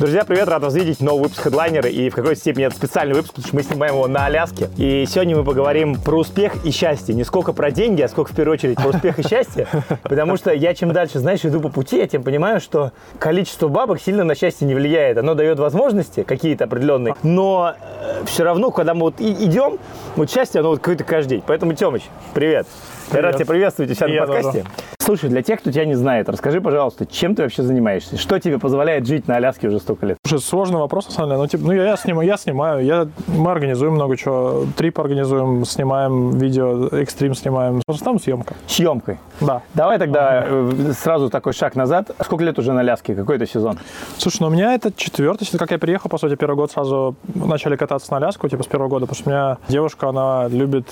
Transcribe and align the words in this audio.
Друзья, 0.00 0.24
привет, 0.24 0.48
рад 0.48 0.62
вас 0.62 0.72
видеть. 0.72 1.02
Новый 1.02 1.24
выпуск 1.24 1.46
Headliner. 1.46 1.86
И 1.86 2.08
в 2.08 2.14
какой-то 2.14 2.40
степени 2.40 2.64
это 2.64 2.74
специальный 2.74 3.12
выпуск, 3.12 3.34
потому 3.34 3.46
что 3.46 3.56
мы 3.56 3.62
снимаем 3.62 3.94
его 3.96 4.08
на 4.08 4.24
Аляске. 4.24 4.70
И 4.78 5.04
сегодня 5.06 5.36
мы 5.36 5.44
поговорим 5.44 5.94
про 5.94 6.16
успех 6.16 6.64
и 6.64 6.70
счастье. 6.70 7.14
Не 7.14 7.22
сколько 7.22 7.52
про 7.52 7.70
деньги, 7.70 8.00
а 8.00 8.08
сколько 8.08 8.32
в 8.32 8.34
первую 8.34 8.54
очередь 8.54 8.76
про 8.78 8.88
успех 8.88 9.18
и 9.18 9.28
счастье. 9.28 9.66
Потому 10.02 10.38
что 10.38 10.54
я 10.54 10.72
чем 10.72 10.94
дальше, 10.94 11.18
знаешь, 11.18 11.44
иду 11.44 11.60
по 11.60 11.68
пути, 11.68 11.98
я 11.98 12.06
тем 12.06 12.22
понимаю, 12.22 12.62
что 12.62 12.92
количество 13.18 13.68
бабок 13.68 14.00
сильно 14.00 14.24
на 14.24 14.34
счастье 14.34 14.66
не 14.66 14.74
влияет. 14.74 15.18
Оно 15.18 15.34
дает 15.34 15.58
возможности 15.58 16.22
какие-то 16.22 16.64
определенные. 16.64 17.14
Но 17.22 17.74
э, 17.78 18.24
все 18.24 18.44
равно, 18.44 18.70
когда 18.70 18.94
мы 18.94 19.02
вот 19.02 19.20
и- 19.20 19.44
идем, 19.44 19.78
вот 20.16 20.30
счастье, 20.30 20.60
оно 20.60 20.70
вот 20.70 20.78
какое-то 20.78 21.04
каждый 21.04 21.28
день. 21.28 21.42
Поэтому, 21.46 21.74
Тёмыч, 21.74 22.04
привет. 22.32 22.66
Я 23.12 23.20
рад 23.20 23.32
Привет. 23.32 23.36
тебя 23.36 23.46
приветствовать 23.46 23.90
у 23.90 23.94
себя 23.94 24.08
на 24.08 24.26
подкасте. 24.26 24.64
Слушай, 25.10 25.28
для 25.28 25.42
тех, 25.42 25.58
кто 25.58 25.72
тебя 25.72 25.86
не 25.86 25.96
знает, 25.96 26.28
расскажи, 26.28 26.60
пожалуйста, 26.60 27.04
чем 27.04 27.34
ты 27.34 27.42
вообще 27.42 27.64
занимаешься? 27.64 28.16
Что 28.16 28.38
тебе 28.38 28.60
позволяет 28.60 29.08
жить 29.08 29.26
на 29.26 29.34
Аляске 29.34 29.66
уже 29.66 29.80
столько 29.80 30.06
лет? 30.06 30.18
Слушай, 30.24 30.44
сложный 30.44 30.78
вопрос, 30.78 31.06
на 31.06 31.10
самом 31.10 31.30
деле. 31.30 31.40
Ну, 31.40 31.46
типа, 31.48 31.64
ну 31.64 31.72
я, 31.72 31.84
я 31.84 31.96
снимаю, 31.96 32.28
я 32.28 32.36
снимаю, 32.36 32.84
я, 32.84 33.08
мы 33.26 33.50
организуем 33.50 33.94
много 33.94 34.16
чего. 34.16 34.66
Трип 34.76 35.00
организуем, 35.00 35.64
снимаем 35.64 36.38
видео, 36.38 36.86
экстрим 36.92 37.34
снимаем. 37.34 37.82
Основном 37.88 38.22
съемка. 38.22 38.54
Съемкой. 38.68 39.18
Да. 39.40 39.62
Давай 39.74 39.98
тогда 39.98 40.44
э, 40.46 40.92
сразу 40.96 41.28
такой 41.28 41.54
шаг 41.54 41.74
назад. 41.74 42.12
Сколько 42.20 42.44
лет 42.44 42.56
уже 42.60 42.72
на 42.72 42.78
Аляске? 42.78 43.16
Какой 43.16 43.34
это 43.34 43.48
сезон? 43.48 43.80
Слушай, 44.16 44.42
ну 44.42 44.46
у 44.46 44.50
меня 44.50 44.74
это 44.74 44.92
четвертый, 44.92 45.44
сезон. 45.44 45.58
как 45.58 45.72
я 45.72 45.80
приехал, 45.80 46.08
по 46.08 46.18
сути, 46.18 46.36
первый 46.36 46.54
год 46.54 46.70
сразу 46.70 47.16
начали 47.34 47.74
кататься 47.74 48.12
на 48.12 48.18
Аляску, 48.18 48.48
типа 48.48 48.62
с 48.62 48.68
первого 48.68 48.88
года, 48.88 49.06
потому 49.06 49.20
что 49.20 49.28
у 49.28 49.32
меня 49.32 49.58
девушка, 49.68 50.08
она 50.08 50.46
любит 50.46 50.86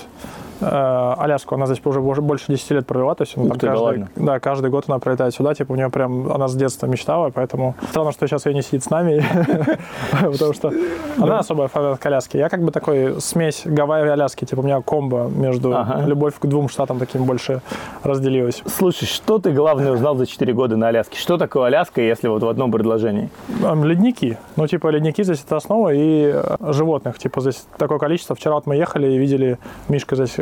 Аляску, 0.61 1.55
она 1.55 1.65
здесь 1.65 1.81
уже 1.83 2.01
больше 2.21 2.45
10 2.49 2.71
лет 2.71 2.87
провела, 2.87 3.15
то 3.15 3.23
есть 3.23 3.37
она 3.37 3.49
там 3.49 3.59
ты, 3.59 3.67
да 3.67 3.71
каждый, 3.73 3.83
ладно? 3.83 4.09
да, 4.15 4.39
каждый 4.39 4.69
год 4.69 4.85
она 4.87 4.99
прилетает 4.99 5.33
сюда, 5.33 5.53
типа 5.53 5.71
у 5.71 5.75
нее 5.75 5.89
прям, 5.89 6.31
она 6.31 6.47
с 6.47 6.55
детства 6.55 6.87
мечтала, 6.87 7.29
поэтому 7.29 7.75
странно, 7.89 8.11
что 8.11 8.27
сейчас 8.27 8.45
ее 8.45 8.53
не 8.53 8.61
сидит 8.61 8.83
с 8.83 8.89
нами, 8.89 9.23
потому 10.11 10.53
что 10.53 10.71
она 11.17 11.39
особая 11.39 11.67
фанатка 11.67 12.09
Аляски. 12.09 12.37
Я 12.37 12.49
как 12.49 12.63
бы 12.63 12.71
такой 12.71 13.21
смесь 13.21 13.63
Гавайи 13.65 14.05
и 14.05 14.09
Аляски, 14.09 14.45
типа 14.45 14.59
у 14.59 14.63
меня 14.63 14.81
комбо 14.81 15.27
между 15.27 15.75
любовь 16.05 16.35
к 16.39 16.45
двум 16.45 16.69
штатам 16.69 16.99
таким 16.99 17.23
больше 17.23 17.61
разделилась. 18.03 18.63
Слушай, 18.65 19.05
что 19.05 19.39
ты 19.39 19.51
главное 19.51 19.91
узнал 19.91 20.15
за 20.15 20.25
4 20.25 20.53
года 20.53 20.75
на 20.75 20.87
Аляске? 20.87 21.17
Что 21.17 21.37
такое 21.37 21.67
Аляска, 21.67 22.01
если 22.01 22.27
вот 22.27 22.43
в 22.43 22.47
одном 22.47 22.71
предложении? 22.71 23.29
Эм, 23.63 23.83
Ледники. 23.83 24.37
Ну, 24.55 24.67
типа, 24.67 24.89
ледники 24.89 25.23
здесь 25.23 25.43
это 25.45 25.57
основа 25.57 25.93
и 25.93 26.31
э, 26.33 26.55
животных. 26.73 27.17
Типа, 27.17 27.41
здесь 27.41 27.65
такое 27.77 27.99
количество. 27.99 28.35
Вчера 28.35 28.55
вот 28.55 28.65
мы 28.65 28.75
ехали 28.75 29.11
и 29.11 29.17
видели, 29.17 29.57
Мишка 29.87 30.15
здесь 30.15 30.37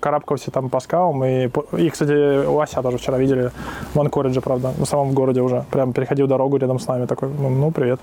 карабкался 0.00 0.50
там 0.50 0.68
по 0.68 0.80
скалам. 0.80 1.24
И, 1.24 1.48
и, 1.76 1.90
кстати, 1.90 2.46
Лося 2.46 2.82
тоже 2.82 2.98
вчера 2.98 3.18
видели 3.18 3.50
в 3.94 4.00
Анкоридже, 4.00 4.40
правда, 4.40 4.72
в 4.76 4.84
самом 4.84 5.12
городе 5.12 5.40
уже. 5.40 5.64
Прям 5.70 5.92
переходил 5.92 6.26
дорогу 6.26 6.56
рядом 6.56 6.78
с 6.78 6.86
нами. 6.86 7.06
Такой, 7.06 7.28
ну, 7.28 7.48
ну, 7.50 7.70
привет. 7.70 8.00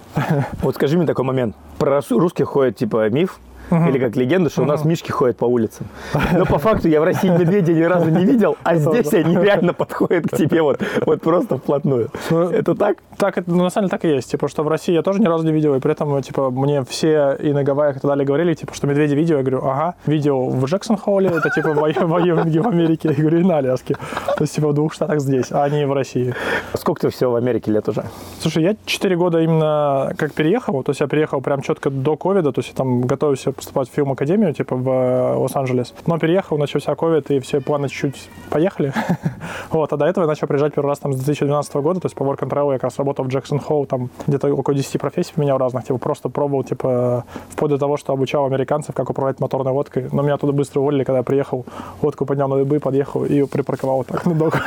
Вот 0.61 0.75
скажи 0.75 0.97
мне 0.97 1.07
такой 1.07 1.25
момент. 1.25 1.55
Про 1.77 1.97
рус- 1.97 2.11
русских 2.11 2.47
ходит 2.47 2.77
типа 2.77 3.09
миф, 3.09 3.39
или 3.71 3.99
как 3.99 4.15
легенда, 4.15 4.49
что 4.49 4.63
у 4.63 4.65
нас 4.65 4.85
мишки 4.85 5.11
ходят 5.11 5.37
по 5.37 5.45
улицам. 5.45 5.87
Но 6.33 6.45
по 6.45 6.59
факту 6.59 6.87
я 6.87 7.01
в 7.01 7.03
России 7.03 7.29
медведя 7.29 7.73
ни 7.73 7.83
разу 7.83 8.09
не 8.09 8.25
видел, 8.25 8.57
а 8.63 8.75
здесь 8.75 9.13
они 9.13 9.35
реально 9.35 9.73
подходят 9.73 10.27
к 10.29 10.37
тебе 10.37 10.61
вот, 10.61 10.81
вот 11.05 11.21
просто 11.21 11.57
вплотную. 11.57 12.09
Ну, 12.29 12.49
Это 12.49 12.75
так? 12.75 12.97
Так, 13.17 13.37
это, 13.37 13.49
ну, 13.49 13.63
на 13.63 13.69
самом 13.69 13.87
деле 13.87 13.97
так 13.97 14.05
и 14.05 14.13
есть. 14.13 14.29
Типа, 14.31 14.47
что 14.47 14.63
в 14.63 14.67
России 14.67 14.93
я 14.93 15.01
тоже 15.01 15.21
ни 15.21 15.25
разу 15.25 15.45
не 15.45 15.53
видел, 15.53 15.75
и 15.75 15.79
при 15.79 15.91
этом, 15.91 16.21
типа, 16.21 16.49
мне 16.49 16.83
все 16.83 17.37
и 17.39 17.53
на 17.53 17.63
Гавайях 17.63 17.97
и 17.97 17.99
так 17.99 18.09
далее 18.09 18.25
говорили, 18.25 18.53
типа, 18.53 18.73
что 18.73 18.87
медведи 18.87 19.15
видео. 19.15 19.37
Я 19.37 19.43
говорю, 19.43 19.65
ага, 19.65 19.95
видео 20.05 20.49
в 20.49 20.65
Джексон-Холле, 20.65 21.29
это, 21.29 21.49
типа, 21.49 21.73
военные 21.73 22.61
в 22.61 22.67
Америке. 22.67 23.09
Я 23.15 23.21
говорю, 23.21 23.39
и 23.39 23.43
на 23.43 23.57
Аляске. 23.57 23.95
То 23.95 24.43
есть, 24.43 24.55
типа, 24.55 24.69
в 24.69 24.73
двух 24.73 24.93
штатах 24.93 25.21
здесь, 25.21 25.47
а 25.51 25.67
не 25.69 25.87
в 25.87 25.93
России. 25.93 26.35
Сколько 26.73 27.01
ты 27.01 27.09
всего 27.09 27.31
в 27.31 27.35
Америке 27.35 27.71
лет 27.71 27.87
уже? 27.87 28.03
Слушай, 28.41 28.63
я 28.63 28.75
4 28.85 29.15
года 29.15 29.39
именно 29.39 30.13
как 30.17 30.33
переехал, 30.33 30.83
то 30.83 30.91
есть 30.91 31.01
я 31.01 31.07
переехал 31.07 31.41
прям 31.41 31.61
четко 31.61 31.89
до 31.89 32.17
ковида, 32.17 32.51
то 32.51 32.59
есть 32.59 32.69
я 32.69 32.75
там 32.75 33.01
готовился 33.01 33.53
поступать 33.55 33.89
в 33.89 33.93
фильм-академию, 33.93 34.53
типа 34.53 34.75
в 34.75 34.89
э, 34.89 35.35
Лос-Анджелес. 35.35 35.93
Но 36.05 36.17
переехал, 36.19 36.57
начался 36.57 36.95
ковид, 36.95 37.31
и 37.31 37.39
все 37.39 37.61
планы 37.61 37.89
чуть-чуть 37.89 38.29
поехали. 38.49 38.93
вот, 39.69 39.91
а 39.93 39.97
до 39.97 40.05
этого 40.05 40.23
я 40.23 40.27
начал 40.27 40.47
приезжать 40.47 40.73
первый 40.73 40.89
раз 40.89 40.99
там 40.99 41.13
с 41.13 41.17
2012 41.17 41.75
года, 41.75 41.99
то 41.99 42.05
есть 42.05 42.15
по 42.15 42.23
work 42.23 42.39
and 42.39 42.49
travel 42.49 42.71
я 42.71 42.73
как 42.73 42.83
раз 42.83 42.97
работал 42.97 43.25
в 43.25 43.27
Джексон 43.29 43.59
Холл, 43.59 43.85
там 43.85 44.09
где-то 44.27 44.53
около 44.53 44.75
10 44.75 44.99
профессий 44.99 45.33
поменял 45.33 45.57
разных, 45.57 45.85
типа 45.85 45.97
просто 45.97 46.29
пробовал, 46.29 46.63
типа, 46.63 47.25
вплоть 47.49 47.71
до 47.71 47.77
того, 47.77 47.97
что 47.97 48.13
обучал 48.13 48.45
американцев, 48.45 48.93
как 48.95 49.09
управлять 49.09 49.39
моторной 49.39 49.73
лодкой. 49.73 50.07
Но 50.11 50.21
меня 50.21 50.37
туда 50.37 50.53
быстро 50.53 50.81
уволили, 50.81 51.03
когда 51.03 51.19
я 51.19 51.23
приехал, 51.23 51.65
лодку 52.01 52.25
поднял 52.25 52.47
на 52.47 52.57
дыбы, 52.57 52.79
подъехал 52.79 53.25
и 53.25 53.45
припарковал 53.45 53.97
вот 53.97 54.07
так 54.07 54.25
на 54.25 54.35
док. 54.35 54.61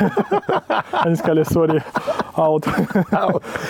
Они 0.91 1.15
сказали, 1.15 1.43
сори, 1.43 1.83
аут. 2.33 2.65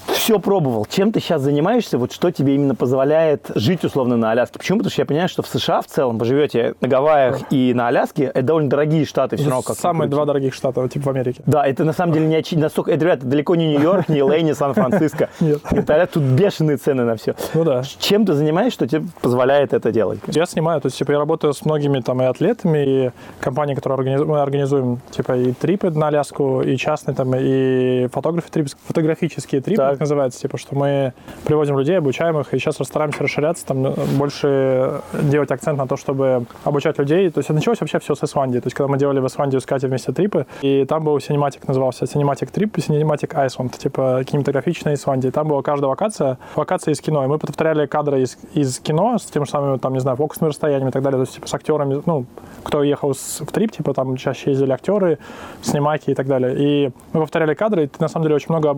Все 0.07 0.39
пробовал. 0.39 0.85
Чем 0.85 1.11
ты 1.11 1.19
сейчас 1.19 1.41
занимаешься? 1.41 1.97
Вот 1.97 2.11
что 2.11 2.31
тебе 2.31 2.55
именно 2.55 2.75
позволяет 2.75 3.51
жить 3.55 3.83
условно 3.83 4.17
на 4.17 4.31
Аляске? 4.31 4.59
Почему? 4.59 4.79
Потому 4.79 4.91
что 4.91 5.01
я 5.01 5.05
понимаю, 5.09 5.27
что 5.27 5.41
в 5.41 5.47
США 5.47 5.81
в 5.81 5.87
целом 5.87 6.17
поживете 6.19 6.75
на 6.81 6.87
Гавайях 6.87 7.39
и 7.51 7.73
на 7.73 7.87
Аляске. 7.87 8.25
Это 8.25 8.43
довольно 8.43 8.69
дорогие 8.69 9.05
штаты 9.05 9.35
все 9.37 9.45
равно. 9.49 9.61
Как 9.63 9.75
Самые 9.75 10.07
два 10.07 10.25
дорогих 10.25 10.53
штата, 10.53 10.87
типа 10.87 11.07
в 11.07 11.09
Америке. 11.09 11.41
Да, 11.45 11.65
это 11.65 11.83
на 11.83 11.93
самом 11.93 12.13
деле 12.13 12.27
не 12.27 12.35
очи- 12.37 12.57
настолько... 12.57 12.91
Это, 12.91 13.03
ребята, 13.05 13.25
далеко 13.25 13.55
не 13.55 13.67
Нью-Йорк, 13.73 14.07
не 14.09 14.21
Лей, 14.21 14.43
не 14.43 14.53
Сан-Франциско. 14.53 15.29
Нет. 15.39 15.59
Это 15.71 16.05
тут 16.07 16.23
бешеные 16.23 16.77
цены 16.77 17.03
на 17.03 17.15
все. 17.15 17.35
Ну 17.53 17.63
да. 17.63 17.81
Чем 17.99 18.25
ты 18.25 18.33
занимаешься, 18.33 18.75
что 18.75 18.87
тебе 18.87 19.05
позволяет 19.21 19.73
это 19.73 19.91
делать? 19.91 20.19
Я 20.27 20.45
снимаю, 20.45 20.79
то 20.79 20.85
есть, 20.87 20.97
типа, 20.97 21.11
я 21.13 21.17
работаю 21.19 21.53
с 21.53 21.65
многими 21.65 21.99
там 22.01 22.21
и 22.21 22.25
атлетами, 22.25 22.85
и 23.07 23.11
компании, 23.39 23.73
которые 23.75 23.97
организу- 23.97 24.25
мы 24.25 24.39
организуем, 24.41 24.99
типа, 25.11 25.35
и 25.37 25.53
трипы 25.53 25.89
на 25.89 26.07
Аляску, 26.07 26.61
и 26.61 26.77
частные 26.77 27.15
там, 27.15 27.33
и 27.35 28.07
фотографы 28.13 28.49
трипы, 28.51 28.69
фотографические 28.85 29.61
трипы, 29.61 29.81
Так. 29.81 29.91
так 29.91 29.99
называется, 30.01 30.39
типа, 30.39 30.57
что 30.57 30.75
мы 30.75 31.13
привозим 31.45 31.77
людей, 31.79 31.97
обучаем 31.97 32.39
их, 32.39 32.53
и 32.53 32.59
сейчас 32.59 32.75
стараемся 32.75 33.23
расширяться, 33.23 33.65
там, 33.65 33.87
э, 33.87 33.93
больше 34.17 34.98
делать 35.13 35.51
акцент 35.51 35.77
на 35.77 35.87
то, 35.87 35.97
чтобы 35.97 36.45
обучать 36.63 36.97
людей. 36.99 37.29
То 37.29 37.39
есть, 37.39 37.49
началось 37.49 37.79
вообще 37.81 37.99
все 37.99 38.15
с 38.15 38.23
Исландии. 38.23 38.59
То 38.59 38.67
есть, 38.67 38.75
когда 38.75 38.87
мы 38.91 38.97
делали 38.97 39.19
в 39.19 39.27
Исландию 39.27 39.61
с 39.61 39.65
Катей 39.65 39.89
вместе 39.89 40.11
трипы, 40.11 40.45
и 40.61 40.85
там 40.85 41.03
был 41.03 41.17
Cinematic, 41.17 41.61
назывался 41.67 42.05
Cinematic 42.05 42.51
Trip 42.53 42.71
и 42.75 42.79
Cinematic 42.81 43.33
Iceland, 43.33 43.77
типа, 43.77 44.23
кинематографичная 44.25 44.93
Исландия. 44.95 45.31
Там 45.31 45.47
была 45.47 45.61
каждая 45.61 45.89
локация, 45.89 46.37
локация 46.55 46.93
из 46.93 47.01
кино, 47.01 47.23
и 47.23 47.27
мы 47.27 47.37
повторяли 47.37 47.85
кадры 47.85 48.21
из, 48.21 48.37
из 48.53 48.79
кино 48.79 49.17
с 49.17 49.25
тем 49.25 49.45
же 49.45 49.51
самым, 49.51 49.79
там, 49.79 49.93
не 49.93 49.99
знаю, 49.99 50.17
фокусными 50.17 50.49
расстояниями 50.49 50.89
и 50.89 50.91
так 50.93 51.03
далее, 51.03 51.17
то 51.17 51.23
есть, 51.23 51.35
типа, 51.35 51.47
с 51.47 51.53
актерами, 51.53 52.01
ну, 52.05 52.25
кто 52.63 52.83
ехал 52.83 53.13
с- 53.13 53.41
в 53.41 53.51
трип, 53.51 53.71
типа, 53.71 53.93
там 53.93 54.15
чаще 54.17 54.51
ездили 54.51 54.71
актеры, 54.71 55.17
снимаки 55.61 56.11
и 56.11 56.13
так 56.15 56.27
далее. 56.27 56.55
И 56.57 56.91
мы 57.13 57.21
повторяли 57.21 57.53
кадры, 57.53 57.83
и 57.83 57.87
ты, 57.87 57.95
на 57.99 58.07
самом 58.07 58.23
деле, 58.23 58.35
очень 58.35 58.49
много 58.49 58.77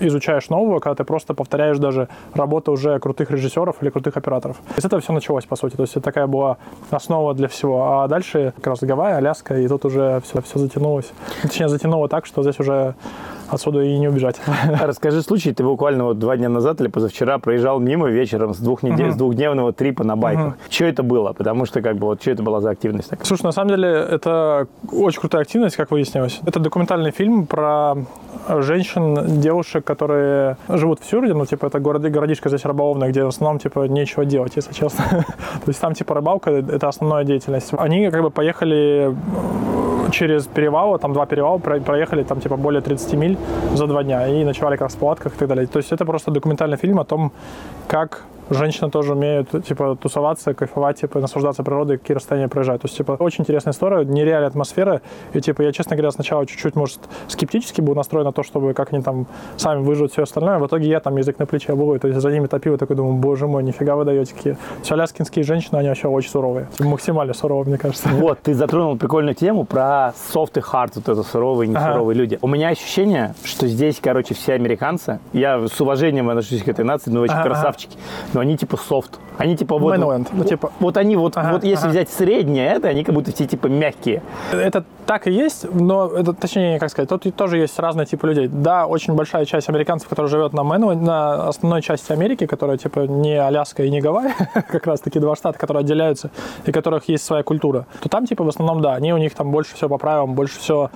изучаешь 0.00 0.48
нового, 0.48 0.80
когда 0.80 0.94
ты 0.94 1.04
просто 1.04 1.34
повторяешь 1.34 1.78
даже 1.78 2.08
работу 2.34 2.72
уже 2.72 2.98
крутых 2.98 3.30
режиссеров 3.30 3.76
или 3.82 3.90
крутых 3.90 4.16
операторов. 4.16 4.56
И 4.76 4.80
с 4.80 4.84
этого 4.84 5.00
все 5.00 5.12
началось, 5.12 5.44
по 5.44 5.56
сути. 5.56 5.76
То 5.76 5.82
есть 5.82 5.96
это 5.96 6.04
такая 6.04 6.26
была 6.26 6.58
основа 6.90 7.34
для 7.34 7.48
всего. 7.48 8.02
А 8.02 8.08
дальше 8.08 8.52
как 8.56 8.68
раз 8.68 8.80
Гавайи, 8.80 9.14
Аляска, 9.14 9.58
и 9.58 9.68
тут 9.68 9.84
уже 9.84 10.20
все, 10.24 10.40
все 10.42 10.58
затянулось. 10.58 11.12
Точнее, 11.42 11.68
затянуло 11.68 12.08
так, 12.08 12.26
что 12.26 12.42
здесь 12.42 12.58
уже 12.60 12.94
отсюда 13.50 13.82
и 13.82 13.98
не 13.98 14.08
убежать. 14.08 14.36
Расскажи 14.80 15.22
случай, 15.22 15.52
ты 15.52 15.64
буквально 15.64 16.04
вот 16.04 16.18
два 16.18 16.36
дня 16.36 16.48
назад 16.48 16.80
или 16.80 16.88
позавчера 16.88 17.38
проезжал 17.38 17.80
мимо 17.80 18.08
вечером 18.08 18.54
с, 18.54 18.58
двух 18.58 18.82
недель, 18.82 19.12
с 19.12 19.16
двухдневного 19.16 19.72
трипа 19.72 20.04
на 20.04 20.16
байках. 20.16 20.54
Что 20.68 20.84
это 20.84 21.02
было? 21.02 21.32
Потому 21.32 21.66
что 21.66 21.80
как 21.80 21.96
бы 21.96 22.06
вот 22.06 22.20
что 22.20 22.30
это 22.30 22.42
была 22.42 22.60
за 22.60 22.70
активность 22.70 23.10
такая? 23.10 23.24
Слушай, 23.24 23.44
на 23.44 23.52
самом 23.52 23.70
деле 23.70 23.88
это 23.88 24.66
очень 24.92 25.20
крутая 25.20 25.42
активность, 25.42 25.76
как 25.76 25.90
выяснилось. 25.90 26.40
Это 26.44 26.60
документальный 26.60 27.10
фильм 27.10 27.46
про 27.46 27.96
женщин, 28.60 29.40
девушек, 29.40 29.84
которые 29.84 30.56
живут 30.68 31.00
в 31.00 31.04
Сюрде, 31.04 31.34
ну, 31.34 31.46
типа, 31.46 31.66
это 31.66 31.80
город, 31.80 32.02
городишко 32.02 32.48
здесь 32.48 32.64
рыболовное, 32.64 33.08
где 33.10 33.24
в 33.24 33.28
основном, 33.28 33.58
типа, 33.58 33.88
нечего 33.88 34.24
делать, 34.24 34.52
если 34.56 34.72
честно. 34.72 35.04
То 35.64 35.68
есть 35.68 35.80
там, 35.80 35.94
типа, 35.94 36.14
рыбалка– 36.14 36.50
это 36.72 36.88
основная 36.88 37.24
деятельность. 37.24 37.70
Они, 37.78 38.10
как 38.10 38.22
бы, 38.22 38.30
поехали 38.30 39.14
э, 40.06 40.10
через 40.10 40.46
перевалы, 40.46 40.98
там 40.98 41.12
два 41.12 41.26
перевала, 41.26 41.58
про- 41.58 41.80
проехали 41.80 42.22
там 42.22 42.40
типа 42.40 42.56
более 42.56 42.80
30 42.80 43.12
миль 43.14 43.38
за 43.74 43.86
два 43.86 44.02
дня 44.02 44.26
и 44.28 44.44
ночевали 44.44 44.76
как 44.76 44.90
в 44.90 44.96
палатках 44.96 45.34
и 45.34 45.38
так 45.38 45.48
далее. 45.48 45.66
То 45.66 45.78
есть 45.78 45.92
это 45.92 46.04
просто 46.04 46.30
документальный 46.30 46.76
фильм 46.76 46.98
о 46.98 47.04
том, 47.04 47.32
как 47.86 48.24
женщины 48.50 48.90
тоже 48.90 49.12
умеют, 49.12 49.50
типа, 49.64 49.96
тусоваться, 50.00 50.54
кайфовать, 50.54 51.00
типа, 51.00 51.20
наслаждаться 51.20 51.62
природой, 51.62 51.98
какие 51.98 52.14
расстояния 52.14 52.48
проезжают. 52.48 52.82
То 52.82 52.86
есть, 52.86 52.96
типа, 52.96 53.12
очень 53.18 53.42
интересная 53.42 53.72
история, 53.72 54.04
нереальная 54.04 54.48
атмосфера. 54.48 55.00
И, 55.32 55.40
типа, 55.40 55.62
я, 55.62 55.72
честно 55.72 55.96
говоря, 55.96 56.10
сначала 56.10 56.46
чуть-чуть, 56.46 56.76
может, 56.76 57.00
скептически 57.28 57.80
был 57.80 57.94
настроен 57.94 58.24
на 58.26 58.32
то, 58.32 58.42
чтобы 58.42 58.74
как 58.74 58.92
они 58.92 59.02
там 59.02 59.26
сами 59.56 59.82
выживут 59.82 60.12
все 60.12 60.22
остальное. 60.22 60.58
В 60.58 60.66
итоге 60.66 60.88
я 60.88 61.00
там 61.00 61.16
язык 61.16 61.38
на 61.38 61.46
плече 61.46 61.72
обуваю, 61.72 62.00
то 62.00 62.08
есть 62.08 62.20
за 62.20 62.30
ними 62.30 62.46
топил 62.46 62.74
и 62.74 62.76
такой 62.78 62.96
думаю, 62.96 63.14
боже 63.14 63.46
мой, 63.46 63.62
нифига 63.62 63.96
вы 63.96 64.04
даете 64.04 64.34
какие. 64.34 64.56
Все 64.82 64.94
аляскинские 64.94 65.44
женщины, 65.44 65.76
они 65.78 65.88
вообще 65.88 66.08
очень 66.08 66.30
суровые. 66.30 66.66
Типа, 66.76 66.88
максимально 66.88 67.34
суровые, 67.34 67.68
мне 67.68 67.78
кажется. 67.78 68.08
Вот, 68.08 68.40
ты 68.40 68.54
затронул 68.54 68.96
прикольную 68.96 69.34
тему 69.34 69.64
про 69.64 70.12
soft 70.32 70.52
и 70.56 70.60
hard, 70.60 70.92
вот 70.96 71.08
это 71.08 71.22
суровые 71.22 71.70
и 71.70 71.74
Ага. 71.74 71.88
несуровые 71.88 72.16
люди. 72.16 72.38
У 72.42 72.48
меня 72.48 72.68
ощущение, 72.68 73.34
что 73.44 73.66
здесь, 73.66 73.98
короче, 74.02 74.34
все 74.34 74.54
американцы, 74.54 75.18
я 75.32 75.66
с 75.66 75.80
уважением 75.80 76.28
отношусь 76.28 76.62
к 76.62 76.68
этой 76.68 76.84
нации, 76.84 77.10
но 77.10 77.20
очень 77.20 77.34
ага. 77.34 77.44
красавчики, 77.44 77.96
но 78.38 78.42
они 78.42 78.56
типа 78.56 78.76
софт. 78.76 79.18
Они 79.36 79.56
типа 79.56 79.78
вот... 79.78 79.96
Mainland, 79.96 80.28
ну, 80.32 80.44
типа- 80.44 80.70
Вот 80.78 80.96
они 80.96 81.16
вот, 81.16 81.36
Ага, 81.36 81.54
вот 81.54 81.64
если 81.64 81.86
ага. 81.86 81.90
взять 81.90 82.08
среднее 82.08 82.68
это, 82.68 82.86
они 82.86 83.02
как 83.02 83.12
будто 83.12 83.32
все 83.32 83.46
типа 83.46 83.66
мягкие. 83.66 84.22
Это 84.52 84.84
так 85.06 85.26
и 85.26 85.32
есть, 85.32 85.66
но 85.74 86.06
это, 86.06 86.32
точнее, 86.32 86.78
как 86.78 86.90
сказать, 86.90 87.08
тут 87.08 87.34
тоже 87.34 87.58
есть 87.58 87.76
разные 87.80 88.06
типы 88.06 88.28
людей. 88.28 88.46
Да, 88.46 88.86
очень 88.86 89.14
большая 89.14 89.44
часть 89.44 89.68
американцев, 89.68 90.08
которые 90.08 90.30
живет 90.30 90.52
на, 90.52 90.62
Мэну, 90.62 90.94
на 90.94 91.48
основной 91.48 91.82
части 91.82 92.12
Америки, 92.12 92.46
которая 92.46 92.76
типа 92.76 93.00
не 93.00 93.34
Аляска 93.34 93.82
и 93.82 93.90
не 93.90 94.00
Гавайи, 94.00 94.32
как 94.54 94.86
раз 94.86 95.00
таки 95.00 95.18
два 95.18 95.34
штата, 95.34 95.58
которые 95.58 95.80
отделяются, 95.80 96.30
и 96.64 96.70
которых 96.70 97.08
есть 97.08 97.24
своя 97.24 97.42
культура, 97.42 97.86
то 98.00 98.08
там 98.08 98.24
типа 98.24 98.44
в 98.44 98.48
основном, 98.48 98.80
да, 98.80 98.94
они 98.94 99.12
у 99.12 99.18
них 99.18 99.34
там 99.34 99.50
больше 99.50 99.74
все 99.74 99.88
по 99.88 99.98
правилам, 99.98 100.34
больше 100.34 100.60
все 100.60 100.90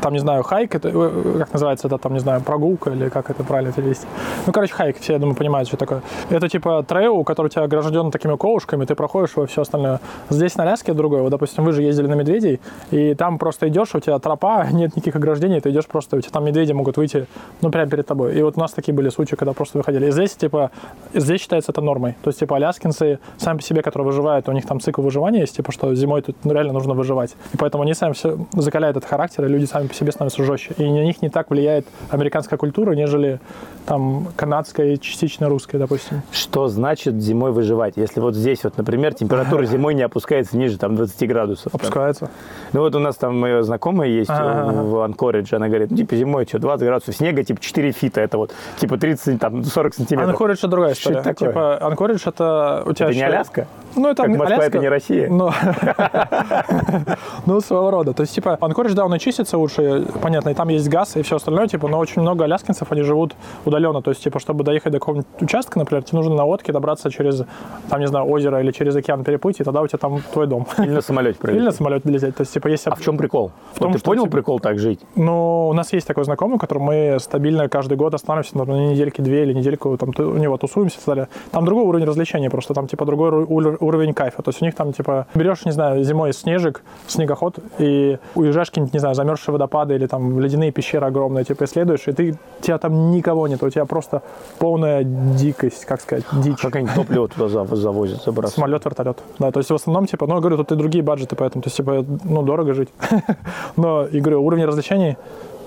там, 0.00 0.12
не 0.12 0.18
знаю, 0.18 0.42
хайк, 0.42 0.74
это, 0.74 0.88
э, 0.88 1.38
как 1.38 1.52
называется 1.52 1.88
это, 1.88 1.98
там, 1.98 2.12
не 2.12 2.20
знаю, 2.20 2.40
прогулка 2.40 2.90
или 2.90 3.08
как 3.08 3.30
это 3.30 3.44
правильно 3.44 3.72
перевести. 3.72 4.06
Ну, 4.46 4.52
короче, 4.52 4.72
хайк, 4.72 4.98
все, 5.00 5.14
я 5.14 5.18
думаю, 5.18 5.34
понимают, 5.34 5.68
что 5.68 5.76
такое. 5.76 6.02
Это 6.30 6.48
типа 6.48 6.75
трейл, 6.82 7.24
который 7.24 7.46
у 7.46 7.50
тебя 7.50 7.62
огражден 7.62 8.10
такими 8.10 8.36
колышками, 8.36 8.84
ты 8.84 8.94
проходишь 8.94 9.36
его 9.36 9.46
все 9.46 9.62
остальное. 9.62 10.00
Здесь 10.30 10.56
на 10.56 10.64
Аляске 10.64 10.92
другое. 10.92 11.22
Вот, 11.22 11.30
допустим, 11.30 11.64
вы 11.64 11.72
же 11.72 11.82
ездили 11.82 12.06
на 12.06 12.14
медведей, 12.14 12.60
и 12.90 13.14
там 13.14 13.38
просто 13.38 13.68
идешь, 13.68 13.94
у 13.94 14.00
тебя 14.00 14.18
тропа, 14.18 14.66
нет 14.72 14.96
никаких 14.96 15.16
ограждений, 15.16 15.60
ты 15.60 15.70
идешь 15.70 15.86
просто, 15.86 16.16
у 16.16 16.20
тебя 16.20 16.32
там 16.32 16.44
медведи 16.44 16.72
могут 16.72 16.96
выйти, 16.96 17.26
ну, 17.60 17.70
прямо 17.70 17.90
перед 17.90 18.06
тобой. 18.06 18.34
И 18.38 18.42
вот 18.42 18.56
у 18.56 18.60
нас 18.60 18.72
такие 18.72 18.94
были 18.94 19.08
случаи, 19.08 19.36
когда 19.36 19.52
просто 19.52 19.78
выходили. 19.78 20.06
И 20.06 20.10
здесь, 20.10 20.34
типа, 20.34 20.70
здесь 21.14 21.40
считается 21.40 21.72
это 21.72 21.80
нормой. 21.80 22.16
То 22.22 22.28
есть, 22.28 22.40
типа, 22.40 22.56
аляскинцы 22.56 23.18
сами 23.38 23.58
по 23.58 23.62
себе, 23.62 23.82
которые 23.82 24.06
выживают, 24.06 24.48
у 24.48 24.52
них 24.52 24.66
там 24.66 24.80
цикл 24.80 25.02
выживания 25.02 25.40
есть, 25.40 25.56
типа, 25.56 25.72
что 25.72 25.94
зимой 25.94 26.22
тут 26.22 26.36
ну, 26.44 26.52
реально 26.52 26.72
нужно 26.72 26.94
выживать. 26.94 27.36
И 27.52 27.56
поэтому 27.56 27.82
они 27.82 27.94
сами 27.94 28.12
все 28.12 28.38
закаляют 28.52 28.96
этот 28.96 29.08
характер, 29.08 29.44
и 29.44 29.48
люди 29.48 29.64
сами 29.64 29.86
по 29.86 29.94
себе 29.94 30.12
становятся 30.12 30.44
жестче. 30.44 30.74
И 30.78 30.84
на 30.84 31.04
них 31.04 31.22
не 31.22 31.28
так 31.28 31.50
влияет 31.50 31.86
американская 32.10 32.58
культура, 32.58 32.92
нежели 32.92 33.40
там 33.86 34.28
канадская 34.36 34.94
и 34.94 35.00
частично 35.00 35.48
русская, 35.48 35.78
допустим. 35.78 36.22
Что 36.32 36.65
значит 36.68 37.20
зимой 37.20 37.52
выживать? 37.52 37.94
Если 37.96 38.20
вот 38.20 38.34
здесь 38.34 38.64
вот, 38.64 38.76
например, 38.78 39.14
температура 39.14 39.64
зимой 39.66 39.94
не 39.94 40.02
опускается 40.02 40.56
ниже 40.56 40.78
там 40.78 40.96
20 40.96 41.28
градусов. 41.28 41.74
Опускается. 41.74 42.30
Ну 42.72 42.80
вот 42.80 42.94
у 42.94 42.98
нас 42.98 43.16
там 43.16 43.38
моя 43.38 43.62
знакомая 43.62 44.08
есть 44.08 44.30
Ага. 44.30 44.72
в 44.72 45.00
Анкоридже, 45.02 45.56
она 45.56 45.68
говорит, 45.68 45.90
ну 45.90 45.96
типа 45.96 46.16
зимой 46.16 46.46
что, 46.46 46.58
20 46.58 46.86
градусов 46.86 47.14
снега, 47.16 47.42
типа 47.44 47.60
4 47.60 47.92
фита, 47.92 48.20
это 48.20 48.38
вот 48.38 48.52
типа 48.78 48.98
30, 48.98 49.38
там 49.40 49.64
40 49.64 49.94
сантиметров. 49.94 50.30
Анкоридж 50.30 50.58
это 50.58 50.68
другая 50.68 50.94
Что 50.94 51.00
история. 51.10 51.18
это 51.20 51.28
такое? 51.30 51.48
Типа, 51.48 51.78
Анкоридж 51.86 52.22
это 52.26 52.82
у 52.86 52.92
тебя 52.92 53.06
Это 53.06 53.14
не 53.14 53.20
еще- 53.20 53.26
Аляска? 53.26 53.66
Ну, 53.94 54.08
это 54.10 54.22
Как 54.24 54.30
Москва, 54.30 54.46
Аляска, 54.46 54.64
это 54.66 54.78
не 54.78 54.88
Россия? 54.88 55.30
Но... 55.30 55.52
ну, 57.46 57.60
своего 57.60 57.90
рода. 57.90 58.12
То 58.12 58.22
есть, 58.22 58.34
типа, 58.34 58.58
Анкоридж, 58.60 58.92
да, 58.94 59.04
он 59.04 59.14
и 59.14 59.18
чистится 59.18 59.58
лучше, 59.58 60.06
понятно, 60.22 60.50
и 60.50 60.54
там 60.54 60.68
есть 60.68 60.88
газ 60.88 61.16
и 61.16 61.22
все 61.22 61.36
остальное, 61.36 61.66
типа, 61.66 61.88
но 61.88 61.98
очень 61.98 62.22
много 62.22 62.44
аляскинцев, 62.44 62.90
они 62.92 63.02
живут 63.02 63.34
удаленно. 63.64 64.02
То 64.02 64.10
есть, 64.10 64.22
типа, 64.22 64.38
чтобы 64.38 64.64
доехать 64.64 64.92
до 64.92 64.98
какого-нибудь 64.98 65.26
участка, 65.40 65.78
например, 65.78 66.02
тебе 66.04 66.16
нужно 66.18 66.34
на 66.34 66.44
лодке 66.56 66.72
добраться 66.72 67.10
через, 67.10 67.42
там, 67.90 68.00
не 68.00 68.06
знаю, 68.06 68.26
озеро 68.26 68.60
или 68.60 68.70
через 68.72 68.96
океан 68.96 69.24
переплыть, 69.24 69.60
и 69.60 69.64
тогда 69.64 69.82
у 69.82 69.86
тебя 69.86 69.98
там 69.98 70.20
твой 70.32 70.46
дом. 70.46 70.66
Или 70.78 70.90
на 70.94 71.00
самолете 71.02 71.38
Или 71.52 71.60
на 71.60 71.70
самолете 71.72 72.08
лететь. 72.08 72.34
То 72.36 72.42
есть, 72.42 72.54
типа, 72.54 72.68
есть... 72.68 72.86
А 72.86 72.94
в 72.94 73.00
чем 73.00 73.16
прикол? 73.18 73.50
В 73.74 73.78
том, 73.78 73.88
Вот 73.88 73.92
ты 73.94 73.98
что, 73.98 74.10
понял 74.10 74.24
типа- 74.24 74.32
прикол 74.36 74.60
так 74.60 74.78
жить? 74.78 75.00
Ну, 75.16 75.68
у 75.68 75.72
нас 75.74 75.92
есть 75.92 76.06
такой 76.06 76.24
знакомый, 76.24 76.58
который 76.58 76.78
мы 76.78 77.16
стабильно 77.20 77.68
каждый 77.68 77.96
год 77.98 78.14
останавливаемся 78.14 78.58
на 78.58 78.90
недельки 78.90 79.20
две 79.20 79.42
или 79.42 79.52
недельку, 79.52 79.96
там, 79.98 80.10
у 80.18 80.36
него 80.38 80.56
тусуемся 80.56 80.96
и 80.96 80.98
так 81.04 81.06
далее. 81.06 81.28
Там 81.50 81.64
другой 81.64 81.84
уровень 81.84 82.06
развлечения 82.06 82.48
просто, 82.50 82.74
там, 82.74 82.86
типа, 82.86 83.04
другой 83.04 83.30
ру- 83.30 83.46
ур- 83.48 83.76
уровень 83.80 84.14
кайфа. 84.14 84.42
То 84.42 84.50
есть 84.50 84.62
у 84.62 84.64
них 84.64 84.74
там, 84.74 84.92
типа, 84.92 85.26
берешь, 85.34 85.64
не 85.64 85.72
знаю, 85.72 86.02
зимой 86.04 86.32
снежик, 86.32 86.82
снегоход, 87.06 87.58
и 87.78 88.18
уезжаешь 88.34 88.68
какие-нибудь, 88.70 88.94
не 88.94 89.00
знаю, 89.00 89.14
замерзшие 89.14 89.52
водопады 89.52 89.94
или 89.94 90.06
там 90.06 90.40
ледяные 90.40 90.70
пещеры 90.72 91.06
огромные, 91.06 91.44
типа, 91.44 91.64
исследуешь, 91.64 92.06
и 92.08 92.12
ты, 92.12 92.38
тебя 92.60 92.78
там 92.78 93.10
никого 93.10 93.48
нет, 93.48 93.62
у 93.62 93.70
тебя 93.70 93.84
просто 93.84 94.22
полная 94.58 95.02
дикость, 95.04 95.84
как 95.84 96.00
сказать, 96.00 96.24
дичь. 96.50 96.60
Как 96.60 96.76
они 96.76 96.88
топливо 96.94 97.28
туда 97.28 97.46
зав- 97.48 97.74
завозят, 97.74 98.22
забрасывают? 98.24 98.54
Самолет, 98.54 98.84
вертолет. 98.84 99.18
Да, 99.38 99.50
то 99.50 99.60
есть 99.60 99.70
в 99.70 99.74
основном, 99.74 100.06
типа, 100.06 100.26
ну, 100.26 100.34
я 100.34 100.40
говорю, 100.40 100.56
тут 100.58 100.72
и 100.72 100.74
другие 100.76 101.02
баджеты, 101.02 101.36
поэтому, 101.36 101.62
то 101.62 101.68
есть, 101.68 101.76
типа, 101.76 102.04
ну, 102.24 102.42
дорого 102.42 102.74
жить. 102.74 102.88
Но, 103.76 104.06
и 104.06 104.20
говорю, 104.20 104.44
уровень 104.44 104.64
развлечений 104.64 105.16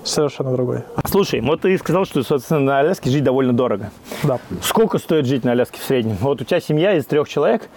совершенно 0.04 0.52
другой. 0.52 0.82
Слушай, 1.06 1.40
вот 1.40 1.60
ты 1.62 1.76
сказал, 1.78 2.04
что, 2.04 2.22
собственно, 2.22 2.60
на 2.60 2.78
Аляске 2.78 3.10
жить 3.10 3.24
довольно 3.24 3.52
дорого. 3.52 3.90
Да. 4.22 4.38
Сколько 4.62 4.98
стоит 4.98 5.26
жить 5.26 5.44
на 5.44 5.52
Аляске 5.52 5.78
в 5.78 5.82
среднем? 5.84 6.16
Вот 6.20 6.40
у 6.40 6.44
тебя 6.44 6.60
семья 6.60 6.94
из 6.94 7.04
трех 7.04 7.28
человек, 7.28 7.68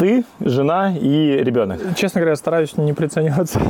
ты, 0.00 0.24
жена 0.40 0.94
и 0.98 1.42
ребенок. 1.44 1.78
Честно 1.94 2.20
говоря, 2.22 2.34
стараюсь 2.36 2.76
не 2.78 2.92
прицениваться. 2.94 3.60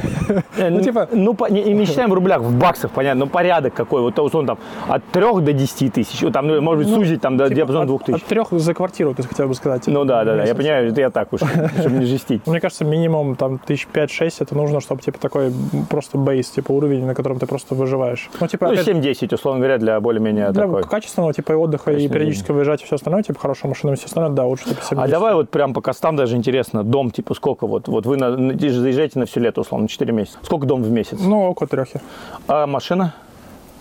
Ну, 0.58 0.80
типа, 0.80 1.08
Ну, 1.12 1.34
по- 1.34 1.50
не, 1.50 1.62
не 1.74 1.84
считаем 1.86 2.10
в 2.10 2.14
рублях, 2.14 2.40
в 2.40 2.56
баксах, 2.56 2.90
понятно, 2.92 3.24
но 3.24 3.30
порядок 3.30 3.74
какой. 3.74 4.00
Вот 4.00 4.16
условно 4.18 4.46
там 4.54 4.58
от 4.88 5.02
3 5.12 5.40
до 5.40 5.52
10 5.52 5.90
тысяч. 5.92 6.32
Там, 6.32 6.46
ну, 6.46 6.60
может 6.60 6.84
быть, 6.84 6.94
сузить 6.94 7.20
там 7.20 7.36
до 7.36 7.44
типа, 7.48 7.56
диапазона 7.56 7.82
от- 7.82 7.88
2 7.88 7.98
тысяч. 7.98 8.22
От 8.22 8.28
трех 8.28 8.52
за 8.52 8.74
квартиру, 8.74 9.12
ты 9.14 9.24
хотел 9.24 9.48
бы 9.48 9.54
сказать. 9.54 9.86
Ну 9.88 10.04
да, 10.04 10.24
да, 10.24 10.36
да, 10.36 10.44
я 10.44 10.54
понимаю, 10.54 10.88
это 10.90 11.00
я 11.00 11.10
так 11.10 11.32
уж, 11.32 11.40
чтобы 11.80 11.96
не 11.96 12.06
жестить. 12.06 12.46
Мне 12.46 12.60
кажется, 12.60 12.84
минимум 12.84 13.34
там 13.34 13.58
тысяч 13.58 13.86
пять-шесть 13.88 14.40
это 14.40 14.54
нужно, 14.56 14.80
чтобы 14.80 15.02
типа 15.02 15.18
такой 15.18 15.52
просто 15.88 16.16
бейс, 16.18 16.48
типа 16.50 16.70
уровень, 16.72 17.04
на 17.06 17.14
котором 17.14 17.38
ты 17.40 17.46
просто 17.46 17.74
выживаешь. 17.74 18.30
Ну, 18.40 18.46
типа, 18.46 18.66
Ну, 18.68 18.72
опять, 18.74 18.86
7-10, 18.86 19.34
условно 19.34 19.58
говоря, 19.60 19.78
для 19.78 19.98
более-менее 20.00 20.50
для 20.52 20.62
такой. 20.62 20.84
качественного 20.84 21.32
типа 21.32 21.52
и 21.52 21.54
отдыха, 21.56 21.90
и 21.92 22.08
периодически 22.08 22.52
выезжать 22.52 22.82
и 22.82 22.84
все 22.84 22.94
остальное, 22.96 23.22
типа 23.24 23.40
хорошая 23.40 23.68
машина 23.68 23.92
и 23.92 23.96
все 23.96 24.06
остальное, 24.06 24.30
да, 24.32 24.44
лучше 24.46 24.66
типа 24.66 24.80
7 24.82 25.00
А 25.00 25.08
давай 25.08 25.34
вот 25.34 25.50
прям 25.50 25.74
по 25.74 25.80
костам 25.80 26.16
даже 26.20 26.36
интересно, 26.36 26.84
дом 26.84 27.10
типа 27.10 27.34
сколько 27.34 27.66
вот, 27.66 27.88
вот 27.88 28.04
вы 28.04 28.18
на, 28.18 28.30
заезжаете 28.30 29.18
на 29.18 29.24
все 29.24 29.40
лето, 29.40 29.62
условно, 29.62 29.88
4 29.88 30.12
месяца. 30.12 30.38
Сколько 30.42 30.66
дом 30.66 30.82
в 30.82 30.90
месяц? 30.90 31.18
Ну, 31.18 31.48
около 31.48 31.66
трехи. 31.66 32.00
А 32.46 32.66
машина? 32.66 33.14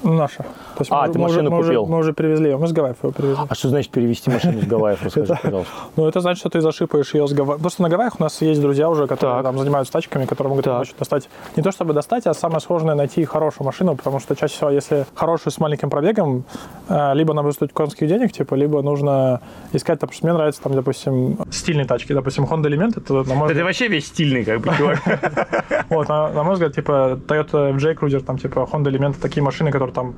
Наша. 0.04 0.38
То 0.44 0.46
есть 0.80 0.92
А, 0.92 1.08
мы, 1.08 1.14
ты 1.14 1.20
мы 1.20 1.26
уже- 1.26 1.34
машину 1.36 1.50
мы 1.52 1.58
уже, 1.60 1.68
купил? 1.70 1.86
мы 1.88 1.98
уже 1.98 2.14
привезли 2.14 2.50
ее, 2.52 2.58
мы 2.58 2.68
с 2.68 2.72
Гавайев 2.72 2.98
ее 3.04 3.12
привезли. 3.12 3.44
А 3.50 3.54
что 3.56 3.68
значит 3.70 3.92
перевести 3.92 4.30
машину 4.30 4.62
с 4.62 4.66
Гавайев? 4.66 5.04
Расскажи, 5.04 5.38
пожалуйста. 5.44 5.72
Ну, 5.98 6.08
это 6.08 6.22
значит, 6.22 6.40
что 6.40 6.50
ты 6.50 6.62
зашипаешь 6.62 7.14
ее 7.14 7.28
с 7.28 7.34
Гавайи. 7.34 7.60
Просто 7.60 7.82
на 7.82 7.90
Гавайях 7.90 8.20
у 8.20 8.24
нас 8.24 8.42
есть 8.42 8.62
друзья 8.62 8.90
уже, 8.90 9.08
которые 9.08 9.44
там 9.44 9.58
занимаются 9.58 9.92
тачками, 9.94 10.26
которые 10.26 10.50
могут 10.52 10.66
помочь 10.66 10.94
достать. 10.98 11.30
Не 11.58 11.64
то 11.64 11.72
чтобы 11.72 11.94
достать, 11.94 12.28
а 12.28 12.34
самое 12.34 12.62
сложное 12.62 12.96
найти 12.96 13.26
хорошую 13.26 13.66
машину, 13.66 13.96
потому 13.96 14.20
что 14.20 14.36
чаще 14.36 14.54
всего, 14.56 14.70
если 14.70 15.06
хорошую 15.16 15.52
с 15.52 15.60
маленьким 15.60 15.90
пробегом, 15.90 16.44
э, 16.88 17.14
либо 17.14 17.34
она 17.34 17.42
будет 17.44 17.56
стоить 17.56 17.74
конских 17.74 18.08
денег, 18.08 18.32
типа, 18.32 18.56
либо 18.56 18.82
нужно 18.82 19.42
искать, 19.74 20.00
потому 20.00 20.14
что 20.14 20.26
мне 20.28 20.34
нравятся 20.34 20.62
там, 20.62 20.74
допустим, 20.76 21.38
стильные 21.52 21.86
тачки. 21.86 22.14
Допустим, 22.14 22.46
Honda 22.46 22.68
Element, 22.68 22.98
это, 22.98 23.14
на 23.30 23.36
мой 23.36 23.48
взгляд, 23.50 23.66
вообще 23.66 23.88
весь 23.90 24.08
стильный, 24.08 24.46
как 24.46 24.62
бы, 24.62 24.72
чувак. 24.78 25.00
вот, 25.90 26.08
на, 26.08 26.30
на 26.30 26.44
мой 26.44 26.54
взгляд, 26.54 26.74
типа, 26.74 27.20
Toyota 27.28 27.76
FJ 27.76 27.96
Cruiser, 28.00 28.22
там, 28.22 28.38
типа, 28.38 28.68
Honda 28.72 28.90
Element, 28.92 29.16
такие 29.22 29.44
машины, 29.44 29.72
которые 29.72 29.89
там 29.92 30.16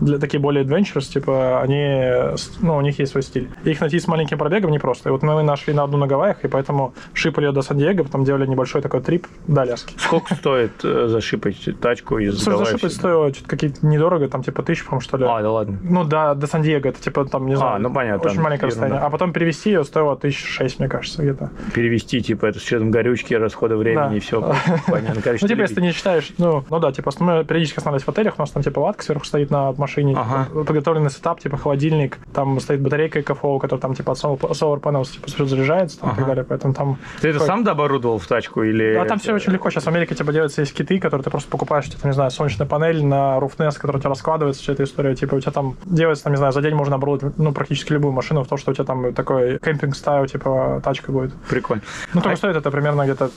для 0.00 0.18
такие 0.18 0.40
более 0.40 0.64
adventures, 0.64 1.12
типа, 1.12 1.60
они, 1.62 2.34
ну, 2.60 2.76
у 2.76 2.80
них 2.80 2.98
есть 2.98 3.12
свой 3.12 3.22
стиль. 3.22 3.48
И 3.64 3.70
их 3.70 3.80
найти 3.80 3.98
с 3.98 4.06
маленьким 4.06 4.38
пробегом 4.38 4.70
непросто. 4.70 5.08
И 5.08 5.12
вот 5.12 5.22
мы 5.22 5.42
нашли 5.42 5.72
на 5.72 5.84
одну 5.84 5.98
на 5.98 6.06
Гавайях, 6.06 6.44
и 6.44 6.48
поэтому 6.48 6.94
шипали 7.12 7.46
ее 7.46 7.52
до 7.52 7.62
Сан-Диего, 7.62 8.04
потом 8.04 8.24
делали 8.24 8.46
небольшой 8.46 8.82
такой 8.82 9.00
трип 9.00 9.26
до 9.46 9.62
Аляски. 9.62 9.94
Сколько 9.98 10.34
стоит 10.34 10.72
э, 10.84 11.06
зашипать 11.08 11.56
тачку 11.80 12.18
из 12.18 12.42
Слушай, 12.42 12.66
зашипать 12.66 12.92
стоило 12.92 13.32
что-то 13.32 13.48
какие-то 13.48 13.86
недорого, 13.86 14.28
там, 14.28 14.42
типа, 14.42 14.62
тысячу, 14.62 14.86
по-моему, 14.86 15.00
что 15.00 15.16
ли. 15.16 15.24
А, 15.28 15.42
да 15.42 15.50
ладно. 15.50 15.78
Ну, 15.82 16.04
да, 16.04 16.34
до 16.34 16.46
Сан-Диего, 16.46 16.88
это, 16.88 17.00
типа, 17.00 17.24
там, 17.24 17.46
не 17.46 17.56
знаю, 17.56 17.80
ну, 17.80 17.92
понятно, 17.92 18.30
очень 18.30 18.40
маленькое 18.40 18.68
расстояние. 18.68 19.00
А 19.00 19.10
потом 19.10 19.32
перевести 19.32 19.70
ее 19.70 19.84
стоило 19.84 20.16
тысяч 20.16 20.44
шесть, 20.44 20.78
мне 20.78 20.88
кажется, 20.88 21.22
где-то. 21.22 21.50
Перевести, 21.74 22.20
типа, 22.20 22.46
это 22.46 22.58
с 22.58 22.62
учетом 22.64 22.90
горючки, 22.90 23.34
расхода 23.34 23.76
времени 23.76 24.08
Да. 24.10 24.16
и 24.16 24.20
все. 24.20 24.54
Понятно. 24.86 25.22
Короче, 25.22 25.44
Ну, 25.44 25.48
типа, 25.48 25.60
если 25.60 25.74
ты 25.76 25.82
не 25.82 25.92
считаешь, 25.92 26.32
ну, 26.38 26.64
ну 26.68 26.78
да, 26.80 26.92
типа, 26.92 27.10
мы 27.20 27.44
периодически 27.44 27.78
останавливались 27.78 28.06
в 28.06 28.10
отелях, 28.10 28.34
у 28.38 28.42
нас 28.42 28.50
там, 28.50 28.62
типа, 28.62 28.80
палатка 28.80 29.02
сверху 29.14 29.24
стоит 29.24 29.50
на 29.50 29.72
машине, 29.72 30.16
Ага. 30.16 30.46
подготовленный 30.64 31.10
setup, 31.10 31.40
типа, 31.40 31.56
холодильник, 31.56 32.18
там 32.32 32.58
стоит 32.60 32.80
батарейка 32.80 33.22
EcoFlow, 33.22 33.58
которая 33.58 33.80
там, 33.80 33.94
типа, 33.94 34.12
от 34.12 34.18
solar 34.18 34.80
panels, 34.80 35.12
типа, 35.12 35.46
заряжается, 35.46 36.00
там, 36.00 36.12
и 36.12 36.16
так 36.16 36.26
далее, 36.26 36.44
поэтому 36.44 36.74
там... 36.74 36.98
Ты 37.20 37.28
это 37.28 37.40
сам 37.40 37.64
доборудовал 37.64 38.18
в 38.18 38.26
тачку 38.26 38.62
или... 38.62 38.94
А 38.94 39.04
там 39.04 39.18
все 39.18 39.32
очень 39.32 39.52
легко. 39.52 39.70
Сейчас 39.70 39.84
в 39.84 39.88
Америке 39.88 40.14
типа 40.14 40.32
делаются 40.32 40.60
есть 40.60 40.74
киты, 40.74 40.98
которые 40.98 41.24
ты 41.24 41.30
просто 41.30 41.50
покупаешь, 41.50 41.88
типа, 41.88 42.06
не 42.06 42.12
знаю, 42.12 42.30
солнечная 42.30 42.66
панель 42.66 43.04
на 43.04 43.38
Roofnest, 43.38 43.74
которая 43.74 43.98
у 43.98 44.00
тебя 44.00 44.10
раскладывается, 44.10 44.62
вся 44.62 44.72
эта 44.72 44.84
история. 44.84 45.14
Типа 45.14 45.34
у 45.36 45.40
тебя 45.40 45.52
там 45.52 45.76
делается, 45.84 46.24
там, 46.24 46.32
не 46.32 46.36
знаю, 46.36 46.52
за 46.52 46.62
день 46.62 46.74
можно 46.74 46.96
оборудовать, 46.96 47.38
ну, 47.38 47.52
практически 47.52 47.92
любую 47.92 48.12
машину 48.12 48.42
в 48.42 48.48
том, 48.48 48.58
что 48.58 48.72
у 48.72 48.74
тебя 48.74 48.84
там 48.84 49.12
такой 49.14 49.58
camping 49.58 49.95
style, 49.95 50.26
типа, 50.26 50.80
тачка 50.82 51.12
будет. 51.12 51.34
Прикольно. 51.48 51.82
Ну, 52.12 52.20
только 52.20 52.36
стоит 52.36 52.56
это 52.56 52.70
примерно 52.70 53.04
где-то 53.04 53.30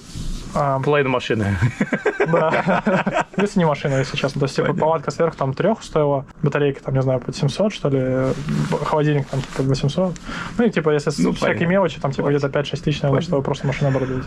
а, 0.58 0.80
машины. 1.10 1.56
Да. 2.28 2.84
Если 3.38 3.60
не 3.60 3.66
машина, 3.66 3.96
если 4.00 4.18
честно. 4.18 4.40
То 4.40 4.46
есть, 4.46 4.56
типа, 4.56 4.74
палатка 4.74 5.12
сверху 5.12 5.38
там 5.38 5.54
трех 5.54 5.84
стоила, 5.84 6.26
батарейка 6.42 6.84
там, 6.84 6.96
не 6.96 7.02
знаю, 7.02 7.20
под 7.20 7.36
700, 7.36 7.72
что 7.74 7.90
ли, 7.90 8.34
холодильник 8.84 9.28
там 9.28 9.42
типа 9.42 9.64
800. 9.64 10.16
Ну 10.58 10.66
и 10.66 10.70
типа, 10.70 10.90
если 10.90 11.12
Ну, 11.22 11.32
всякие 11.34 11.56
понятно. 11.56 11.66
мелочи, 11.66 12.00
там 12.00 12.12
типа 12.12 12.30
где-то 12.30 12.48
5-6 12.48 12.84
тысяч, 12.84 13.02
наверное, 13.02 13.22
чтобы 13.22 13.44
просто 13.44 13.68
машину 13.68 13.90
оборудовать. 13.90 14.26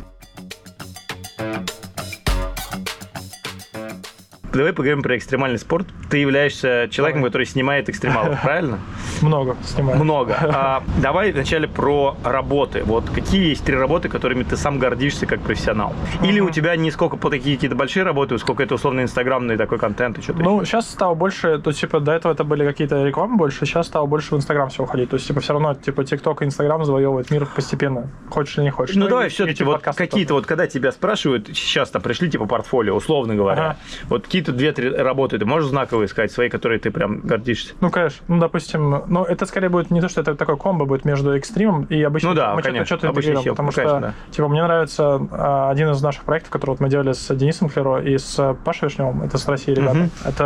давай 4.53 4.73
поговорим 4.73 5.03
про 5.03 5.17
экстремальный 5.17 5.59
спорт. 5.59 5.87
Ты 6.11 6.19
являешься 6.19 6.89
человеком, 6.91 7.23
Давай. 7.23 7.31
который 7.31 7.47
снимает 7.47 7.89
экстремалов, 7.89 8.41
правильно? 8.43 8.79
Много 9.23 9.57
снимаю. 9.65 9.99
Много. 10.03 10.37
А, 10.53 10.83
давай 11.01 11.33
вначале 11.33 11.69
про 11.69 12.17
работы. 12.25 12.83
Вот 12.85 13.09
какие 13.09 13.51
есть 13.51 13.65
три 13.65 13.77
работы, 13.77 14.09
которыми 14.09 14.43
ты 14.43 14.57
сам 14.57 14.79
гордишься 14.79 15.27
как 15.27 15.41
профессионал? 15.41 15.95
Или 16.23 16.41
у 16.41 16.51
тебя 16.51 16.77
не 16.77 16.91
сколько 16.91 17.17
по 17.17 17.31
такие 17.31 17.57
какие-то 17.57 17.77
большие 17.77 18.03
работы, 18.03 18.37
сколько 18.39 18.63
это 18.63 18.75
условно 18.75 19.01
инстаграмный 19.03 19.57
такой 19.57 19.79
контент 19.79 20.19
и 20.19 20.23
что-то 20.23 20.43
Ну, 20.43 20.65
сейчас 20.65 20.91
стало 20.91 21.15
больше, 21.15 21.59
то 21.59 21.73
типа, 21.73 22.01
до 22.01 22.13
этого 22.13 22.33
это 22.33 22.45
были 22.45 22.65
какие-то 22.67 23.05
рекламы 23.05 23.37
больше, 23.37 23.65
сейчас 23.65 23.87
стало 23.87 24.07
больше 24.07 24.35
в 24.35 24.39
Инстаграм 24.39 24.69
все 24.69 24.83
уходить. 24.83 25.09
То 25.11 25.17
есть, 25.17 25.27
типа, 25.27 25.41
все 25.41 25.53
равно, 25.53 25.75
типа, 25.75 26.05
ТикТок 26.05 26.43
и 26.43 26.45
Инстаграм 26.45 26.85
завоевывают 26.85 27.31
мир 27.31 27.47
постепенно. 27.47 28.11
Хочешь 28.29 28.57
или 28.59 28.65
не 28.65 28.71
хочешь. 28.71 28.97
Ну, 28.97 29.07
и 29.07 29.09
давай 29.09 29.29
все-таки 29.29 29.65
вот 29.65 29.83
какие-то 29.83 30.35
вот, 30.35 30.47
когда 30.47 30.67
тебя 30.67 30.93
спрашивают, 30.93 31.49
сейчас 31.49 31.91
там 31.91 32.03
пришли 32.03 32.31
типа 32.31 32.47
портфолио, 32.47 32.95
условно 32.95 33.35
говоря, 33.35 33.63
Ага. 33.63 33.77
вот 34.09 34.25
какие-то 34.25 34.53
две-три 34.53 34.91
работы, 34.91 35.39
ты 35.39 35.45
можешь 35.45 35.69
знаковые 35.71 36.09
сказать, 36.09 36.33
свои, 36.33 36.49
которые 36.49 36.79
ты 36.81 36.91
прям 36.91 37.21
гордишься? 37.21 37.75
Ну, 37.81 37.91
конечно. 37.91 38.25
Ну, 38.29 38.39
допустим, 38.39 39.03
ну, 39.11 39.25
это 39.25 39.47
скорее 39.47 39.69
будет 39.69 39.91
не 39.91 40.01
то, 40.01 40.09
что 40.09 40.21
это 40.21 40.35
такой 40.35 40.57
комбо 40.57 40.85
будет 40.85 41.05
между 41.05 41.37
экстримом 41.37 41.85
и 41.85 42.03
обычным. 42.03 42.33
Ну 42.33 42.37
да, 42.37 42.55
мы 42.55 42.63
конечно, 42.63 42.87
что-то 42.87 43.09
интегрируем, 43.09 43.43
хил, 43.43 43.53
потому 43.53 43.67
ну, 43.67 43.73
что, 43.73 43.83
конечно, 43.83 44.15
типа, 44.31 44.49
мне 44.49 44.63
нравится 44.63 45.21
а, 45.33 45.71
один 45.71 45.91
из 45.91 46.03
наших 46.03 46.25
проектов, 46.25 46.51
который 46.51 46.71
вот 46.71 46.81
мы 46.81 46.89
делали 46.89 47.13
с 47.13 47.35
Денисом 47.35 47.69
Клеро 47.69 48.01
и 48.01 48.17
с 48.17 48.57
Пашей 48.65 48.89
Вишневым, 48.89 49.23
это 49.23 49.37
с 49.39 49.49
России 49.49 49.73
ребята. 49.73 49.99
Мгм. 49.99 50.11
Это 50.25 50.45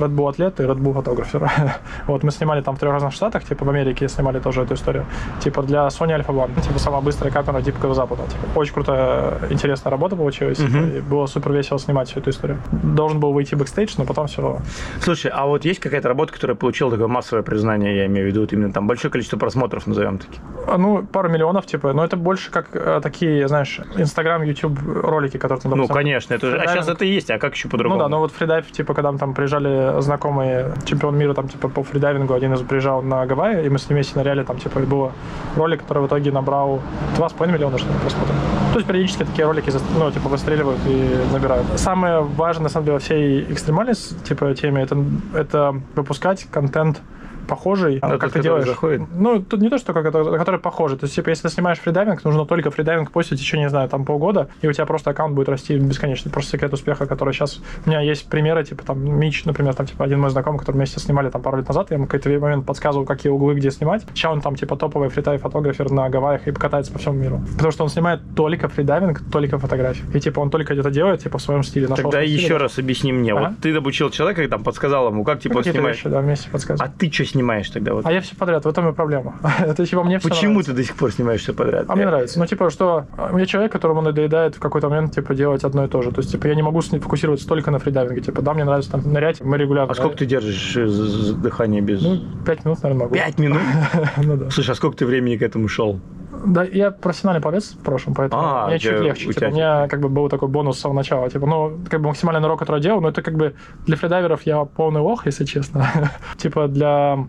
Red 0.00 0.14
Bull 0.14 0.28
атлет 0.28 0.60
и 0.60 0.62
Red 0.64 0.78
Bull 0.78 0.94
photographer. 0.94 1.50
вот 2.06 2.22
мы 2.22 2.30
снимали 2.30 2.60
там 2.60 2.76
в 2.76 2.78
трех 2.78 2.92
разных 2.92 3.12
штатах, 3.12 3.44
типа 3.44 3.64
в 3.64 3.68
Америке 3.70 4.08
снимали 4.08 4.40
тоже 4.40 4.62
эту 4.62 4.74
историю. 4.74 5.06
Типа 5.40 5.62
для 5.62 5.86
Sony 5.88 6.18
Alpha 6.18 6.34
One, 6.34 6.60
типа 6.60 6.78
самая 6.78 7.00
быстрая 7.00 7.32
камера 7.32 7.60
Дикого 7.60 7.94
Запада. 7.94 8.22
Типа, 8.24 8.58
очень 8.58 8.74
крутая, 8.74 9.38
интересная 9.50 9.90
работа 9.90 10.16
получилась. 10.16 10.58
И 10.58 11.00
было 11.00 11.26
супер 11.26 11.52
весело 11.52 11.78
снимать 11.78 12.08
всю 12.08 12.20
эту 12.20 12.30
историю. 12.30 12.58
Должен 12.72 13.20
был 13.20 13.32
выйти 13.32 13.54
бэкстейдж, 13.54 13.94
но 13.98 14.04
потом 14.04 14.26
все 14.26 14.58
Слушай, 15.00 15.30
а 15.34 15.46
вот 15.46 15.64
есть 15.64 15.80
какая-то 15.80 16.08
работа, 16.08 16.32
которая 16.32 16.56
получила 16.56 16.90
такое 16.90 17.08
массовое 17.08 17.42
признание, 17.42 17.67
я 17.76 18.06
имею 18.06 18.26
в 18.26 18.30
виду, 18.30 18.40
вот 18.42 18.52
именно 18.52 18.72
там 18.72 18.86
большое 18.86 19.10
количество 19.10 19.36
просмотров, 19.36 19.86
назовем 19.86 20.18
таки? 20.18 20.38
А, 20.66 20.78
Ну, 20.78 21.04
пару 21.04 21.28
миллионов, 21.28 21.66
типа, 21.66 21.92
но 21.92 22.04
это 22.04 22.16
больше 22.16 22.50
как 22.50 22.68
э, 22.72 23.00
такие, 23.02 23.46
знаешь, 23.48 23.80
Инстаграм, 23.96 24.42
Ютуб 24.42 24.78
ролики, 24.86 25.36
которые 25.38 25.60
там, 25.60 25.70
Ну, 25.70 25.76
допустим, 25.76 25.94
конечно, 25.94 26.34
это 26.34 26.50
же, 26.50 26.58
а 26.58 26.66
сейчас 26.68 26.88
это 26.88 27.04
и 27.04 27.08
есть, 27.08 27.30
а 27.30 27.38
как 27.38 27.54
еще 27.54 27.68
Ну 27.68 27.72
по-другому? 27.72 28.00
да, 28.00 28.08
но 28.08 28.20
вот 28.20 28.32
фридайв, 28.32 28.70
типа, 28.70 28.94
когда 28.94 29.12
там 29.12 29.34
приезжали 29.34 30.00
знакомые, 30.00 30.72
чемпион 30.84 31.16
мира 31.16 31.34
там, 31.34 31.48
типа, 31.48 31.68
по 31.68 31.82
фридайвингу, 31.82 32.34
один 32.34 32.54
из 32.54 32.60
приезжал 32.60 33.02
на 33.02 33.24
Гавайи, 33.26 33.66
и 33.66 33.68
мы 33.68 33.78
с 33.78 33.88
ним 33.88 33.96
вместе 33.96 34.18
ныряли, 34.18 34.42
там, 34.42 34.58
типа, 34.58 34.80
было 34.80 35.12
ролик, 35.56 35.82
который 35.82 36.02
в 36.02 36.06
итоге 36.06 36.32
набрал 36.32 36.80
2,5 37.16 37.52
миллиона, 37.52 37.78
что 37.78 37.88
ли, 37.88 37.98
просмотров. 38.00 38.36
То 38.72 38.78
есть 38.78 38.86
периодически 38.88 39.24
такие 39.24 39.46
ролики, 39.46 39.72
ну, 39.96 40.10
типа, 40.10 40.28
выстреливают 40.28 40.80
и 40.86 41.32
набирают. 41.32 41.66
Самое 41.76 42.20
важное, 42.20 42.64
на 42.64 42.68
самом 42.68 42.84
деле, 42.86 42.94
во 42.94 43.00
всей 43.00 43.42
экстремальной, 43.52 43.94
типа, 43.94 44.54
теме, 44.54 44.82
это, 44.82 44.96
это 45.34 45.80
выпускать 45.94 46.46
контент 46.50 47.00
похожий, 47.48 48.00
тот, 48.00 48.10
как 48.12 48.20
ты 48.20 48.26
который 48.26 48.42
делаешь. 48.42 48.66
заходит. 48.66 49.02
Ну, 49.14 49.42
тут 49.42 49.60
не 49.60 49.68
то, 49.68 49.78
что 49.78 49.92
как 49.92 50.06
это, 50.06 50.24
который 50.38 50.60
похожий. 50.60 50.98
То 50.98 51.04
есть, 51.04 51.14
типа, 51.14 51.30
если 51.30 51.48
ты 51.48 51.54
снимаешь 51.54 51.78
фридайвинг, 51.78 52.24
нужно 52.24 52.44
только 52.46 52.70
фридайвинг 52.70 53.10
постить 53.10 53.35
в 53.35 53.38
течение, 53.40 53.66
не 53.66 53.70
знаю, 53.70 53.88
там 53.88 54.04
полгода, 54.04 54.48
и 54.62 54.68
у 54.68 54.72
тебя 54.72 54.86
просто 54.86 55.10
аккаунт 55.10 55.34
будет 55.34 55.48
расти 55.48 55.76
бесконечно. 55.76 56.30
Просто 56.30 56.52
секрет 56.52 56.72
успеха, 56.72 57.06
который 57.06 57.32
сейчас... 57.34 57.60
У 57.84 57.88
меня 57.88 58.00
есть 58.00 58.28
примеры, 58.28 58.64
типа, 58.64 58.84
там, 58.84 59.18
Мич, 59.18 59.44
например, 59.44 59.74
там, 59.74 59.86
типа, 59.86 60.04
один 60.04 60.20
мой 60.20 60.30
знакомый, 60.30 60.60
который 60.60 60.76
вместе 60.76 61.00
снимали 61.00 61.30
там 61.30 61.42
пару 61.42 61.56
лет 61.58 61.68
назад, 61.68 61.90
я 61.90 61.96
ему 61.96 62.06
в 62.06 62.08
какой-то 62.08 62.38
момент 62.40 62.66
подсказывал, 62.66 63.06
какие 63.06 63.32
углы 63.32 63.54
где 63.54 63.70
снимать. 63.70 64.04
Сейчас 64.14 64.32
он 64.32 64.40
там, 64.40 64.54
типа, 64.54 64.76
топовый 64.76 65.08
freedive 65.08 65.38
photographer 65.38 65.90
на 65.90 66.08
Гавайях 66.08 66.46
и 66.46 66.52
катается 66.52 66.92
по 66.92 66.98
всему 66.98 67.14
миру. 67.14 67.40
Потому 67.54 67.72
что 67.72 67.84
он 67.84 67.90
снимает 67.90 68.20
только 68.36 68.68
фридайвинг, 68.68 69.22
только 69.32 69.58
фотографии. 69.58 70.04
И, 70.14 70.20
типа, 70.20 70.40
он 70.40 70.50
только 70.50 70.74
это 70.74 70.90
делает, 70.90 71.22
типа, 71.22 71.38
в 71.38 71.42
своем 71.42 71.62
стиле. 71.62 71.86
Тогда 71.88 72.20
еще 72.20 72.54
да. 72.54 72.58
раз 72.64 72.78
объясни 72.78 73.12
мне. 73.12 73.32
Ага. 73.32 73.48
Вот 73.48 73.58
ты 73.60 73.74
обучил 73.74 74.10
человека, 74.10 74.42
и 74.42 74.48
там 74.48 74.62
подсказал 74.62 75.08
ему, 75.08 75.24
как 75.24 75.40
типа 75.40 75.56
Ну, 75.56 75.62
снимаешь. 75.62 75.96
вещи, 75.96 76.08
да, 76.08 76.20
вместе 76.20 76.48
А 76.48 76.52
подсказывать. 76.52 76.96
ты 76.96 77.10
что 77.10 77.24
снимаешь 77.24 77.37
тогда? 77.72 77.94
Вот? 77.94 78.06
А 78.06 78.12
я 78.12 78.20
все 78.20 78.36
подряд, 78.36 78.64
в 78.64 78.68
этом 78.68 78.88
и 78.88 78.92
проблема. 78.92 79.36
Это 79.58 79.86
типа 79.86 80.04
мне 80.04 80.18
Почему 80.18 80.62
ты 80.62 80.72
до 80.72 80.82
сих 80.82 80.96
пор 80.96 81.12
снимаешь 81.12 81.40
все 81.40 81.52
подряд? 81.52 81.86
А 81.88 81.96
мне 81.96 82.06
нравится. 82.06 82.38
Ну, 82.38 82.46
типа, 82.46 82.70
что 82.70 83.06
а, 83.16 83.36
я 83.38 83.46
человек, 83.46 83.72
которому 83.72 84.00
надоедает 84.00 84.56
в 84.56 84.60
какой-то 84.60 84.88
момент, 84.88 85.14
типа, 85.14 85.34
делать 85.34 85.64
одно 85.64 85.84
и 85.84 85.88
то 85.88 86.02
же. 86.02 86.10
То 86.10 86.20
есть, 86.20 86.32
типа, 86.32 86.46
я 86.46 86.54
не 86.54 86.62
могу 86.62 86.80
фокусироваться 86.80 87.46
только 87.46 87.70
на 87.70 87.78
фридайвинге. 87.78 88.20
Типа, 88.20 88.42
да, 88.42 88.54
мне 88.54 88.64
нравится 88.64 88.92
там 88.92 89.02
нырять, 89.12 89.40
мы 89.40 89.56
регулярно. 89.58 89.92
А 89.92 89.94
сколько 89.94 90.16
ты 90.16 90.26
держишь 90.26 90.76
э, 90.76 90.86
дыхание 91.34 91.80
без... 91.80 92.02
Ну, 92.02 92.20
пять 92.44 92.64
минут, 92.64 92.82
наверное, 92.82 93.04
могу. 93.04 93.14
Пять 93.14 93.38
минут? 93.38 93.62
Ну, 94.16 94.36
да. 94.36 94.50
Слушай, 94.50 94.70
а 94.72 94.74
сколько 94.74 94.96
ты 94.96 95.06
времени 95.06 95.36
к 95.36 95.42
этому 95.42 95.68
шел? 95.68 96.00
Да, 96.44 96.64
я 96.64 96.90
профессиональный 96.90 97.42
пловец 97.42 97.72
в 97.72 97.78
прошлом, 97.78 98.14
поэтому 98.14 98.42
А, 98.42 98.66
мне 98.66 98.76
у 98.76 98.78
чуть 98.78 99.00
легче. 99.00 99.28
у 99.28 99.32
Типа, 99.32 99.46
у 99.46 99.50
меня 99.50 99.88
как 99.88 100.00
бы 100.00 100.08
был 100.08 100.28
такой 100.28 100.48
бонус 100.48 100.76
с 100.76 100.80
самого 100.80 100.98
начала. 100.98 101.28
Типа, 101.30 101.46
ну, 101.46 101.78
как 101.88 102.00
бы 102.00 102.08
максимальный 102.08 102.46
урок, 102.46 102.58
который 102.60 102.76
я 102.76 102.82
делал, 102.82 103.00
но 103.00 103.08
это 103.08 103.22
как 103.22 103.34
бы 103.34 103.54
для 103.86 103.96
фридайверов 103.96 104.42
я 104.42 104.64
полный 104.64 105.00
лох, 105.00 105.26
если 105.26 105.44
честно. 105.44 105.88
типа, 106.36 106.68
для 106.68 107.27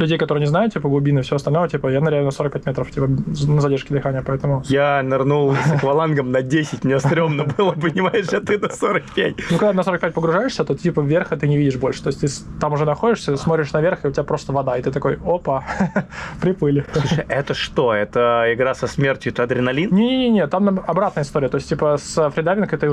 людей, 0.00 0.18
которые 0.18 0.40
не 0.40 0.46
знают, 0.46 0.72
типа, 0.72 0.88
глубины 0.88 1.22
все 1.22 1.36
остальное, 1.36 1.68
типа, 1.68 1.88
я 1.88 2.00
ныряю 2.00 2.24
на 2.24 2.30
45 2.30 2.66
метров, 2.66 2.90
типа, 2.90 3.08
на 3.08 3.60
задержке 3.60 3.94
дыхания, 3.94 4.22
поэтому... 4.26 4.62
Я 4.66 5.02
нырнул 5.02 5.54
с 5.54 5.72
аквалангом 5.72 6.30
на 6.30 6.42
10, 6.42 6.84
мне 6.84 6.98
стрёмно 6.98 7.44
было, 7.44 7.72
понимаешь, 7.72 8.28
а 8.32 8.40
ты 8.40 8.58
на 8.58 8.68
45. 8.68 9.34
Ну, 9.50 9.58
когда 9.58 9.72
на 9.72 9.82
45 9.82 10.14
погружаешься, 10.14 10.64
то 10.64 10.74
типа, 10.74 11.00
вверх 11.00 11.28
ты 11.28 11.48
не 11.48 11.56
видишь 11.56 11.76
больше. 11.76 12.02
То 12.02 12.10
есть 12.10 12.20
ты 12.20 12.28
там 12.60 12.72
уже 12.72 12.84
находишься, 12.84 13.36
смотришь 13.36 13.72
наверх, 13.72 14.04
и 14.04 14.08
у 14.08 14.12
тебя 14.12 14.24
просто 14.24 14.52
вода, 14.52 14.76
и 14.76 14.82
ты 14.82 14.90
такой, 14.90 15.18
опа, 15.24 15.64
приплыли. 16.40 16.84
Слушай, 16.92 17.24
это 17.28 17.54
что? 17.54 17.94
Это 17.94 18.46
игра 18.52 18.74
со 18.74 18.86
смертью, 18.86 19.32
это 19.32 19.44
адреналин? 19.44 19.90
Не-не-не, 19.92 20.46
там 20.46 20.80
обратная 20.86 21.24
история. 21.24 21.48
То 21.48 21.56
есть, 21.56 21.68
типа, 21.68 21.96
с 21.98 22.30
фридайвинг 22.30 22.72
это 22.72 22.92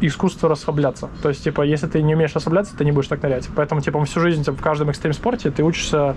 искусство 0.00 0.48
расслабляться. 0.48 1.08
То 1.22 1.28
есть, 1.28 1.44
типа, 1.44 1.62
если 1.62 1.86
ты 1.86 2.02
не 2.02 2.14
умеешь 2.14 2.34
расслабляться, 2.34 2.76
ты 2.76 2.84
не 2.84 2.92
будешь 2.92 3.08
так 3.08 3.22
нырять. 3.22 3.48
Поэтому, 3.54 3.80
типа, 3.80 4.04
всю 4.04 4.20
жизнь 4.20 4.44
типа, 4.44 4.56
в 4.56 4.62
каждом 4.62 4.90
экстрим-спорте 4.90 5.50
ты 5.50 5.62
учишься 5.62 6.14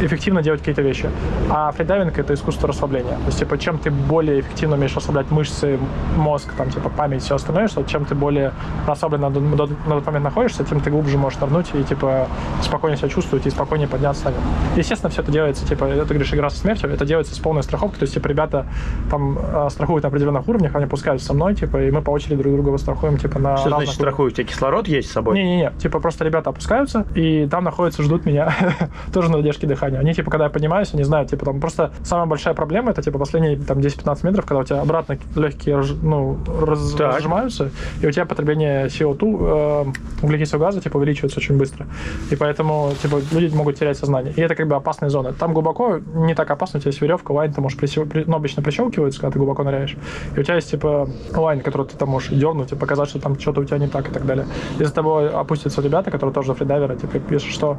эффективно 0.00 0.42
делать 0.42 0.58
какие-то 0.60 0.82
вещи. 0.82 1.08
А 1.50 1.70
фридайвинг— 1.70 2.18
это 2.18 2.34
искусство 2.34 2.68
расслабления. 2.68 3.12
То 3.14 3.26
есть, 3.26 3.38
типа, 3.38 3.56
чем 3.58 3.78
ты 3.78 3.90
более 3.92 4.40
эффективно 4.40 4.74
умеешь 4.74 4.94
расслаблять 4.96 5.30
мышцы, 5.30 5.78
мозг, 6.16 6.52
там, 6.58 6.68
типа, 6.70 6.88
память, 6.88 7.22
все 7.22 7.36
остальное, 7.36 7.68
что 7.68 7.84
чем 7.84 8.04
ты 8.04 8.16
более 8.16 8.52
расслабленно 8.88 9.28
на, 9.28 9.38
на- 9.40 9.56
на 9.66 9.66
тот 9.94 10.06
момент 10.06 10.24
находишься, 10.24 10.64
тем 10.64 10.80
ты 10.80 10.90
глубже 10.90 11.16
можешь 11.16 11.38
нырнуть 11.40 11.66
и, 11.74 11.84
типа, 11.84 12.26
спокойнее 12.60 12.98
себя 12.98 13.08
чувствовать 13.08 13.46
и 13.46 13.50
спокойнее 13.50 13.86
подняться 13.86 14.24
наверх. 14.24 14.42
Естественно, 14.76 15.10
все 15.10 15.22
это 15.22 15.30
делается, 15.30 15.64
типа, 15.64 15.84
это, 15.84 16.06
говоришь, 16.12 16.34
игра 16.34 16.50
со 16.50 16.58
смертью, 16.58 16.90
это 16.90 17.04
делается 17.06 17.34
с 17.34 17.38
полной 17.38 17.62
страховкой, 17.62 18.00
то 18.00 18.02
есть, 18.04 18.14
типа, 18.14 18.26
ребята 18.26 18.66
там 19.10 19.38
э, 19.38 19.68
страхуют 19.70 20.02
на 20.02 20.08
определенных 20.08 20.48
уровнях, 20.48 20.74
они 20.74 20.86
пускаются 20.86 21.26
со 21.28 21.34
мной, 21.34 21.54
типа, 21.54 21.80
и 21.84 21.92
мы 21.92 22.02
по 22.02 22.10
очереди 22.10 22.34
друг 22.42 22.52
друга 22.54 22.76
страхуем, 22.78 23.16
типа, 23.16 23.38
на 23.38 23.56
Что 23.58 23.68
значит 23.70 23.94
страхую? 23.94 24.28
У 24.28 24.30
тебя 24.32 24.44
кислород 24.44 24.88
есть 24.88 25.08
с 25.08 25.12
собой? 25.12 25.36
не-не-не, 25.38 25.70
типа 25.78 26.00
просто 26.00 26.24
ребята 26.24 26.50
опускаются, 26.50 27.06
и 27.14 27.46
там 27.48 27.62
находятся, 27.62 28.02
ждут 28.02 28.26
меня, 28.26 28.52
тоже 29.12 29.30
на 29.36 29.42
задержке 29.42 29.66
дыхания. 29.66 29.98
Они, 29.98 30.14
типа, 30.14 30.30
когда 30.30 30.44
я 30.44 30.50
поднимаюсь, 30.50 30.90
они 30.94 31.02
знают, 31.04 31.30
типа, 31.30 31.44
там 31.46 31.60
просто 31.60 31.92
самая 32.02 32.26
большая 32.26 32.54
проблема, 32.54 32.90
это, 32.90 33.02
типа, 33.02 33.18
последние, 33.18 33.56
там, 33.56 33.78
10-15 33.78 34.24
метров, 34.24 34.44
когда 34.46 34.60
у 34.60 34.64
тебя 34.64 34.80
обратно 34.80 35.18
легкие, 35.36 35.82
ну, 36.02 36.38
раз- 36.60 36.92
Так. 36.94 37.16
разжимаются, 37.16 37.70
и 38.00 38.06
у 38.06 38.10
тебя 38.10 38.24
потребление 38.26 38.86
CO2, 38.88 39.36
э, 39.40 39.84
углекислого 40.22 40.64
газа, 40.64 40.80
типа, 40.80 40.96
увеличивается 40.96 41.38
очень 41.40 41.56
быстро. 41.56 41.86
И 42.30 42.36
поэтому, 42.36 42.92
типа, 43.02 43.20
люди 43.32 43.54
могут 43.54 43.76
терять 43.78 43.96
сознание. 43.98 44.32
И 44.36 44.40
это, 44.40 44.54
как 44.54 44.68
бы, 44.68 44.76
опасная 44.76 45.10
зона. 45.10 45.32
Там 45.32 45.52
глубоко 45.52 45.98
не 46.14 46.34
так 46.34 46.50
опасно, 46.50 46.78
у 46.78 46.80
тебя 46.80 46.90
есть 46.90 47.00
веревка, 47.00 47.32
лайн, 47.32 47.52
ты 47.52 47.60
можешь, 47.60 47.78
присё- 47.78 48.06
при- 48.06 48.24
ну, 48.26 48.36
обычно 48.36 48.62
прищелкивается, 48.62 49.20
когда 49.20 49.32
ты 49.32 49.38
глубоко 49.38 49.62
ныряешь. 49.64 49.96
И 50.36 50.40
у 50.40 50.42
тебя 50.42 50.56
есть, 50.56 50.70
типа, 50.70 51.08
лайн, 51.34 51.60
который 51.60 51.86
ты 51.86 51.96
там 51.96 52.08
можешь 52.08 52.30
дернуть 52.30 52.72
и 52.72 52.76
показать, 52.76 53.08
что 53.08 53.18
там 53.20 53.38
что-то 53.38 53.60
у 53.60 53.64
тебя 53.64 53.78
не 53.78 53.88
так 53.88 54.08
и 54.08 54.12
так 54.12 54.26
далее. 54.26 54.46
И 54.78 54.84
за 54.84 54.92
тобой 54.92 55.28
опустятся 55.30 55.82
ребята, 55.82 56.10
которые 56.10 56.32
тоже 56.34 56.54
фридайверы, 56.54 56.96
типа, 56.96 57.18
если 57.30 57.50
что, 57.50 57.78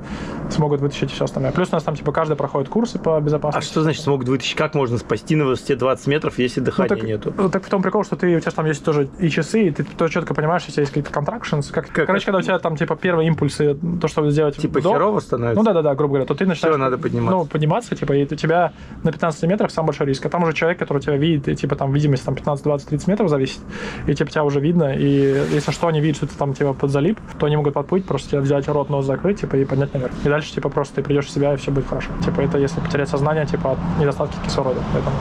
смогут 0.49 0.81
вытащить 0.81 1.11
все 1.11 1.25
остальное. 1.25 1.44
Плюс 1.53 1.69
у 1.71 1.75
нас 1.75 1.83
там, 1.83 1.95
типа, 1.95 2.11
каждый 2.11 2.35
проходит 2.35 2.69
курсы 2.69 2.99
по 2.99 3.17
А 3.17 3.21
безопасности. 3.21 3.69
что 3.71 3.81
значит 3.83 4.03
смогут 4.03 4.27
вытащить? 4.27 4.55
Как 4.55 4.73
можно 4.75 4.97
спасти 4.97 5.35
на 5.35 5.45
высоте 5.45 5.75
20 5.75 6.07
метров, 6.07 6.37
если 6.39 6.59
дыхания 6.59 6.89
так, 6.89 7.03
нету? 7.03 7.33
ну, 7.37 7.49
так 7.49 7.63
в 7.65 7.69
том 7.69 7.81
прикол, 7.81 8.03
что 8.03 8.15
ты, 8.15 8.35
у 8.35 8.39
тебя 8.39 8.51
там 8.51 8.65
есть 8.65 8.83
тоже 8.83 9.09
и 9.19 9.29
часы, 9.29 9.67
и 9.67 9.71
ты 9.71 9.83
то 9.83 10.07
четко 10.07 10.33
понимаешь, 10.33 10.63
что 10.63 10.71
тебя 10.71 10.81
есть 10.81 10.93
какие-то 10.93 11.11
contractions. 11.17 11.71
Как, 11.71 11.87
Как- 11.89 12.07
короче, 12.07 12.25
когда 12.25 12.39
у 12.39 12.41
тебя 12.41 12.59
там, 12.59 12.75
типа, 12.77 12.95
первые 12.95 13.27
импульсы, 13.27 13.77
то, 14.01 14.07
чтобы 14.07 14.31
сделать 14.31 14.57
Типа 14.57 14.79
вдох, 14.79 14.93
херово 14.93 15.19
становится? 15.19 15.59
Ну 15.59 15.65
да, 15.65 15.73
да, 15.73 15.81
да, 15.81 15.95
грубо 15.95 16.13
говоря, 16.13 16.25
то 16.25 16.35
ты 16.35 16.45
начинаешь... 16.45 16.77
надо 16.77 16.97
подниматься. 16.97 17.37
Ну, 17.37 17.45
подниматься, 17.45 17.95
типа, 17.95 18.13
и 18.13 18.23
у 18.23 18.35
тебя 18.35 18.73
на 19.03 19.11
15 19.11 19.43
метрах 19.43 19.71
самый 19.71 19.87
большой 19.87 20.07
риск. 20.07 20.25
А 20.25 20.29
там 20.29 20.43
уже 20.43 20.53
человек, 20.53 20.79
который 20.79 21.01
тебя 21.01 21.17
видит, 21.17 21.47
и, 21.47 21.55
типа, 21.55 21.75
там 21.75 21.91
видимость 21.93 22.25
там 22.25 22.35
15, 22.35 22.63
20, 22.63 22.89
30 22.89 23.07
метров 23.07 23.29
зависит, 23.29 23.59
и 24.07 24.13
типа 24.13 24.31
тебя 24.31 24.43
уже 24.43 24.59
видно, 24.59 24.93
и 24.93 25.45
если 25.53 25.71
что, 25.71 25.87
они 25.87 26.01
видят, 26.01 26.17
что 26.17 26.27
ты 26.27 26.35
там, 26.35 26.53
типа, 26.53 26.73
под 26.73 26.91
залип, 26.91 27.19
то 27.39 27.45
они 27.45 27.57
могут 27.57 27.73
подплыть, 27.73 28.05
просто 28.05 28.31
тебя 28.31 28.41
взять 28.41 28.67
рот, 28.67 28.89
нос 28.89 29.05
закрыть, 29.05 29.41
типа, 29.41 29.55
и 29.55 29.65
поднять 29.65 29.93
наверх. 29.93 30.11
И 30.23 30.27
дальше, 30.29 30.53
типа, 30.53 30.69
просто 30.69 30.95
ты 30.95 31.03
придешь 31.03 31.31
себя, 31.35 31.53
и 31.53 31.57
все 31.57 31.71
будет 31.71 31.87
хорошо. 31.87 32.09
Типа, 32.23 32.41
это 32.41 32.57
если 32.57 32.79
потерять 32.79 33.09
сознание, 33.09 33.45
типа, 33.45 33.71
от 33.71 33.77
недостатка 33.99 34.35
кислорода. 34.45 34.79
Поэтому 34.93 35.15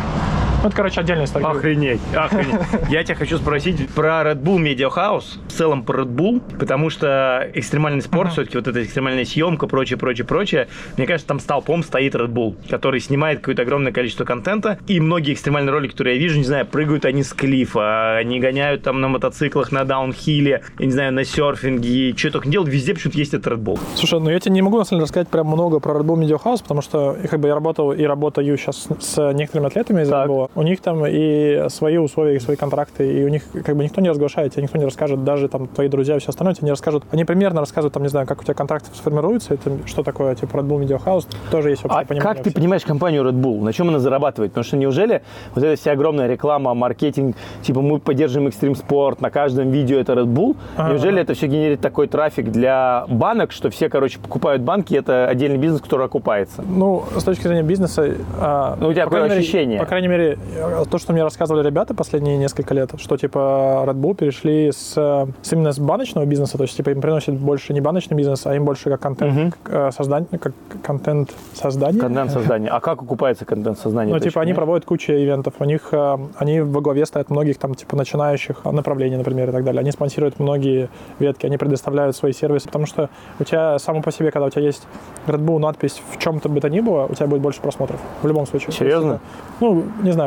это, 0.65 0.77
короче, 0.77 1.01
отдельная 1.01 1.27
история. 1.27 1.47
Охренеть, 1.47 2.01
охренеть. 2.15 2.61
Я 2.89 3.05
тебя 3.05 3.15
хочу 3.15 3.39
спросить 3.39 3.89
про 3.91 4.23
Red 4.23 4.43
Bull 4.43 4.59
Media 4.59 4.91
House, 4.95 5.39
в 5.49 5.53
целом 5.53 5.83
про 5.83 6.03
Red 6.03 6.15
Bull, 6.15 6.43
потому 6.59 6.91
что 6.91 7.49
экстремальный 7.55 8.03
спорт, 8.03 8.33
все-таки 8.33 8.57
вот 8.57 8.67
эта 8.69 8.83
экстремальная 8.83 9.25
съемка, 9.25 9.67
прочее, 9.67 9.99
прочее, 9.99 10.27
прочее, 10.27 10.69
мне 10.97 11.07
кажется, 11.07 11.29
там 11.29 11.41
столпом 11.41 11.83
стоит 11.83 12.15
Red 12.15 12.29
Bull, 12.33 12.57
который 12.69 13.01
снимает 13.01 13.41
какое-то 13.41 13.63
огромное 13.63 13.93
количество 13.93 14.25
контента, 14.25 14.79
и 14.87 15.01
многие 15.01 15.35
экстремальные 15.35 15.73
ролики, 15.73 15.93
которые 15.93 16.17
я 16.17 16.21
вижу, 16.21 16.39
не 16.39 16.45
знаю, 16.45 16.67
прыгают 16.67 17.05
они 17.05 17.23
с 17.23 17.33
клифа, 17.33 18.17
они 18.17 18.41
гоняют 18.41 18.83
там 18.83 19.01
на 19.01 19.09
мотоциклах, 19.09 19.73
на 19.73 19.85
даунхилле, 19.85 20.63
я 20.79 20.87
не 20.87 20.93
знаю, 20.93 21.13
на 21.13 21.25
серфинге, 21.25 22.17
что 22.17 22.31
только 22.31 22.49
не 22.49 22.53
делают, 22.53 22.73
везде 22.73 22.95
почему-то 22.95 23.19
есть 23.19 23.35
этот 23.35 23.53
Red 23.53 23.63
Bull. 23.63 23.79
Слушай, 23.95 24.21
ну 24.21 24.31
я 24.31 24.41
тебе 24.41 24.55
не 24.55 24.63
могу, 24.63 24.79
на 24.79 24.85
самом 24.85 24.99
деле, 24.99 25.05
рассказать 25.05 25.29
прям 25.29 25.47
много 25.47 25.81
про 25.81 25.95
Red 25.95 26.05
Bull 26.05 26.19
Media 26.19 26.41
House, 26.43 26.63
потому 26.63 26.83
что 26.83 27.17
как 27.31 27.41
бы 27.41 27.49
я 27.49 27.55
работал 27.55 27.93
и 27.93 28.03
работаю 28.05 28.57
сейчас 28.57 28.89
с 29.01 29.33
некоторыми 29.33 29.69
атлетами 29.69 30.03
из 30.03 30.09
Так. 30.09 30.29
Red 30.29 30.31
Bull. 30.31 30.51
У 30.57 30.63
них 30.63 30.81
там 30.81 31.05
и 31.07 31.65
свои 31.69 31.97
условия, 31.97 32.37
и 32.37 32.39
свои 32.39 32.57
контракты, 32.57 33.13
и 33.13 33.25
у 33.25 33.29
них 33.29 33.43
как 33.65 33.77
бы 33.77 33.83
никто 33.85 34.01
не 34.01 34.09
разглашает, 34.11 34.53
тебе 34.53 34.63
никто 34.63 34.79
не 34.79 34.85
расскажет, 34.85 35.25
даже 35.25 35.49
там 35.49 35.67
твои 35.67 35.89
друзья 35.89 36.17
и 36.17 36.19
все 36.21 36.31
остальное 36.31 36.55
тебе 36.55 36.67
не 36.67 36.71
расскажут. 36.71 37.05
Они 37.11 37.25
примерно 37.25 37.61
рассказывают, 37.61 37.93
там, 37.95 38.03
не 38.03 38.09
знаю, 38.09 38.27
как 38.27 38.41
у 38.41 38.45
тебя 38.45 38.55
контракт 38.55 38.87
сформируется, 38.95 39.55
это 39.55 39.71
что 39.87 40.03
такое, 40.03 40.35
типа, 40.35 40.57
Red 40.59 40.67
Bull 40.69 40.81
Media 40.85 41.03
House, 41.05 41.27
тоже 41.51 41.71
есть 41.71 41.85
общее 41.85 42.01
А 42.01 42.05
понимание. 42.05 42.23
как 42.35 42.43
ты 42.45 42.51
всего. 42.51 42.61
понимаешь 42.61 42.85
компанию 42.85 43.25
Red 43.25 43.35
Bull? 43.41 43.63
На 43.63 43.73
чем 43.73 43.89
она 43.89 43.99
зарабатывает? 43.99 44.53
Потому 44.53 44.65
что 44.65 44.77
неужели 44.77 45.23
вот 45.55 45.65
эта 45.65 45.81
вся 45.81 45.93
огромная 45.93 46.29
реклама, 46.29 46.73
маркетинг, 46.75 47.37
типа 47.63 47.81
мы 47.81 47.99
поддерживаем 47.99 48.49
экстрим 48.49 48.75
спорт, 48.77 49.21
на 49.21 49.31
каждом 49.31 49.71
видео 49.71 49.99
это 49.99 50.13
Red 50.13 50.27
Bull, 50.33 50.57
Ага. 50.77 50.91
неужели 50.93 51.21
это 51.21 51.35
все 51.35 51.47
генерит 51.49 51.81
такой 51.81 52.07
трафик 52.07 52.51
для 52.51 53.05
банок, 53.09 53.51
что 53.53 53.71
все, 53.71 53.89
короче, 53.89 54.19
покупают 54.19 54.63
банки, 54.63 54.95
это 54.95 55.27
отдельный 55.27 55.59
бизнес, 55.59 55.81
который 55.81 56.07
окупается? 56.07 56.63
Ну, 56.63 57.03
с 57.17 57.25
точки 57.25 57.43
зрения 57.43 57.63
бизнеса... 57.63 58.15
а, 58.41 58.77
Ну, 58.81 58.89
у 58.89 58.93
тебя 58.93 59.07
по 59.09 59.15
мере- 59.17 59.35
ощущение? 59.35 59.79
По 59.81 59.87
крайней 59.87 60.09
мере, 60.09 60.34
э, 60.55 60.85
то, 60.91 60.99
что 60.99 61.13
мне 61.13 61.23
рассказывали 61.23 61.67
ребята 61.67 61.95
последние 61.95 62.37
несколько 62.37 62.75
лет, 62.75 62.91
что, 62.97 63.17
типа, 63.17 63.85
Red 63.87 63.95
Bull 63.95 64.15
перешли 64.15 64.73
с, 64.73 64.95
с 64.95 65.53
именно 65.53 65.73
с 65.73 65.79
баночного 65.79 66.27
бизнеса, 66.27 66.57
то 66.57 66.65
есть, 66.65 66.77
типа, 66.77 66.91
им 66.91 67.01
приносит 67.01 67.35
больше 67.35 67.73
не 67.73 67.81
баночный 67.81 68.17
бизнес, 68.17 68.47
а 68.47 68.55
им 68.55 68.65
больше 68.65 68.91
как 68.91 69.01
контент 69.01 69.57
э, 69.67 69.91
создание, 69.93 70.29
как 70.39 70.53
контент 70.83 71.33
создание. 71.53 72.01
Контент 72.01 72.31
создания. 72.31 72.69
А 72.69 72.81
как 72.81 73.03
окупается 73.03 73.45
контент 73.45 73.79
создания? 73.79 74.13
Ну, 74.13 74.19
типа, 74.19 74.41
они 74.41 74.53
понимаешь? 74.53 74.57
проводят 74.57 74.85
кучу 74.85 75.13
ивентов, 75.13 75.55
у 75.59 75.65
них, 75.65 75.89
э, 75.93 76.19
они 76.37 76.61
во 76.61 76.81
главе 76.81 77.07
стоят 77.07 77.31
многих 77.31 77.59
там, 77.59 77.75
типа, 77.75 77.97
начинающих 77.97 78.65
направлений, 78.65 79.17
например, 79.17 79.51
и 79.51 79.53
так 79.53 79.65
далее. 79.65 79.81
Они 79.81 79.93
спонсируют 79.93 80.39
многие 80.39 80.89
ветки, 81.19 81.47
они 81.47 81.57
предоставляют 81.57 82.17
свои 82.17 82.33
сервисы, 82.33 82.67
потому 82.67 82.87
что 82.87 83.11
у 83.39 83.45
тебя 83.45 83.79
само 83.79 84.03
по 84.03 84.11
себе, 84.11 84.31
когда 84.31 84.47
у 84.47 84.51
тебя 84.51 84.63
есть 84.63 84.87
Red 85.27 85.45
Bull 85.45 85.59
надпись 85.59 86.03
в 86.11 86.19
чем-то 86.19 86.49
бы 86.49 86.61
то 86.61 86.71
ни 86.71 86.81
было, 86.81 87.07
у 87.07 87.15
тебя 87.15 87.27
будет 87.27 87.43
больше 87.43 87.61
просмотров, 87.61 88.01
в 88.23 88.27
любом 88.27 88.47
случае. 88.47 88.73
Серьезно? 88.73 89.21
Ну, 89.61 89.85
не 90.03 90.13
знаю, 90.13 90.24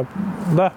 да. 0.55 0.73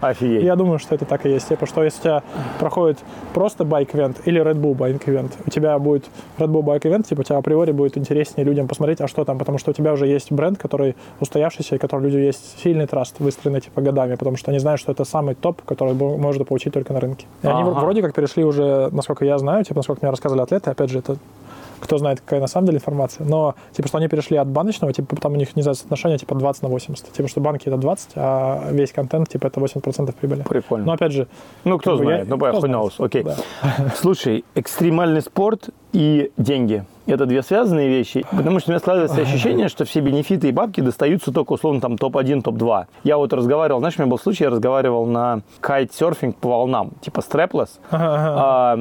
Офигеть. 0.00 0.42
Я 0.42 0.56
думаю, 0.56 0.78
что 0.78 0.94
это 0.94 1.04
так 1.04 1.26
и 1.26 1.30
есть. 1.30 1.48
Типа, 1.48 1.66
что 1.66 1.82
если 1.82 1.98
у 2.00 2.02
тебя 2.02 2.22
проходит 2.58 2.98
просто 3.34 3.64
байк-ивент 3.64 4.20
или 4.24 4.42
Red 4.42 4.60
Bull 4.60 4.74
байк-ивент, 4.74 5.32
у 5.46 5.50
тебя 5.50 5.78
будет 5.78 6.04
Red 6.38 6.48
Bull 6.48 6.62
байк-ивент, 6.62 7.06
типа, 7.06 7.20
у 7.20 7.24
тебя 7.24 7.38
априори 7.38 7.72
будет 7.72 7.96
интереснее 7.96 8.44
людям 8.44 8.68
посмотреть, 8.68 9.00
а 9.00 9.08
что 9.08 9.24
там, 9.24 9.38
потому 9.38 9.58
что 9.58 9.70
у 9.70 9.74
тебя 9.74 9.92
уже 9.92 10.06
есть 10.06 10.32
бренд, 10.32 10.58
который 10.58 10.96
устоявшийся, 11.20 11.76
и 11.76 11.78
который 11.78 12.02
люди 12.10 12.18
есть 12.18 12.60
сильный 12.62 12.86
траст, 12.86 13.16
выстроенный, 13.20 13.60
типа, 13.60 13.80
годами, 13.80 14.14
потому 14.16 14.36
что 14.36 14.50
они 14.50 14.58
знают, 14.58 14.80
что 14.80 14.92
это 14.92 15.04
самый 15.04 15.34
топ, 15.34 15.62
который 15.62 15.94
можно 15.94 16.44
получить 16.44 16.72
только 16.72 16.92
на 16.92 17.00
рынке. 17.00 17.26
И 17.42 17.46
они 17.46 17.62
Ага. 17.62 17.80
вроде 17.80 18.02
как 18.02 18.14
перешли 18.14 18.44
уже, 18.44 18.88
насколько 18.92 19.24
я 19.24 19.38
знаю, 19.38 19.64
типа, 19.64 19.78
насколько 19.78 20.04
мне 20.04 20.10
рассказывали 20.10 20.42
атлеты, 20.42 20.70
опять 20.70 20.90
же, 20.90 20.98
это 20.98 21.16
кто 21.82 21.98
знает, 21.98 22.20
какая 22.20 22.40
на 22.40 22.46
самом 22.46 22.66
деле 22.66 22.78
информация, 22.78 23.26
но, 23.26 23.54
типа, 23.72 23.88
что 23.88 23.98
они 23.98 24.08
перешли 24.08 24.36
от 24.36 24.48
баночного, 24.48 24.92
типа, 24.92 25.16
там 25.16 25.32
у 25.32 25.36
них, 25.36 25.56
не 25.56 25.62
знаю, 25.62 25.74
соотношение, 25.74 26.18
типа, 26.18 26.34
20 26.34 26.62
на 26.62 26.68
80. 26.68 27.12
Типа, 27.12 27.28
что 27.28 27.40
банки 27.40 27.68
это 27.68 27.76
20, 27.76 28.10
а 28.16 28.68
весь 28.70 28.92
контент, 28.92 29.28
типа, 29.28 29.48
это 29.48 29.60
80% 29.60 30.14
прибыли. 30.14 30.42
Прикольно. 30.42 30.86
Но, 30.86 30.92
опять 30.92 31.12
же, 31.12 31.26
Ну, 31.64 31.78
кто 31.78 31.90
как 31.90 31.98
бы 31.98 32.04
знает, 32.04 32.28
я- 32.28 32.30
ну, 32.30 32.38
кто 32.38 32.60
знает. 32.60 32.92
окей. 32.98 33.22
Да. 33.24 33.36
Слушай, 33.96 34.44
экстремальный 34.54 35.20
спорт 35.22 35.70
и 35.92 36.30
деньги– 36.36 36.84
это 37.06 37.26
две 37.26 37.42
связанные 37.42 37.88
вещи, 37.88 38.24
потому 38.30 38.60
что 38.60 38.70
у 38.70 38.72
меня 38.72 38.78
складывается 38.80 39.20
ощущение, 39.20 39.68
что 39.68 39.84
все 39.84 40.00
бенефиты 40.00 40.48
и 40.48 40.52
бабки 40.52 40.80
достаются 40.80 41.32
только, 41.32 41.52
условно, 41.52 41.80
там, 41.80 41.98
топ-1, 41.98 42.42
топ-2. 42.42 42.86
Я 43.04 43.16
вот 43.16 43.32
разговаривал, 43.32 43.80
знаешь, 43.80 43.94
у 43.98 44.02
меня 44.02 44.10
был 44.10 44.18
случай, 44.18 44.44
я 44.44 44.50
разговаривал 44.50 45.06
на 45.06 45.40
кайт-серфинг 45.60 46.36
по 46.36 46.48
волнам, 46.48 46.92
типа 47.00 47.20
стреплес, 47.20 47.80
а, 47.90 48.76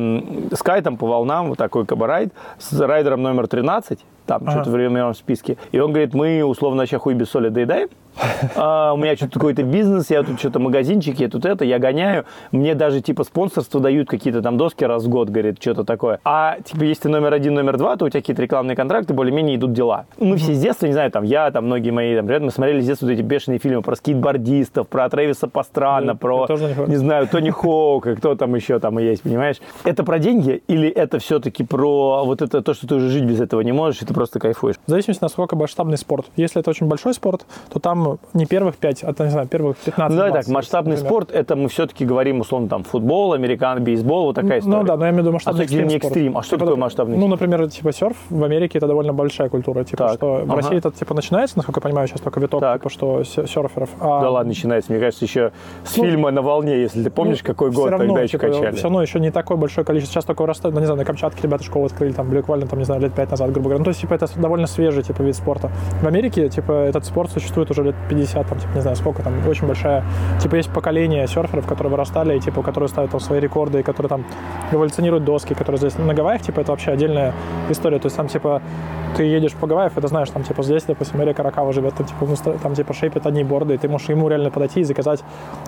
с 0.54 0.62
кайтом 0.64 0.98
по 0.98 1.08
волнам, 1.08 1.50
вот 1.50 1.58
такой 1.58 1.86
райд, 1.90 2.34
с 2.60 2.80
райдером 2.80 3.22
номер 3.24 3.48
13, 3.48 4.00
там 4.26 4.44
Ага. 4.44 4.52
что-то 4.52 4.70
в 4.70 4.74
временном 4.74 5.16
списке. 5.16 5.58
И 5.72 5.80
он 5.80 5.92
говорит, 5.92 6.14
мы 6.14 6.44
условно 6.44 6.82
вообще 6.84 6.98
хуй 7.00 7.14
без 7.14 7.30
соли 7.30 7.50
доедаем. 7.50 7.90
А, 8.56 8.94
у 8.94 8.98
меня 8.98 9.16
что-то 9.16 9.34
какой-то 9.34 9.64
бизнес, 9.64 10.10
я 10.10 10.24
тут 10.24 10.40
что-то 10.40 10.60
магазинчик, 10.60 11.20
я 11.20 11.30
тут 11.30 11.46
это, 11.46 11.66
я 11.66 11.80
гоняю. 11.80 12.26
Мне 12.52 12.76
даже 12.76 13.02
типа 13.02 13.24
спонсорство 13.24 13.80
дают 13.80 14.10
какие-то 14.10 14.42
там 14.42 14.58
доски 14.58 14.84
раз 14.84 15.04
в 15.04 15.10
год, 15.10 15.30
говорит, 15.30 15.62
что-то 15.62 15.84
такое. 15.84 16.20
А 16.24 16.58
типа 16.64 16.84
если 16.84 17.04
ты 17.04 17.10
номер 17.10 17.34
один, 17.34 17.54
номер 17.54 17.78
два, 17.78 17.96
то 17.96 18.06
у 18.06 18.10
тебя 18.10 18.22
какие-то 18.22 18.42
рекламные 18.42 18.76
контракты, 18.76 19.14
более-менее 19.14 19.56
идут 19.56 19.74
дела. 19.74 20.06
Мы 20.18 20.38
все 20.38 20.54
с 20.54 20.60
детства, 20.60 20.86
не 20.88 20.94
знаю, 20.94 21.12
там 21.12 21.24
я, 21.24 21.52
там 21.52 21.66
многие 21.66 21.92
мои 21.92 22.16
там, 22.16 22.28
ребята, 22.28 22.46
мы 22.46 22.52
смотрели 22.52 22.82
с 22.82 22.86
детства 22.86 23.06
вот 23.06 23.14
эти 23.14 23.22
бешеные 23.22 23.60
фильмы 23.60 23.82
про 23.82 23.96
скейтбордистов, 23.96 24.88
про 24.88 25.10
Трэвиса 25.10 25.48
Пастрана, 25.48 26.14
Да, 26.14 26.16
про, 26.16 26.48
не 26.88 26.96
знаю, 26.98 27.28
Тони 27.28 27.50
Хоука, 27.50 28.16
кто 28.16 28.36
там 28.36 28.56
еще 28.56 28.80
там 28.80 29.00
и 29.00 29.04
есть, 29.04 29.24
понимаешь? 29.24 29.58
Это 29.84 30.04
про 30.04 30.20
деньги 30.20 30.62
или 30.68 30.90
это 30.90 31.20
все-таки 31.20 31.64
про 31.64 32.24
вот 32.26 32.42
это 32.42 32.62
то, 32.62 32.74
что 32.74 32.88
ты 32.88 32.96
уже 32.96 33.10
жить 33.10 33.24
без 33.24 33.40
этого 33.40 33.62
не 33.62 33.72
можешь, 33.72 34.02
и 34.02 34.06
ты 34.06 34.14
просто 34.14 34.40
кайфуешь? 34.40 34.76
В 34.86 34.90
зависимости, 34.90 35.22
насколько 35.24 35.56
масштабный 35.56 35.98
спорт. 35.98 36.26
Если 36.36 36.60
это 36.60 36.70
очень 36.70 36.88
большой 36.88 37.14
спорт, 37.14 37.46
то 37.72 37.80
там 37.80 38.01
не 38.34 38.46
первых 38.46 38.76
5, 38.78 39.04
а, 39.04 39.14
не 39.24 39.30
знаю, 39.30 39.48
первых 39.48 39.78
15 39.78 40.10
Ну, 40.10 40.16
давай 40.18 40.32
так, 40.32 40.42
20, 40.46 40.54
масштабный 40.54 40.92
например. 40.92 41.10
спорт, 41.12 41.32
это 41.32 41.56
мы 41.56 41.68
все-таки 41.70 42.06
говорим, 42.06 42.40
условно, 42.42 42.68
там, 42.70 42.84
футбол, 42.84 43.34
американ, 43.34 43.84
бейсбол, 43.84 44.26
вот 44.26 44.36
такая 44.36 44.60
история. 44.60 44.78
Ну 44.78 44.84
да, 44.84 44.98
но 44.98 45.06
я 45.06 45.12
имею 45.12 45.24
в 45.24 45.26
виду 45.26 45.34
масштабный 45.34 45.66
А 45.66 45.68
зрения 45.68 45.84
экстрим-спорт. 45.96 46.16
экстрим, 46.18 46.38
а 46.38 46.42
что 46.44 46.56
Типа, 46.56 46.66
такое 46.66 46.76
масштабный 46.82 47.18
Ну, 47.18 47.28
например, 47.28 47.70
типа 47.70 47.92
серф 47.94 48.18
в 48.30 48.44
Америке 48.44 48.78
это 48.78 48.88
довольно 48.88 49.14
большая 49.14 49.50
культура. 49.50 49.84
Типа, 49.84 50.08
Так, 50.08 50.14
что 50.16 50.28
в 50.34 50.44
ага. 50.44 50.56
России 50.56 50.78
это 50.78 50.92
типа 50.92 51.14
начинается, 51.14 51.58
насколько 51.58 51.80
я 51.80 51.82
понимаю, 51.82 52.08
сейчас 52.08 52.22
только 52.22 52.40
виток, 52.40 52.60
Так. 52.62 52.82
типа, 52.82 52.90
что 52.90 53.24
се- 53.24 53.48
серферов. 53.48 53.90
А, 54.00 54.22
Да 54.22 54.30
ладно, 54.30 54.50
начинается, 54.50 54.92
мне 54.92 55.00
кажется, 55.02 55.26
еще 55.26 55.52
с 55.84 55.98
Ну, 55.98 56.04
фильма 56.04 56.32
«На 56.32 56.42
волне», 56.42 56.82
если 56.82 57.04
ты 57.04 57.10
помнишь, 57.10 57.40
ну, 57.44 57.48
какой 57.48 57.72
год 57.72 57.90
равно, 57.90 58.06
тогда 58.08 58.22
еще 58.22 58.38
типа, 58.38 58.48
качали. 58.54 58.76
Все 58.76 58.84
равно 58.84 59.02
еще 59.02 59.20
не 59.20 59.32
такое 59.32 59.58
большое 59.58 59.86
количество. 59.86 60.14
Сейчас 60.14 60.26
только 60.26 60.46
растет, 60.46 60.74
ну, 60.74 60.80
не 60.80 60.86
знаю, 60.86 60.98
на 61.00 61.06
Камчатке 61.06 61.42
ребята 61.44 61.64
школу 61.64 61.86
открыли, 61.86 62.12
там, 62.14 62.30
буквально, 62.30 62.68
там, 62.68 62.80
не 62.80 62.86
знаю, 62.86 63.02
лет 63.02 63.14
5 63.14 63.32
назад, 63.32 63.52
грубо 63.52 63.66
говоря. 63.70 63.80
Ну, 63.80 63.84
то 63.86 63.90
есть, 63.90 64.02
типа, 64.02 64.14
это 64.14 64.28
довольно 64.40 64.68
свежий, 64.68 65.04
типа, 65.04 65.22
вид 65.22 65.36
спорта. 65.36 65.70
В 66.02 66.08
Америке, 66.08 66.50
типа, 66.50 66.72
этот 66.72 67.06
спорт 67.06 67.32
существует 67.32 67.70
уже 67.72 67.84
лет 67.84 67.91
50, 68.10 68.48
там, 68.48 68.60
типа, 68.60 68.72
не 68.76 68.82
знаю, 68.82 68.96
сколько 68.96 69.24
там, 69.24 69.34
очень 69.48 69.68
большая, 69.68 70.04
типа, 70.42 70.56
есть 70.56 70.70
поколение 70.72 71.28
серферов, 71.28 71.66
которые 71.66 71.92
вырастали, 71.92 72.38
и, 72.38 72.40
типа, 72.40 72.62
которые 72.62 72.90
ставят 72.90 73.12
там 73.12 73.20
свои 73.20 73.40
рекорды, 73.40 73.80
и 73.80 73.84
которые 73.84 74.10
там 74.10 74.26
эволюционируют 74.72 75.24
доски, 75.24 75.54
которые 75.54 75.78
здесь 75.78 75.98
на 75.98 76.14
Гавайях, 76.14 76.42
типа, 76.42 76.62
это 76.62 76.72
вообще 76.72 76.92
отдельная 76.92 77.34
история. 77.70 78.00
То 78.00 78.08
есть, 78.08 78.18
там, 78.18 78.28
типа, 78.28 78.62
ты 79.16 79.24
едешь 79.24 79.54
по 79.54 79.68
Гавайев, 79.68 79.98
это 79.98 80.08
знаешь, 80.08 80.30
там, 80.30 80.44
типа, 80.44 80.64
здесь, 80.64 80.84
допустим, 80.84 81.22
Эрик 81.22 81.40
Аракава 81.40 81.74
живет, 81.74 81.94
там, 81.96 82.06
типа, 82.06 82.26
там, 82.62 82.76
типа, 82.76 82.94
шейпят 82.94 83.28
одни 83.28 83.44
борды, 83.44 83.76
и 83.76 83.78
ты 83.78 83.90
можешь 83.90 84.10
ему 84.10 84.30
реально 84.30 84.52
подойти 84.52 84.82
и 84.82 84.84
заказать 84.84 85.24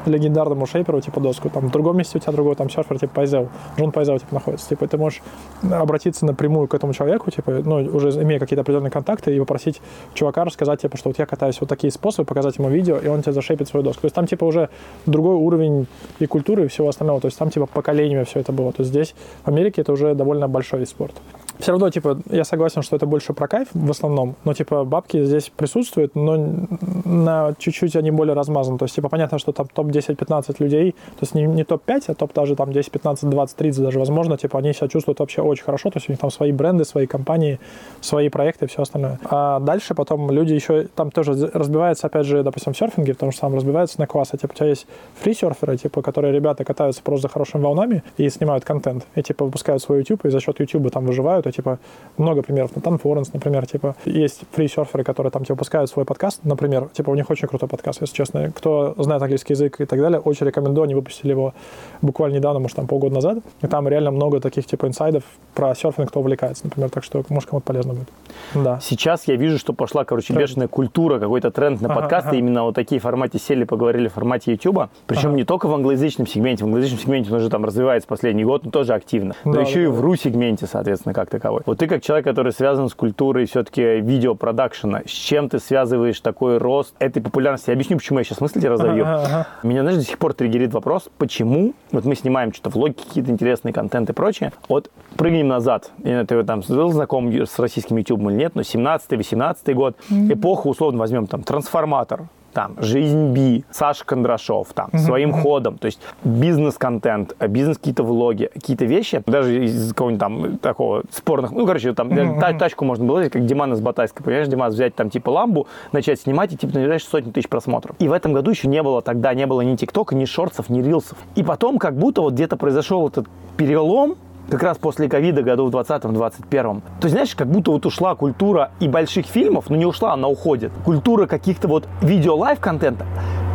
легендарному 0.05 0.65
шейперу, 0.65 1.01
типа, 1.01 1.19
доску. 1.19 1.49
Там, 1.49 1.67
в 1.67 1.71
другом 1.71 1.97
месте 1.97 2.17
у 2.17 2.21
тебя 2.21 2.33
другой, 2.33 2.55
там, 2.55 2.69
серфер, 2.69 2.99
типа, 2.99 3.13
Пайзел, 3.15 3.49
Джон 3.77 3.91
Пайзел, 3.91 4.19
типа, 4.19 4.33
находится. 4.33 4.69
Типа, 4.69 4.88
ты 4.88 4.97
можешь 4.97 5.21
обратиться 5.62 6.25
напрямую 6.25 6.67
к 6.67 6.73
этому 6.73 6.93
человеку, 6.93 7.31
типа, 7.31 7.51
ну, 7.51 7.75
уже 7.75 8.09
имея 8.21 8.39
какие-то 8.39 8.62
определенные 8.62 8.91
контакты, 8.91 9.36
и 9.36 9.39
попросить 9.39 9.81
чувака 10.13 10.45
рассказать, 10.45 10.81
типа, 10.81 10.97
что 10.97 11.09
вот 11.09 11.19
я 11.19 11.25
катаюсь 11.25 11.59
вот 11.59 11.69
такие 11.69 11.91
способы, 11.91 12.12
показать 12.17 12.58
ему 12.58 12.69
видео, 12.69 12.97
и 12.97 13.08
он 13.08 13.21
тебе 13.21 13.34
зашейпит 13.34 13.67
свою 13.67 13.84
доску. 13.84 14.02
То 14.02 14.06
есть 14.06 14.15
там, 14.15 14.28
типа, 14.28 14.45
уже 14.45 14.69
другой 15.06 15.36
уровень 15.36 15.88
и 16.19 16.26
культуры, 16.26 16.65
и 16.65 16.67
всего 16.67 16.89
остального. 16.89 17.19
То 17.21 17.28
есть 17.28 17.38
там, 17.38 17.49
типа, 17.49 17.65
поколениями 17.65 18.23
все 18.23 18.39
это 18.39 18.52
было. 18.52 18.71
То 18.71 18.82
есть 18.82 18.91
здесь, 18.91 19.15
в 19.43 19.47
Америке, 19.47 19.82
это 19.82 19.91
уже 19.91 20.13
довольно 20.13 20.47
большой 20.47 20.80
вид 20.80 20.89
спорта. 20.89 21.19
Все 21.59 21.71
равно, 21.71 21.89
типа, 21.89 22.17
я 22.29 22.43
согласен, 22.43 22.81
что 22.81 22.95
это 22.95 23.05
больше 23.05 23.33
про 23.33 23.47
кайф 23.47 23.67
в 23.73 23.91
основном, 23.91 24.35
но, 24.43 24.53
типа, 24.53 24.83
бабки 24.83 25.23
здесь 25.23 25.51
присутствуют, 25.55 26.15
но 26.15 26.67
на 27.05 27.53
чуть-чуть 27.57 27.95
они 27.95 28.11
более 28.11 28.33
размазаны. 28.33 28.77
То 28.77 28.85
есть, 28.85 28.95
типа, 28.95 29.09
понятно, 29.09 29.39
что 29.39 29.51
там 29.51 29.67
топ-10-15 29.73 30.55
людей, 30.59 30.91
то 30.91 31.21
есть 31.21 31.35
не, 31.35 31.43
не 31.43 31.63
топ-5, 31.63 32.03
а 32.07 32.13
топ 32.15 32.33
даже 32.33 32.55
там 32.55 32.71
10, 32.71 32.91
15, 32.91 33.29
20, 33.29 33.57
30 33.57 33.83
даже, 33.83 33.99
возможно, 33.99 34.37
типа, 34.37 34.59
они 34.59 34.73
себя 34.73 34.87
чувствуют 34.87 35.19
вообще 35.19 35.41
очень 35.41 35.63
хорошо, 35.63 35.89
то 35.89 35.97
есть 35.97 36.09
у 36.09 36.11
них 36.11 36.19
там 36.19 36.31
свои 36.31 36.51
бренды, 36.51 36.85
свои 36.85 37.07
компании, 37.07 37.59
свои 38.01 38.29
проекты 38.29 38.65
и 38.65 38.67
все 38.67 38.81
остальное. 38.81 39.19
А 39.25 39.59
дальше 39.59 39.93
потом 39.95 40.31
люди 40.31 40.53
еще, 40.53 40.87
там 40.95 41.11
тоже 41.11 41.33
разбивается, 41.53 42.07
опять 42.07 42.25
же, 42.25 42.43
допустим, 42.43 42.73
в 42.73 42.77
серфинге, 42.77 43.13
потому 43.13 43.31
что 43.31 43.41
там 43.41 43.55
разбивается 43.55 43.99
на 43.99 44.07
классы. 44.07 44.37
Типа, 44.37 44.51
у 44.53 44.55
тебя 44.55 44.67
есть 44.67 44.87
фри-серферы, 45.21 45.77
типа, 45.77 46.01
которые 46.01 46.33
ребята 46.33 46.63
катаются 46.63 47.01
просто 47.03 47.27
за 47.27 47.33
хорошими 47.33 47.61
волнами 47.61 48.03
и 48.17 48.29
снимают 48.29 48.65
контент. 48.65 49.05
И, 49.15 49.21
типа, 49.21 49.45
выпускают 49.45 49.81
свой 49.81 49.99
YouTube, 49.99 50.25
и 50.25 50.29
за 50.29 50.39
счет 50.39 50.59
YouTube 50.59 50.91
там 50.91 51.05
выживают, 51.05 51.42
то, 51.43 51.51
типа, 51.51 51.79
много 52.17 52.41
примеров. 52.41 52.71
Ну, 52.75 52.82
там 52.82 52.97
Форенс, 52.97 53.34
например, 53.34 53.65
типа, 53.65 53.95
есть 54.06 54.41
фри-серферы, 54.51 55.03
которые 55.03 55.32
там, 55.32 55.43
типа, 55.43 55.53
выпускают 55.53 55.89
свой 55.89 56.06
подкаст, 56.06 56.41
например, 56.43 56.89
типа, 56.89 57.10
у 57.10 57.15
них 57.15 57.29
очень 57.29 57.47
крутой 57.47 57.69
подкаст, 57.69 58.01
если 58.01 58.15
честно. 58.15 58.51
Кто 58.51 58.95
знает 58.97 59.21
английский 59.21 59.53
язык 59.53 59.82
и 59.82 59.86
так 59.86 59.99
далее, 59.99 60.19
очень 60.19 60.45
рекомендую, 60.45 60.86
они 60.86 60.95
выпустили 60.95 61.32
его 61.32 61.53
буквально 62.01 62.36
недавно, 62.36 62.60
может, 62.60 62.75
там 62.75 62.88
полгода 62.88 63.15
назад, 63.15 63.39
и 63.62 63.67
там 63.67 63.88
реально 63.88 64.12
много 64.12 64.39
таких, 64.39 64.65
типа, 64.65 64.88
инсайдов 64.88 65.23
про 65.53 65.75
серфинг, 65.75 66.10
кто 66.10 66.19
увлекается, 66.19 66.65
например, 66.65 66.89
так 66.89 67.03
что, 67.03 67.23
может, 67.29 67.49
кому-то 67.49 67.65
полезно 67.65 67.93
будет. 67.93 68.10
Да. 68.56 68.79
Сейчас 68.82 69.27
я 69.27 69.36
вижу, 69.36 69.58
что 69.58 69.73
пошла, 69.73 70.06
короче, 70.06 70.34
тренд. 70.34 70.41
бешеная 70.41 70.67
культура, 70.67 71.19
какой-то 71.19 71.51
тренд 71.51 71.82
на 71.82 71.89
ага, 71.89 72.01
подкасты, 72.01 72.29
ага. 72.29 72.38
именно 72.38 72.63
вот 72.63 72.75
такие 72.75 72.99
формате 72.99 73.39
сели, 73.39 73.63
поговорили 73.63 74.08
в 74.08 74.13
формате 74.13 74.51
YouTube, 74.51 74.89
причем 75.08 75.29
ага. 75.29 75.38
не 75.38 75.43
только 75.43 75.67
в 75.67 75.73
англоязычном 75.73 76.27
сегменте, 76.27 76.63
в 76.63 76.67
англоязычном 76.67 76.99
сегменте 76.99 77.32
он 77.32 77.38
уже 77.38 77.49
там 77.49 77.65
развивается 77.65 78.08
последний 78.08 78.45
год, 78.45 78.65
но 78.65 78.71
тоже 78.71 78.93
активно, 78.93 79.36
но 79.43 79.53
да, 79.53 79.62
еще 79.62 79.75
да, 79.75 79.84
и 79.84 79.88
в 79.88 80.01
ру-сегменте, 80.01 80.67
соответственно, 80.67 81.13
как 81.13 81.33
таковой. 81.34 81.62
Вот 81.65 81.80
ты 81.80 81.88
как 81.88 82.02
человек, 82.02 82.26
который 82.26 82.52
связан 82.54 82.88
с 82.88 82.93
культурой 82.93 83.46
все-таки 83.46 84.00
видеопродакшена, 84.00 85.02
с 85.06 85.12
чем 85.12 85.50
ты 85.50 85.60
связываешь 85.60 86.19
такой 86.22 86.58
рост 86.58 86.96
этой 87.00 87.22
популярности? 87.22 87.69
Я 87.69 87.74
объясню, 87.74 87.98
почему 87.98 88.19
я 88.19 88.26
сейчас 88.26 88.39
мысли 88.39 88.60
тебе 88.60 88.69
разовью. 88.69 89.04
Ага, 89.04 89.24
ага. 89.26 89.48
Меня, 89.63 89.82
знаешь, 89.82 89.98
до 89.98 90.06
сих 90.06 90.17
пор 90.17 90.34
триггерит 90.34 90.74
вопрос, 90.74 91.10
почему, 91.17 91.74
вот 91.91 92.06
мы 92.06 92.15
снимаем 92.15 92.54
что-то, 92.54 92.69
влоги, 92.69 92.93
какие-то 92.93 93.32
интересные 93.32 93.74
контенты 93.74 94.13
и 94.13 94.15
прочее, 94.15 94.54
вот 94.69 94.91
прыгнем 95.17 95.48
назад, 95.48 95.91
ты 96.04 96.43
там 96.43 96.62
был 96.67 96.91
знаком 96.91 97.34
с 97.34 97.60
российским 97.60 97.98
YouTube 97.98 98.22
или 98.30 98.36
нет, 98.36 98.56
но 98.56 98.62
17-18 98.62 99.74
год, 99.74 99.98
mm-hmm. 100.10 100.34
эпоху, 100.34 100.69
условно 100.69 101.00
возьмем 101.00 101.28
там 101.28 101.43
трансформатор, 101.43 102.28
там, 102.53 102.75
«Жизнь 102.79 103.33
Би», 103.33 103.65
Саша 103.71 104.05
Кондрашов, 104.05 104.73
там, 104.73 104.89
mm-hmm. 104.89 104.97
своим 104.99 105.33
ходом, 105.33 105.77
то 105.77 105.87
есть 105.87 105.99
бизнес-контент, 106.23 107.35
э, 107.39 107.47
бизнес 107.47 107.77
какие-то 107.77 108.03
влоги, 108.03 108.49
какие-то 108.53 108.85
вещи, 108.85 109.21
даже 109.25 109.65
из 109.65 109.89
какого-нибудь 109.89 110.19
там 110.19 110.57
такого 110.59 111.03
спорных, 111.11 111.51
ну, 111.51 111.65
короче, 111.65 111.93
там, 111.93 112.09
mm-hmm. 112.09 112.57
тачку 112.57 112.85
можно 112.85 113.05
было, 113.05 113.23
как 113.29 113.45
Диман 113.45 113.73
из 113.73 113.81
Батайска, 113.81 114.23
понимаешь, 114.23 114.47
Димас 114.47 114.73
взять 114.73 114.95
там, 114.95 115.09
типа, 115.09 115.29
ламбу, 115.29 115.67
начать 115.91 116.21
снимать, 116.21 116.53
и, 116.53 116.57
типа, 116.57 116.75
набираешь 116.75 117.05
сотни 117.05 117.31
тысяч 117.31 117.49
просмотров. 117.49 117.95
И 117.99 118.07
в 118.07 118.11
этом 118.11 118.33
году 118.33 118.51
еще 118.51 118.67
не 118.67 118.81
было, 118.83 119.01
тогда 119.01 119.33
не 119.33 119.45
было 119.45 119.61
ни 119.61 119.75
ТикТока, 119.75 120.15
ни 120.15 120.25
шортсов, 120.25 120.69
ни 120.69 120.81
рилсов. 120.81 121.17
И 121.35 121.43
потом, 121.43 121.79
как 121.79 121.97
будто 121.97 122.21
вот 122.21 122.33
где-то 122.33 122.57
произошел 122.57 123.07
этот 123.07 123.27
перелом, 123.57 124.15
как 124.49 124.63
раз 124.63 124.77
после 124.77 125.10
ковида 125.10 125.43
году 125.43 125.67
в 125.67 125.75
2020-2021. 125.75 126.82
То 126.99 127.06
есть, 127.06 127.13
знаешь, 127.13 127.36
как 127.36 127.47
будто 127.47 127.71
вот 127.71 127.86
ушла 127.86 128.15
культура 128.15 128.71
и 128.79 128.88
больших 128.88 129.25
фильмов, 129.25 129.69
но 129.69 129.75
не 129.75 129.86
ушла, 129.86 130.13
она 130.13 130.27
уходит. 130.27 130.71
Культура 130.84 131.25
каких-то 131.27 131.67
вот 131.67 131.88
видео-лайв-контента. 132.01 133.06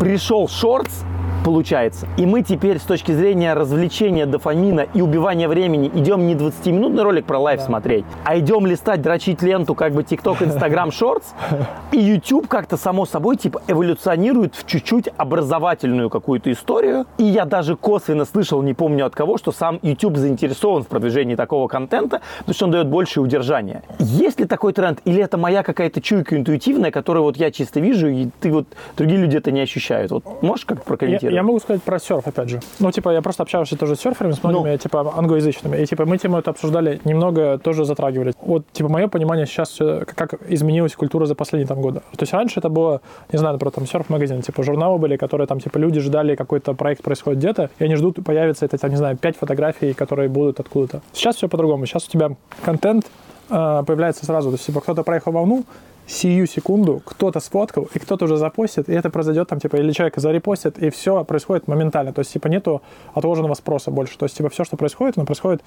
Пришел 0.01 0.48
шортс, 0.48 1.03
получается. 1.44 2.07
И 2.16 2.27
мы 2.27 2.42
теперь 2.42 2.79
с 2.79 2.83
точки 2.83 3.12
зрения 3.12 3.55
развлечения 3.55 4.27
дофамина 4.27 4.87
и 4.94 5.01
убивания 5.01 5.48
времени 5.48 5.90
идем 5.94 6.27
не 6.27 6.35
20-минутный 6.35 7.03
ролик 7.03 7.24
про 7.24 7.38
лайф 7.38 7.61
да. 7.61 7.66
смотреть, 7.66 8.05
а 8.24 8.38
идем 8.38 8.66
листать, 8.66 9.03
дрочить 9.03 9.42
ленту, 9.42 9.74
как 9.74 9.92
бы 9.92 10.03
TikTok, 10.03 10.42
Instagram, 10.42 10.88
Shorts. 10.88 11.24
И 11.92 11.98
YouTube 11.98 12.48
как-то 12.48 12.77
само 12.77 13.07
собой 13.07 13.37
типа 13.37 13.62
эволюционирует 13.66 14.55
в 14.55 14.66
чуть-чуть 14.66 15.09
образовательную 15.16 16.11
какую-то 16.11 16.53
историю. 16.53 17.07
И 17.16 17.24
я 17.24 17.44
даже 17.44 17.77
косвенно 17.77 18.24
слышал, 18.24 18.62
не 18.62 18.74
помню 18.74 19.07
от 19.07 19.14
кого, 19.14 19.38
что 19.38 19.53
сам 19.53 19.79
YouTube 19.83 20.16
заинтересован 20.16 20.83
в 20.83 20.88
продвижении 20.88 21.35
такого 21.35 21.68
контента, 21.68 22.20
потому 22.40 22.55
что 22.55 22.64
он 22.66 22.70
дает 22.72 22.88
большее 22.88 23.24
удержание. 23.24 23.83
Есть 23.98 24.40
ли 24.40 24.46
такой 24.46 24.72
тренд? 24.72 25.01
Или 25.05 25.22
это 25.22 25.38
моя 25.38 25.62
какая-то 25.62 26.01
чуйка 26.01 26.37
интуитивная, 26.37 26.90
которую 26.90 27.24
вот 27.24 27.37
я 27.37 27.51
чисто 27.51 27.81
вижу, 27.81 28.09
и 28.09 28.29
ты 28.40 28.53
вот 28.53 28.66
другие 28.96 29.20
люди 29.20 29.37
это 29.37 29.51
не 29.51 29.61
ощущают? 29.61 30.11
Вот 30.11 30.42
можешь 30.42 30.66
как 30.66 30.85
прокомментировать? 30.85 31.28
Я, 31.29 31.37
я 31.37 31.43
могу 31.43 31.59
сказать 31.61 31.83
про 31.83 31.99
серф, 31.99 32.27
опять 32.27 32.49
же. 32.49 32.61
Ну, 32.81 32.91
типа, 32.91 33.11
я 33.11 33.23
просто 33.23 33.43
общался 33.43 33.77
тоже 33.77 33.97
с 33.97 34.01
серферами, 34.01 34.33
с 34.33 34.43
многими, 34.43 34.73
ну. 34.73 34.79
типа, 34.79 35.12
англоязычными. 35.17 35.77
И, 35.77 35.87
типа, 35.87 36.07
мы 36.07 36.19
тему 36.19 36.38
это 36.38 36.51
обсуждали, 36.51 37.01
немного 37.05 37.59
тоже 37.59 37.85
затрагивали. 37.85 38.33
Вот, 38.41 38.64
типа, 38.73 38.88
мое 38.88 39.09
понимание 39.09 39.47
сейчас, 39.47 39.79
как 39.79 40.35
изменилась 40.49 40.95
культура 40.95 41.27
за 41.27 41.35
последние 41.35 41.67
там 41.67 41.81
годы. 41.81 42.01
То 42.12 42.23
есть 42.23 42.33
раньше 42.33 42.61
это 42.61 42.69
было, 42.69 43.01
не 43.33 43.38
знаю, 43.38 43.55
например, 43.55 43.73
там 43.73 43.87
серф-магазин, 43.87 44.43
типа, 44.43 44.62
журналы 44.62 44.99
были, 44.99 45.17
которые 45.17 45.47
там, 45.47 45.61
типа, 45.61 45.79
люди 45.79 46.01
ждали, 46.01 46.35
какой-то 46.35 46.75
проект 46.75 47.03
происходит 47.03 47.38
где-то, 47.38 47.71
и 47.79 47.85
они 47.85 47.97
ждут, 47.97 48.19
появится 48.25 48.64
это, 48.64 48.79
там, 48.79 48.91
не 48.91 48.97
знаю, 48.97 49.17
пять 49.17 49.37
фотографий, 49.37 49.93
которые 49.93 50.29
будут 50.29 50.61
откуда-то. 50.61 51.03
Сейчас 51.12 51.37
все 51.37 51.49
по-другому. 51.49 51.87
Сейчас 51.87 52.07
у 52.07 52.11
тебя 52.11 52.31
контент 52.64 53.07
э, 53.51 53.83
появляется 53.87 54.25
сразу. 54.25 54.51
То 54.51 54.55
есть, 54.55 54.67
типа, 54.67 54.81
кто-то 54.81 55.03
проехал 55.03 55.33
волну, 55.33 55.64
сию 56.09 56.47
секунду 56.47 57.03
кто-то 57.05 57.38
сфоткал, 57.38 57.88
и 57.92 57.99
кто-то 57.99 58.25
уже 58.25 58.38
запостит, 58.38 58.88
и 58.88 58.92
это 58.92 59.11
произойдет 59.11 59.49
там, 59.49 59.61
типа, 59.61 59.77
или 59.77 59.92
человек 59.92 60.16
зарепостит, 60.16 60.79
и 60.79 60.90
все 60.90 61.23
происходит 61.25 61.68
моментально. 61.68 62.12
То 62.12 62.21
есть, 62.21 62.33
типа, 62.33 62.49
нету 62.49 62.83
отложенного 63.14 63.55
спроса 63.55 63.90
больше. 63.90 64.16
То 64.18 64.25
есть, 64.25 64.37
типа, 64.37 64.49
все, 64.49 64.64
что 64.64 64.77
происходит, 64.77 65.18
оно 65.18 65.27
происходит 65.27 65.62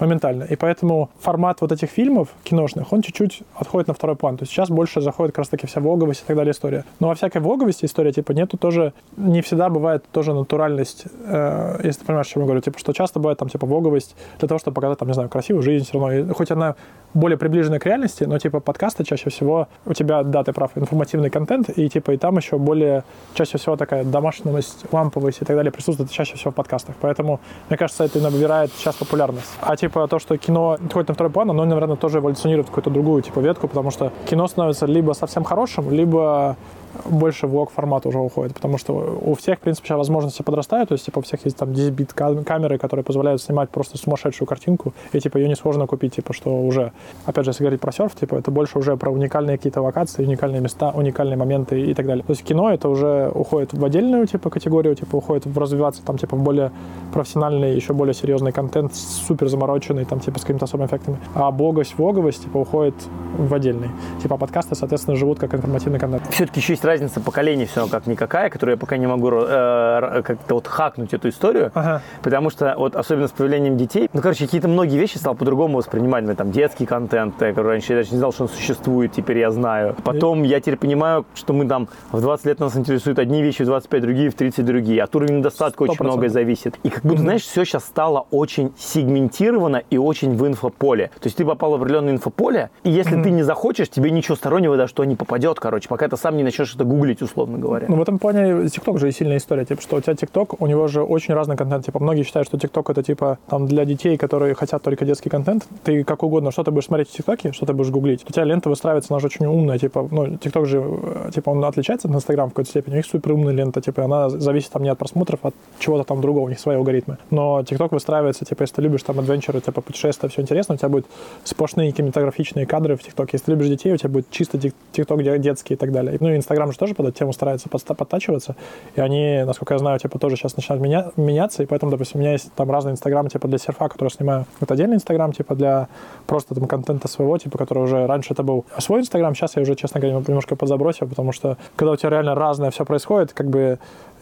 моментально. 0.00 0.44
И 0.44 0.56
поэтому 0.56 1.10
формат 1.20 1.60
вот 1.60 1.72
этих 1.72 1.90
фильмов 1.90 2.28
киношных, 2.44 2.92
он 2.92 3.02
чуть-чуть 3.02 3.42
отходит 3.54 3.88
на 3.88 3.94
второй 3.94 4.16
план. 4.16 4.36
То 4.36 4.42
есть 4.42 4.52
сейчас 4.52 4.70
больше 4.70 5.00
заходит 5.00 5.32
как 5.32 5.38
раз-таки 5.38 5.66
вся 5.66 5.80
влоговость 5.80 6.22
и 6.22 6.24
так 6.26 6.36
далее 6.36 6.52
история. 6.52 6.84
Но 7.00 7.08
во 7.08 7.14
всякой 7.14 7.40
влоговости 7.40 7.84
история, 7.84 8.12
типа, 8.12 8.32
нету 8.32 8.56
тоже, 8.56 8.92
не 9.16 9.42
всегда 9.42 9.68
бывает 9.68 10.04
тоже 10.12 10.34
натуральность, 10.34 11.04
э, 11.26 11.80
если 11.82 12.00
ты 12.00 12.06
понимаешь, 12.06 12.26
о 12.28 12.30
чем 12.30 12.42
я 12.42 12.46
говорю. 12.46 12.60
Типа, 12.60 12.78
что 12.78 12.92
часто 12.92 13.18
бывает 13.18 13.38
там, 13.38 13.48
типа, 13.48 13.66
влоговость 13.66 14.14
для 14.38 14.48
того, 14.48 14.58
чтобы 14.58 14.74
показать, 14.74 14.98
там, 14.98 15.08
не 15.08 15.14
знаю, 15.14 15.28
красивую 15.28 15.62
жизнь 15.62 15.84
все 15.84 15.94
равно. 15.94 16.12
И, 16.12 16.32
хоть 16.32 16.50
она 16.50 16.74
более 17.14 17.38
приближена 17.38 17.78
к 17.78 17.86
реальности, 17.86 18.24
но, 18.24 18.38
типа, 18.38 18.60
подкасты 18.60 19.04
чаще 19.04 19.30
всего 19.30 19.68
у 19.86 19.94
тебя, 19.94 20.22
да, 20.22 20.44
ты 20.44 20.52
прав, 20.52 20.72
информативный 20.76 21.30
контент, 21.30 21.70
и, 21.70 21.88
типа, 21.88 22.12
и 22.12 22.16
там 22.16 22.36
еще 22.36 22.58
более, 22.58 23.04
чаще 23.34 23.58
всего 23.58 23.76
такая 23.76 24.04
домашность, 24.04 24.84
ламповость 24.92 25.42
и 25.42 25.44
так 25.44 25.56
далее 25.56 25.72
присутствует 25.72 26.10
чаще 26.10 26.36
всего 26.36 26.50
в 26.50 26.54
подкастах. 26.54 26.94
Поэтому, 27.00 27.40
мне 27.68 27.78
кажется, 27.78 28.04
это 28.04 28.20
набирает 28.20 28.70
сейчас 28.72 28.94
популярность. 28.96 29.48
А, 29.60 29.76
типа, 29.76 29.87
типа 29.88 30.06
то, 30.06 30.18
что 30.18 30.36
кино 30.36 30.72
отходит 30.72 31.08
на 31.08 31.14
второй 31.14 31.32
план, 31.32 31.50
оно, 31.50 31.64
наверное, 31.64 31.96
тоже 31.96 32.18
эволюционирует 32.18 32.66
в 32.66 32.70
какую-то 32.70 32.90
другую 32.90 33.22
типа 33.22 33.40
ветку, 33.40 33.68
потому 33.68 33.90
что 33.90 34.12
кино 34.28 34.46
становится 34.46 34.86
либо 34.86 35.12
совсем 35.12 35.44
хорошим, 35.44 35.90
либо 35.90 36.56
больше 37.04 37.46
влог 37.46 37.70
формат 37.70 38.06
уже 38.06 38.18
уходит, 38.18 38.54
потому 38.54 38.78
что 38.78 39.18
у 39.20 39.34
всех, 39.34 39.58
в 39.58 39.60
принципе, 39.60 39.88
сейчас 39.88 39.98
возможности 39.98 40.42
подрастают, 40.42 40.88
то 40.88 40.94
есть, 40.94 41.04
типа, 41.04 41.20
у 41.20 41.22
всех 41.22 41.44
есть 41.44 41.56
там 41.56 41.72
10 41.72 41.92
бит 41.92 42.12
камеры, 42.12 42.78
которые 42.78 43.04
позволяют 43.04 43.42
снимать 43.42 43.70
просто 43.70 43.98
сумасшедшую 43.98 44.46
картинку, 44.46 44.92
и, 45.12 45.20
типа, 45.20 45.38
ее 45.38 45.48
несложно 45.48 45.86
купить, 45.86 46.16
типа, 46.16 46.32
что 46.32 46.50
уже, 46.50 46.92
опять 47.26 47.44
же, 47.44 47.50
если 47.50 47.64
говорить 47.64 47.80
про 47.80 47.92
серф, 47.92 48.14
типа, 48.14 48.36
это 48.36 48.50
больше 48.50 48.78
уже 48.78 48.96
про 48.96 49.10
уникальные 49.10 49.56
какие-то 49.56 49.82
локации, 49.82 50.24
уникальные 50.24 50.60
места, 50.60 50.90
уникальные 50.90 51.36
моменты 51.36 51.80
и 51.80 51.94
так 51.94 52.06
далее. 52.06 52.24
То 52.24 52.32
есть 52.32 52.42
кино 52.42 52.70
это 52.70 52.88
уже 52.88 53.30
уходит 53.34 53.72
в 53.72 53.84
отдельную, 53.84 54.26
типа, 54.26 54.50
категорию, 54.50 54.94
типа, 54.94 55.16
уходит 55.16 55.46
в 55.46 55.58
развиваться, 55.58 56.02
там, 56.04 56.18
типа, 56.18 56.36
в 56.36 56.42
более 56.42 56.70
профессиональный, 57.12 57.74
еще 57.74 57.92
более 57.92 58.14
серьезный 58.14 58.52
контент, 58.52 58.94
супер 58.94 59.48
замороченный, 59.48 60.04
там, 60.04 60.20
типа, 60.20 60.38
с 60.38 60.42
какими-то 60.42 60.64
особыми 60.64 60.86
эффектами. 60.86 61.18
А 61.34 61.50
блоговость, 61.50 61.96
влоговость, 61.98 62.44
типа, 62.44 62.58
уходит 62.58 62.94
в 63.36 63.52
отдельный. 63.52 63.90
Типа, 64.22 64.36
подкасты, 64.36 64.74
соответственно, 64.74 65.16
живут 65.16 65.38
как 65.38 65.54
информативный 65.54 65.98
контент. 65.98 66.22
Все-таки 66.30 66.60
еще 66.60 66.74
есть 66.78 66.84
разница 66.84 67.20
поколений 67.20 67.66
все 67.66 67.80
равно 67.80 67.90
как 67.92 68.06
никакая, 68.06 68.50
которую 68.50 68.76
я 68.76 68.78
пока 68.78 68.96
не 68.96 69.06
могу 69.06 69.30
э, 69.32 70.22
как-то 70.24 70.54
вот 70.54 70.66
хакнуть 70.66 71.12
эту 71.12 71.28
историю, 71.28 71.72
ага. 71.74 72.02
потому 72.22 72.50
что 72.50 72.74
вот 72.78 72.94
особенно 72.94 73.26
с 73.26 73.32
появлением 73.32 73.76
детей, 73.76 74.08
ну, 74.12 74.22
короче, 74.22 74.44
какие-то 74.44 74.68
многие 74.68 74.96
вещи 74.96 75.18
стал 75.18 75.34
по-другому 75.34 75.78
воспринимать, 75.78 76.22
например, 76.22 76.36
там, 76.36 76.52
детский 76.52 76.86
контент, 76.86 77.34
который 77.36 77.66
раньше 77.66 77.92
я 77.92 77.98
даже 77.98 78.12
не 78.12 78.18
знал, 78.18 78.32
что 78.32 78.44
он 78.44 78.48
существует, 78.48 79.12
теперь 79.12 79.38
я 79.38 79.50
знаю. 79.50 79.96
Потом 80.04 80.42
я 80.44 80.60
теперь 80.60 80.76
понимаю, 80.76 81.26
что 81.34 81.52
мы 81.52 81.66
там 81.66 81.88
в 82.12 82.20
20 82.20 82.46
лет 82.46 82.60
нас 82.60 82.76
интересуют 82.76 83.18
одни 83.18 83.42
вещи, 83.42 83.62
в 83.62 83.66
25 83.66 84.02
другие, 84.02 84.30
в 84.30 84.34
30 84.34 84.64
другие. 84.64 85.02
От 85.02 85.14
уровня 85.16 85.34
недостатка 85.34 85.84
100%. 85.84 85.90
очень 85.90 86.04
многое 86.04 86.28
зависит. 86.28 86.78
И 86.84 86.90
как 86.90 87.02
будто, 87.02 87.18
mm-hmm. 87.18 87.22
знаешь, 87.22 87.42
все 87.42 87.64
сейчас 87.64 87.84
стало 87.84 88.26
очень 88.30 88.72
сегментировано 88.78 89.82
и 89.90 89.98
очень 89.98 90.36
в 90.36 90.46
инфополе. 90.46 91.10
То 91.20 91.26
есть 91.26 91.36
ты 91.36 91.44
попал 91.44 91.72
в 91.72 91.74
определенное 91.74 92.12
инфополе, 92.12 92.70
и 92.84 92.90
если 92.90 93.18
mm-hmm. 93.18 93.22
ты 93.22 93.30
не 93.30 93.42
захочешь, 93.42 93.88
тебе 93.88 94.10
ничего 94.10 94.36
стороннего 94.36 94.76
даже 94.76 94.90
что 94.90 95.04
не 95.04 95.16
попадет, 95.16 95.58
короче, 95.58 95.88
пока 95.88 96.08
ты 96.08 96.16
сам 96.16 96.36
не 96.36 96.42
начнешь 96.42 96.67
это 96.74 96.84
гуглить, 96.84 97.22
условно 97.22 97.58
говоря. 97.58 97.86
Ну, 97.88 97.96
в 97.96 98.02
этом 98.02 98.18
плане 98.18 98.66
TikTok 98.66 98.98
же 98.98 99.08
и 99.08 99.12
сильная 99.12 99.36
история, 99.36 99.64
типа, 99.64 99.82
что 99.82 99.96
у 99.96 100.00
тебя 100.00 100.14
TikTok, 100.14 100.56
у 100.58 100.66
него 100.66 100.88
же 100.88 101.02
очень 101.02 101.34
разный 101.34 101.56
контент, 101.56 101.84
типа, 101.84 102.00
многие 102.00 102.22
считают, 102.22 102.48
что 102.48 102.56
TikTok 102.56 102.90
это, 102.90 103.02
типа, 103.02 103.38
там, 103.48 103.66
для 103.66 103.84
детей, 103.84 104.16
которые 104.16 104.54
хотят 104.54 104.82
только 104.82 105.04
детский 105.04 105.30
контент, 105.30 105.66
ты 105.84 106.04
как 106.04 106.22
угодно, 106.22 106.50
что 106.50 106.64
ты 106.64 106.70
будешь 106.70 106.86
смотреть 106.86 107.08
в 107.08 107.18
TikTok, 107.18 107.52
что 107.52 107.66
ты 107.66 107.72
будешь 107.72 107.90
гуглить, 107.90 108.24
у 108.28 108.32
тебя 108.32 108.44
лента 108.44 108.68
выстраивается, 108.68 109.12
она 109.12 109.20
же 109.20 109.26
очень 109.26 109.46
умная, 109.46 109.78
типа, 109.78 110.08
ну, 110.10 110.26
TikTok 110.26 110.64
же, 110.66 110.82
э, 110.82 111.30
типа, 111.34 111.50
он 111.50 111.64
отличается 111.64 112.08
от 112.08 112.14
Instagram 112.14 112.48
в 112.48 112.50
какой-то 112.50 112.70
степени, 112.70 112.94
у 112.94 112.96
них 112.96 113.06
супер 113.06 113.32
умная 113.32 113.54
лента, 113.54 113.80
типа, 113.80 114.04
она 114.04 114.28
зависит 114.28 114.70
там 114.70 114.82
не 114.82 114.88
от 114.88 114.98
просмотров, 114.98 115.40
а 115.42 115.48
от 115.48 115.54
чего-то 115.78 116.04
там 116.04 116.20
другого, 116.20 116.46
у 116.46 116.48
них 116.48 116.60
свои 116.60 116.76
алгоритмы. 116.76 117.18
Но 117.30 117.60
TikTok 117.60 117.88
выстраивается, 117.90 118.44
типа, 118.44 118.62
если 118.62 118.76
ты 118.76 118.82
любишь 118.82 119.02
там 119.02 119.18
адвенчеры, 119.18 119.60
типа, 119.60 119.80
путешествия, 119.80 120.28
все 120.28 120.42
интересно, 120.42 120.74
у 120.74 120.78
тебя 120.78 120.88
будет 120.88 121.06
сплошные 121.44 121.92
кинематографичные 121.92 122.66
кадры 122.66 122.96
в 122.96 123.00
TikTok. 123.00 123.28
Если 123.32 123.46
ты 123.46 123.50
любишь 123.52 123.68
детей, 123.68 123.92
у 123.92 123.96
тебя 123.96 124.10
будет 124.10 124.30
чисто 124.30 124.58
TikTok 124.58 125.38
детский 125.38 125.74
и 125.74 125.76
так 125.76 125.92
далее. 125.92 126.16
Ну, 126.20 126.32
и 126.32 126.36
Instagram 126.58 126.72
же 126.72 126.78
тоже 126.78 126.94
под 126.94 127.06
эту 127.06 127.18
тему 127.18 127.32
старается 127.32 127.68
подтачиваться, 127.68 128.56
и 128.96 129.00
они, 129.00 129.42
насколько 129.44 129.74
я 129.74 129.78
знаю, 129.78 129.98
типа, 129.98 130.18
тоже 130.18 130.36
сейчас 130.36 130.56
начинают 130.56 130.82
меня, 130.82 131.10
меняться, 131.16 131.62
и 131.62 131.66
поэтому, 131.66 131.92
допустим, 131.92 132.20
у 132.20 132.22
меня 132.22 132.32
есть 132.32 132.52
там 132.54 132.70
разные 132.70 132.92
инстаграмы, 132.92 133.28
типа, 133.28 133.48
для 133.48 133.58
серфа, 133.58 133.88
который 133.88 134.08
снимаю. 134.08 134.46
Это 134.60 134.74
отдельный 134.74 134.96
инстаграм, 134.96 135.32
типа, 135.32 135.54
для 135.54 135.88
просто 136.26 136.54
там 136.54 136.66
контента 136.66 137.08
своего, 137.08 137.38
типа, 137.38 137.58
который 137.58 137.84
уже 137.84 138.06
раньше 138.06 138.32
это 138.32 138.42
был 138.42 138.64
свой 138.78 139.00
инстаграм, 139.00 139.34
сейчас 139.34 139.56
я 139.56 139.62
уже, 139.62 139.74
честно 139.74 140.00
говоря, 140.00 140.18
немножко 140.26 140.56
подзабросил, 140.56 141.08
потому 141.08 141.32
что 141.32 141.56
когда 141.76 141.92
у 141.92 141.96
тебя 141.96 142.10
реально 142.10 142.34
разное 142.34 142.70
все 142.70 142.84
происходит, 142.84 143.32
как 143.32 143.48
бы 143.48 143.78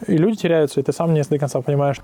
и 0.07 0.17
люди 0.17 0.37
теряются, 0.37 0.79
и 0.79 0.83
ты 0.83 0.93
сам 0.93 1.13
не 1.13 1.21
до 1.21 1.39
конца 1.39 1.61
понимаешь. 1.61 1.97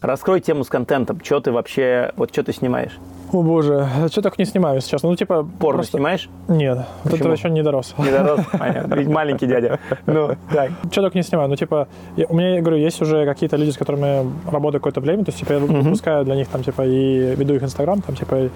Раскрой 0.00 0.40
тему 0.40 0.62
с 0.62 0.68
контентом. 0.68 1.20
Что 1.22 1.40
ты 1.40 1.50
вообще, 1.50 2.12
вот 2.16 2.30
что 2.30 2.44
ты 2.44 2.52
снимаешь? 2.52 2.92
О 3.32 3.42
боже, 3.42 3.86
что 4.10 4.22
только 4.22 4.36
не 4.38 4.46
снимаю, 4.46 4.80
честно. 4.80 5.10
Ну, 5.10 5.16
типа... 5.16 5.46
Порно 5.58 5.78
просто- 5.78 5.98
снимаешь? 5.98 6.30
Нет, 6.48 6.78
вот 6.78 6.86
Почему? 7.04 7.16
этого 7.18 7.32
еще 7.32 7.50
не 7.50 7.62
дорос. 7.62 7.94
Не 7.98 8.10
дорос? 8.10 8.40
Понятно. 8.58 8.94
Ведь 8.94 9.08
маленький 9.08 9.46
дядя. 9.46 9.78
Ну, 10.06 10.30
так. 10.52 10.70
Что 10.90 11.02
только 11.02 11.18
не 11.18 11.22
снимаю. 11.22 11.48
Ну, 11.48 11.56
типа, 11.56 11.88
я- 12.16 12.26
у 12.28 12.34
меня, 12.34 12.54
я 12.54 12.60
говорю, 12.62 12.78
есть 12.78 13.02
уже 13.02 13.26
какие-то 13.26 13.56
люди, 13.56 13.70
с 13.70 13.76
которыми 13.76 14.30
работаю 14.50 14.80
какое-то 14.80 15.00
время, 15.00 15.24
то 15.24 15.28
есть, 15.30 15.40
типа, 15.40 15.52
я 15.52 15.58
выпускаю 15.58 16.24
для 16.24 16.36
них, 16.36 16.48
там, 16.48 16.62
типа, 16.62 16.82
и 16.86 17.34
веду 17.36 17.54
их 17.54 17.62
Инстаграм, 17.62 18.00
там, 18.00 18.16
типа, 18.16 18.48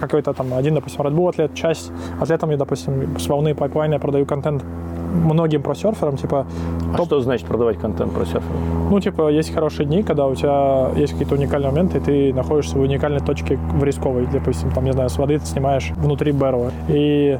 какой-то 0.00 0.32
там 0.32 0.54
один, 0.54 0.74
допустим, 0.74 1.02
Red 1.02 1.12
Bull 1.14 1.28
атлет, 1.28 1.54
часть 1.54 1.92
атлетам 2.20 2.50
я, 2.50 2.56
допустим, 2.56 3.18
с 3.18 3.28
волны 3.28 3.54
пайплайна 3.54 3.94
я 3.94 3.98
продаю 4.00 4.24
контент 4.26 4.64
многим 5.14 5.62
про 5.62 5.74
серферам, 5.74 6.16
типа, 6.16 6.46
А 6.92 7.04
что 7.04 7.20
значит 7.20 7.46
продавать 7.46 7.78
контент 7.78 8.12
про 8.12 8.24
серфер? 8.24 8.42
ну, 8.90 9.00
типа, 9.00 9.28
есть 9.28 9.52
хорошие 9.52 9.86
дни, 9.86 10.02
когда 10.02 10.26
у 10.26 10.34
тебя 10.34 10.90
есть 10.96 11.12
какие-то 11.12 11.34
уникальные 11.34 11.70
моменты, 11.70 11.98
и 11.98 12.00
ты 12.00 12.34
находишься 12.34 12.76
в 12.76 12.80
уникальной 12.80 13.20
точке 13.20 13.56
в 13.56 13.82
рисковой. 13.82 14.26
Допустим, 14.32 14.70
там, 14.70 14.84
не 14.84 14.92
знаю, 14.92 15.08
с 15.08 15.18
воды 15.18 15.38
ты 15.38 15.46
снимаешь 15.46 15.90
внутри 15.96 16.32
баррела. 16.32 16.70
И 16.88 17.38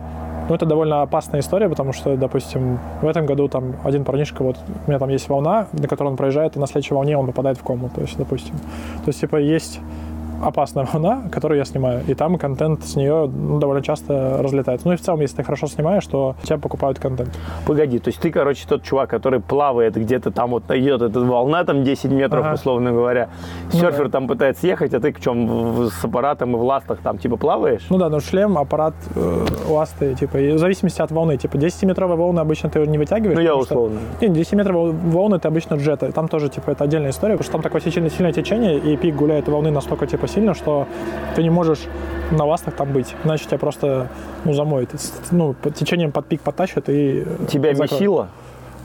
ну, 0.48 0.54
это 0.54 0.66
довольно 0.66 1.02
опасная 1.02 1.40
история, 1.40 1.68
потому 1.68 1.92
что, 1.92 2.16
допустим, 2.16 2.78
в 3.00 3.06
этом 3.06 3.24
году 3.24 3.48
там 3.48 3.76
один 3.82 4.04
парнишка, 4.04 4.42
вот 4.42 4.56
у 4.86 4.90
меня 4.90 4.98
там 4.98 5.08
есть 5.08 5.28
волна, 5.28 5.68
на 5.72 5.88
которой 5.88 6.08
он 6.08 6.16
проезжает, 6.16 6.56
и 6.56 6.58
на 6.58 6.66
следующей 6.66 6.94
волне 6.94 7.16
он 7.16 7.26
попадает 7.26 7.58
в 7.58 7.62
кому. 7.62 7.88
То 7.88 8.02
есть, 8.02 8.16
допустим. 8.18 8.54
То 9.04 9.08
есть, 9.08 9.20
типа, 9.20 9.36
есть 9.36 9.80
опасная 10.42 10.86
волна, 10.92 11.22
которую 11.30 11.58
я 11.58 11.64
снимаю, 11.64 12.02
и 12.06 12.14
там 12.14 12.38
контент 12.38 12.84
с 12.84 12.96
нее 12.96 13.26
ну, 13.32 13.58
довольно 13.58 13.82
часто 13.82 14.38
разлетается. 14.40 14.86
Ну 14.86 14.94
и 14.94 14.96
в 14.96 15.00
целом, 15.00 15.20
если 15.20 15.36
ты 15.36 15.42
хорошо 15.42 15.66
снимаешь, 15.66 16.06
то 16.06 16.36
тебя 16.42 16.58
покупают 16.58 16.98
контент. 16.98 17.30
Погоди, 17.66 17.98
то 17.98 18.08
есть 18.08 18.20
ты, 18.20 18.30
короче, 18.30 18.66
тот 18.68 18.82
чувак, 18.82 19.10
который 19.10 19.40
плавает 19.40 19.94
где-то 19.96 20.30
там, 20.30 20.50
вот 20.50 20.64
идет 20.70 21.02
эта 21.02 21.20
волна 21.20 21.64
там 21.64 21.84
10 21.84 22.10
метров, 22.10 22.44
Ага. 22.44 22.54
условно 22.54 22.92
говоря. 22.92 23.28
Ну 23.72 23.78
Серфер 23.78 24.06
да. 24.06 24.10
там 24.10 24.28
пытается 24.28 24.66
ехать, 24.66 24.94
а 24.94 25.00
ты 25.00 25.12
в 25.12 25.20
чем 25.20 25.88
с 25.90 26.04
аппаратом 26.04 26.54
и 26.54 26.58
в 26.58 26.62
ластах 26.62 26.98
там 27.02 27.18
типа 27.18 27.36
плаваешь? 27.36 27.86
Ну 27.90 27.98
да, 27.98 28.08
но 28.08 28.20
шлем, 28.20 28.58
аппарат, 28.58 28.94
э, 29.14 29.46
ласты, 29.68 30.14
типа, 30.14 30.36
и 30.38 30.52
в 30.52 30.58
зависимости 30.58 31.00
от 31.02 31.10
волны. 31.10 31.36
Типа, 31.36 31.56
10-метровые 31.56 32.16
волны 32.16 32.40
обычно 32.40 32.70
ты 32.70 32.86
не 32.86 32.98
вытягиваешь. 32.98 33.36
Ну, 33.36 33.42
я 33.42 33.50
потому 33.50 33.64
что- 33.64 33.74
условно. 33.74 34.00
Не, 34.20 34.28
10-метровые 34.28 34.92
волны 34.92 35.36
это 35.36 35.48
обычно 35.48 35.74
джеты. 35.76 36.12
Там 36.12 36.28
тоже, 36.28 36.48
типа, 36.48 36.70
это 36.70 36.84
отдельная 36.84 37.10
история, 37.10 37.34
потому 37.34 37.44
что 37.44 37.52
там 37.52 37.62
такое 37.62 37.80
сильное, 37.80 38.10
сильное 38.10 38.32
течение, 38.32 38.78
и 38.78 38.96
пик 38.96 39.14
гуляет 39.16 39.48
волны 39.48 39.70
настолько, 39.70 40.06
типа, 40.06 40.23
сильно, 40.26 40.54
что 40.54 40.86
ты 41.34 41.42
не 41.42 41.50
можешь 41.50 41.80
на 42.30 42.44
ластах 42.44 42.74
там 42.74 42.92
быть. 42.92 43.14
Иначе 43.24 43.46
тебя 43.46 43.58
просто, 43.58 44.08
ну, 44.44 44.52
замоет. 44.52 44.90
Ну, 45.30 45.54
под 45.54 45.74
течением 45.74 46.12
под 46.12 46.26
пик 46.26 46.40
потащит 46.40 46.88
и... 46.88 47.24
Тебя 47.48 47.74
закроет. 47.74 47.92
месило? 47.92 48.28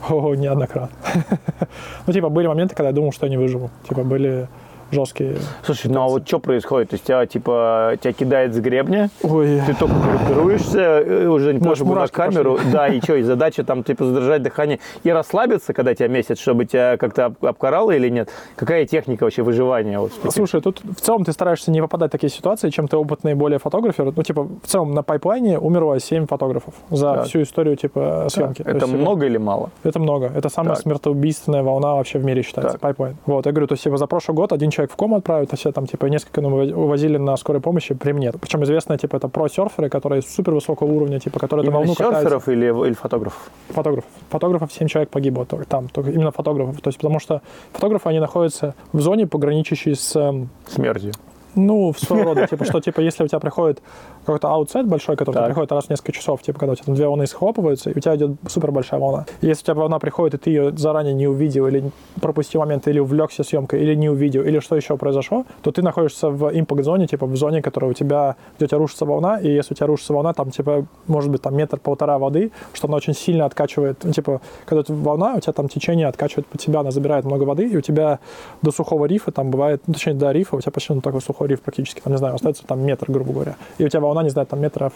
О, 0.08 0.34
неоднократно. 0.34 0.96
Ну, 2.06 2.12
типа, 2.12 2.28
были 2.28 2.46
моменты, 2.46 2.74
когда 2.74 2.88
я 2.88 2.94
думал, 2.94 3.12
что 3.12 3.26
я 3.26 3.30
не 3.30 3.36
выживу. 3.36 3.70
Типа, 3.88 4.02
были 4.02 4.48
жесткие... 4.92 5.36
Слушай, 5.64 5.90
ну 5.90 6.02
а 6.02 6.08
вот 6.08 6.26
что 6.26 6.38
происходит? 6.38 6.90
То 6.90 6.94
есть 6.94 7.04
тебя 7.04 7.26
типа 7.26 7.96
тебя 8.00 8.12
кидает 8.12 8.54
с 8.54 8.58
гребня, 8.60 9.10
Ой, 9.22 9.60
ты 9.66 9.74
только 9.74 9.94
группируешься, 9.94 10.78
э, 10.78 11.26
уже 11.26 11.52
не 11.54 11.60
пофигу 11.60 11.94
на 11.94 12.08
камеру, 12.08 12.58
да, 12.72 12.88
и 12.88 13.00
что, 13.00 13.16
и 13.16 13.22
задача 13.22 13.64
там 13.64 13.82
типа 13.84 14.04
задержать 14.04 14.42
дыхание 14.42 14.78
и 15.04 15.10
расслабиться, 15.10 15.72
когда 15.72 15.94
тебя 15.94 16.08
месит, 16.08 16.38
чтобы 16.38 16.64
тебя 16.64 16.96
как-то 16.96 17.26
об- 17.26 17.44
обкарало 17.44 17.90
или 17.92 18.08
нет? 18.08 18.28
Какая 18.56 18.86
техника 18.86 19.24
вообще 19.24 19.42
выживания? 19.42 19.98
Вот, 19.98 20.12
Слушай, 20.30 20.60
тут 20.60 20.80
в 20.84 21.00
целом 21.00 21.24
ты 21.24 21.32
стараешься 21.32 21.70
не 21.70 21.80
попадать 21.80 22.10
в 22.10 22.12
такие 22.12 22.30
ситуации, 22.30 22.70
чем 22.70 22.88
ты 22.88 22.96
опытный 22.96 23.34
более 23.34 23.58
photographer. 23.58 24.12
Ну, 24.14 24.22
типа, 24.22 24.44
в 24.62 24.66
целом 24.66 24.92
на 24.92 25.02
пайплайне 25.02 25.58
умерло 25.58 25.98
7 26.00 26.26
фотографов 26.26 26.74
за 26.90 27.14
Так. 27.14 27.26
всю 27.26 27.42
историю, 27.42 27.76
типа, 27.76 28.26
съемки. 28.30 28.62
То 28.62 28.70
Это 28.70 28.78
есть, 28.78 28.86
типа, 28.92 28.98
много 28.98 29.26
или 29.26 29.36
мало? 29.38 29.70
Это 29.84 29.98
много. 29.98 30.30
Это 30.34 30.48
самая 30.48 30.74
Так. 30.74 30.82
смертоубийственная 30.82 31.62
волна 31.62 31.94
вообще 31.94 32.18
в 32.18 32.24
мире 32.24 32.42
считается, 32.42 32.72
Так. 32.72 32.80
пайплайн. 32.80 33.16
Вот, 33.26 33.46
я 33.46 33.52
говорю, 33.52 33.66
то 33.66 33.74
есть, 33.74 33.84
типа, 33.84 33.96
за 33.96 34.06
прошлый 34.06 34.34
год 34.36 34.52
один 34.52 34.70
человек 34.70 34.79
в 34.88 34.96
кому 34.96 35.16
отправят, 35.16 35.52
а 35.52 35.56
все 35.56 35.72
там, 35.72 35.86
типа, 35.86 36.06
несколько 36.06 36.40
ну, 36.40 36.48
увозили 36.48 37.16
на 37.16 37.36
скорой 37.36 37.60
помощи, 37.60 37.94
при 37.94 38.12
мне. 38.12 38.32
Причем 38.32 38.62
известно, 38.64 38.96
типа, 38.96 39.16
это 39.16 39.28
про-серферы, 39.28 39.88
которые 39.88 40.22
супер 40.22 40.54
высокого 40.54 40.90
уровня, 40.90 41.18
типа, 41.18 41.38
которые 41.38 41.66
Именно 41.66 41.78
волну 41.78 41.94
катаются. 41.94 42.20
серферов 42.22 42.48
или, 42.48 42.86
или 42.86 42.94
фотографов? 42.94 43.50
Фотографов. 43.68 44.10
Фотографов 44.30 44.72
7 44.72 44.88
человек 44.88 45.10
погибло 45.10 45.44
только 45.44 45.66
там, 45.66 45.88
только 45.88 46.10
именно 46.10 46.30
фотографов. 46.30 46.80
То 46.80 46.88
есть, 46.88 46.98
потому 46.98 47.18
что 47.20 47.42
фотографы, 47.72 48.08
они 48.08 48.20
находятся 48.20 48.74
в 48.92 49.00
зоне, 49.00 49.26
пограничащей 49.26 49.94
с 49.94 50.14
эм, 50.16 50.48
Смертью. 50.66 51.12
Ну, 51.54 51.92
в 51.92 51.98
своего 51.98 52.30
рода, 52.30 52.46
типа, 52.46 52.64
что, 52.64 52.80
типа, 52.80 53.00
если 53.00 53.24
у 53.24 53.28
тебя 53.28 53.40
приходит 53.40 53.82
какой-то 54.24 54.48
аутсет 54.48 54.86
большой, 54.86 55.16
который 55.16 55.36
Так. 55.36 55.46
приходит 55.46 55.72
раз 55.72 55.86
в 55.86 55.90
несколько 55.90 56.12
часов, 56.12 56.42
типа, 56.42 56.58
когда 56.58 56.72
у 56.72 56.74
тебя 56.74 56.84
там 56.86 56.94
две 56.94 57.06
волны 57.06 57.26
схлопываются, 57.26 57.90
и 57.90 57.96
у 57.96 58.00
тебя 58.00 58.16
идет 58.16 58.32
супер 58.48 58.70
большая 58.70 59.00
волна. 59.00 59.26
И 59.40 59.46
если 59.46 59.62
у 59.62 59.64
тебя 59.64 59.74
волна 59.74 59.98
приходит, 59.98 60.34
и 60.34 60.38
ты 60.38 60.50
ее 60.50 60.76
заранее 60.76 61.14
не 61.14 61.26
увидел, 61.26 61.66
или 61.66 61.90
пропустил 62.20 62.60
момент, 62.60 62.86
или 62.88 62.98
увлекся 62.98 63.44
съемкой, 63.44 63.80
или 63.82 63.94
не 63.94 64.08
увидел, 64.08 64.42
или 64.42 64.60
что 64.60 64.76
еще 64.76 64.96
произошло, 64.96 65.44
то 65.62 65.72
ты 65.72 65.82
находишься 65.82 66.30
в 66.30 66.50
импакт-зоне, 66.50 67.06
типа, 67.06 67.26
в 67.26 67.36
зоне, 67.36 67.62
которая 67.62 67.90
у 67.90 67.94
тебя, 67.94 68.36
где 68.56 68.66
у 68.66 68.68
тебя 68.68 68.78
рушится 68.78 69.04
волна, 69.04 69.38
и 69.38 69.48
если 69.48 69.74
у 69.74 69.76
тебя 69.76 69.86
рушится 69.86 70.12
волна, 70.12 70.32
там, 70.32 70.50
типа, 70.50 70.86
может 71.06 71.30
быть, 71.30 71.42
там 71.42 71.56
метр-полтора 71.56 72.18
воды, 72.18 72.52
что 72.72 72.88
она 72.88 72.96
очень 72.96 73.14
сильно 73.14 73.44
откачивает, 73.44 73.98
ну, 74.04 74.12
типа, 74.12 74.40
когда 74.66 74.80
у 74.80 74.84
тебя 74.84 74.96
волна, 74.96 75.34
у 75.34 75.40
тебя 75.40 75.52
там 75.52 75.68
течение 75.68 76.06
откачивает 76.06 76.46
под 76.46 76.60
себя, 76.60 76.80
она 76.80 76.90
забирает 76.90 77.24
много 77.24 77.44
воды, 77.44 77.68
и 77.68 77.76
у 77.76 77.80
тебя 77.80 78.18
до 78.62 78.70
сухого 78.70 79.06
рифа 79.06 79.32
там 79.32 79.50
бывает, 79.50 79.82
ну, 79.86 79.94
точнее, 79.94 80.14
до 80.14 80.32
рифа 80.32 80.56
у 80.56 80.60
тебя 80.60 80.72
почти 80.72 80.92
ну, 80.92 81.00
такой 81.00 81.20
сухой 81.20 81.39
риф 81.46 81.60
практически, 81.60 82.00
там, 82.00 82.12
не 82.12 82.18
знаю, 82.18 82.34
остается 82.34 82.64
там 82.66 82.80
метр, 82.84 83.10
грубо 83.10 83.32
говоря. 83.32 83.56
И 83.78 83.84
у 83.84 83.88
тебя 83.88 84.00
волна, 84.00 84.22
не 84.22 84.30
знаю, 84.30 84.46
там 84.46 84.60
метров, 84.60 84.92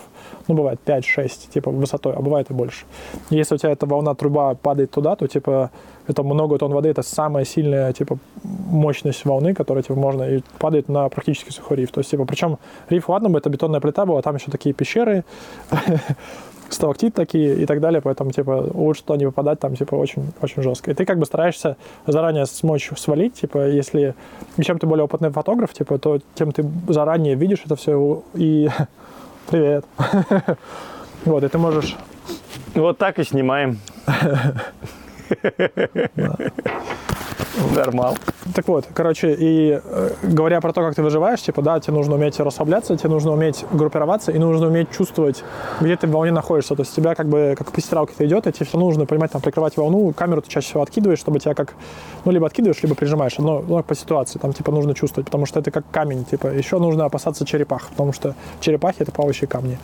ну, 0.49 0.55
бывает 0.55 0.81
5-6, 0.85 1.53
типа, 1.53 1.71
высотой, 1.71 2.15
а 2.15 2.21
бывает 2.21 2.51
и 2.51 2.55
больше. 2.55 2.85
И 3.31 3.37
если 3.37 3.55
у 3.55 3.59
тебя 3.59 3.73
эта 3.73 3.87
волна, 3.87 4.15
труба 4.15 4.55
падает 4.55 4.91
туда, 4.91 5.17
то, 5.17 5.27
типа, 5.27 5.71
это 6.07 6.23
много 6.23 6.59
тонн 6.59 6.73
воды, 6.73 6.89
это 6.89 7.03
самая 7.03 7.45
сильная, 7.45 7.93
типа, 7.93 8.19
мощность 8.43 9.25
волны, 9.25 9.55
которая, 9.55 9.83
типа, 9.83 9.95
можно, 9.95 10.23
и 10.25 10.43
падает 10.59 10.89
на 10.89 11.09
практически 11.09 11.51
сухой 11.51 11.79
риф. 11.79 11.91
То 11.91 12.01
есть, 12.01 12.11
типа, 12.11 12.25
причем 12.25 12.59
риф, 12.91 13.09
ладно 13.09 13.31
бы, 13.31 13.39
это 13.39 13.49
бетонная 13.51 13.81
плита 13.81 14.05
была, 14.05 14.23
там 14.23 14.37
еще 14.37 14.51
такие 14.51 14.75
пещеры, 14.75 15.25
сталактит 16.69 17.15
такие 17.15 17.57
и 17.57 17.67
так 17.67 17.81
далее, 17.81 18.01
поэтому, 18.01 18.31
типа, 18.31 18.71
лучше 18.73 19.03
туда 19.05 19.19
не 19.19 19.27
попадать, 19.27 19.61
там, 19.61 19.77
типа, 19.77 19.95
очень, 19.95 20.33
очень 20.41 20.63
жестко. 20.63 20.91
И 20.91 20.95
ты 20.95 21.05
как 21.05 21.19
бы 21.19 21.27
стараешься 21.27 21.77
заранее 22.07 22.47
смочь 22.47 22.91
свалить, 22.97 23.35
типа, 23.35 23.69
если, 23.69 24.15
и 24.57 24.63
чем 24.63 24.79
ты 24.79 24.87
более 24.87 25.05
опытный 25.05 25.31
фотограф, 25.31 25.73
типа, 25.73 25.99
то 25.99 26.19
тем 26.35 26.53
ты 26.53 26.65
заранее 26.89 27.35
видишь 27.35 27.63
это 27.65 27.77
все 27.77 28.23
и... 28.35 28.69
Привет. 29.51 29.85
Вот, 31.25 31.43
и 31.43 31.49
ты 31.49 31.57
можешь... 31.57 31.97
Вот 32.75 32.99
так 32.99 33.19
и 33.19 33.25
снимаем. 33.25 33.79
Нормал. 37.75 38.19
Так 38.55 38.69
вот, 38.69 38.87
короче, 38.95 39.35
и 39.37 39.81
э, 39.83 40.11
говоря 40.23 40.61
про 40.61 40.73
то, 40.73 40.81
как 40.81 40.95
ты 40.95 41.03
выживаешь, 41.03 41.43
типа, 41.43 41.61
да, 41.61 41.81
тебе 41.81 41.95
нужно 41.95 42.15
уметь 42.15 42.39
расслабляться, 42.39 42.97
тебе 42.97 43.09
нужно 43.09 43.33
уметь 43.33 43.65
группироваться, 43.73 44.31
и 44.31 44.39
нужно 44.39 44.69
уметь 44.69 44.93
чувствовать, 44.93 45.43
где 45.81 45.97
ты 45.97 46.07
в 46.07 46.13
волне 46.13 46.31
находишься. 46.31 46.77
То 46.77 46.83
есть 46.83 46.95
тебя 46.95 47.17
как 47.17 47.29
бы, 47.29 47.57
как 47.59 47.73
по 47.73 47.81
стиралке 47.81 48.13
это 48.15 48.27
идет, 48.27 48.47
и 48.47 48.53
тебе 48.53 48.65
все 48.65 48.79
нужно 48.79 49.07
понимать, 49.07 49.33
там, 49.33 49.43
прикрывать 49.43 49.77
волну, 49.77 50.13
камеру 50.13 50.41
ты 50.41 50.49
чаще 50.49 50.69
всего 50.69 50.83
откидываешь, 50.85 51.19
чтобы 51.19 51.41
тебя 51.41 51.55
как, 51.55 51.75
ну, 52.25 52.31
либо 52.31 52.47
откидываешь, 52.47 52.81
либо 52.81 52.95
прижимаешь, 52.95 53.39
но 53.39 53.61
ну, 53.67 53.83
по 53.83 53.95
ситуации, 53.97 54.39
там, 54.39 54.53
типа, 54.53 54.71
нужно 54.71 54.95
чувствовать, 54.95 55.27
потому 55.27 55.47
что 55.47 55.59
это 55.59 55.73
как 55.73 55.85
камень, 55.91 56.25
типа, 56.25 56.47
еще 56.47 56.79
нужно 56.79 57.07
опасаться 57.07 57.45
черепах, 57.45 57.89
потому 57.89 58.13
что 58.13 58.37
черепахи— 58.61 58.99
это 59.01 59.11
плавающие 59.11 59.49
камни. 59.49 59.79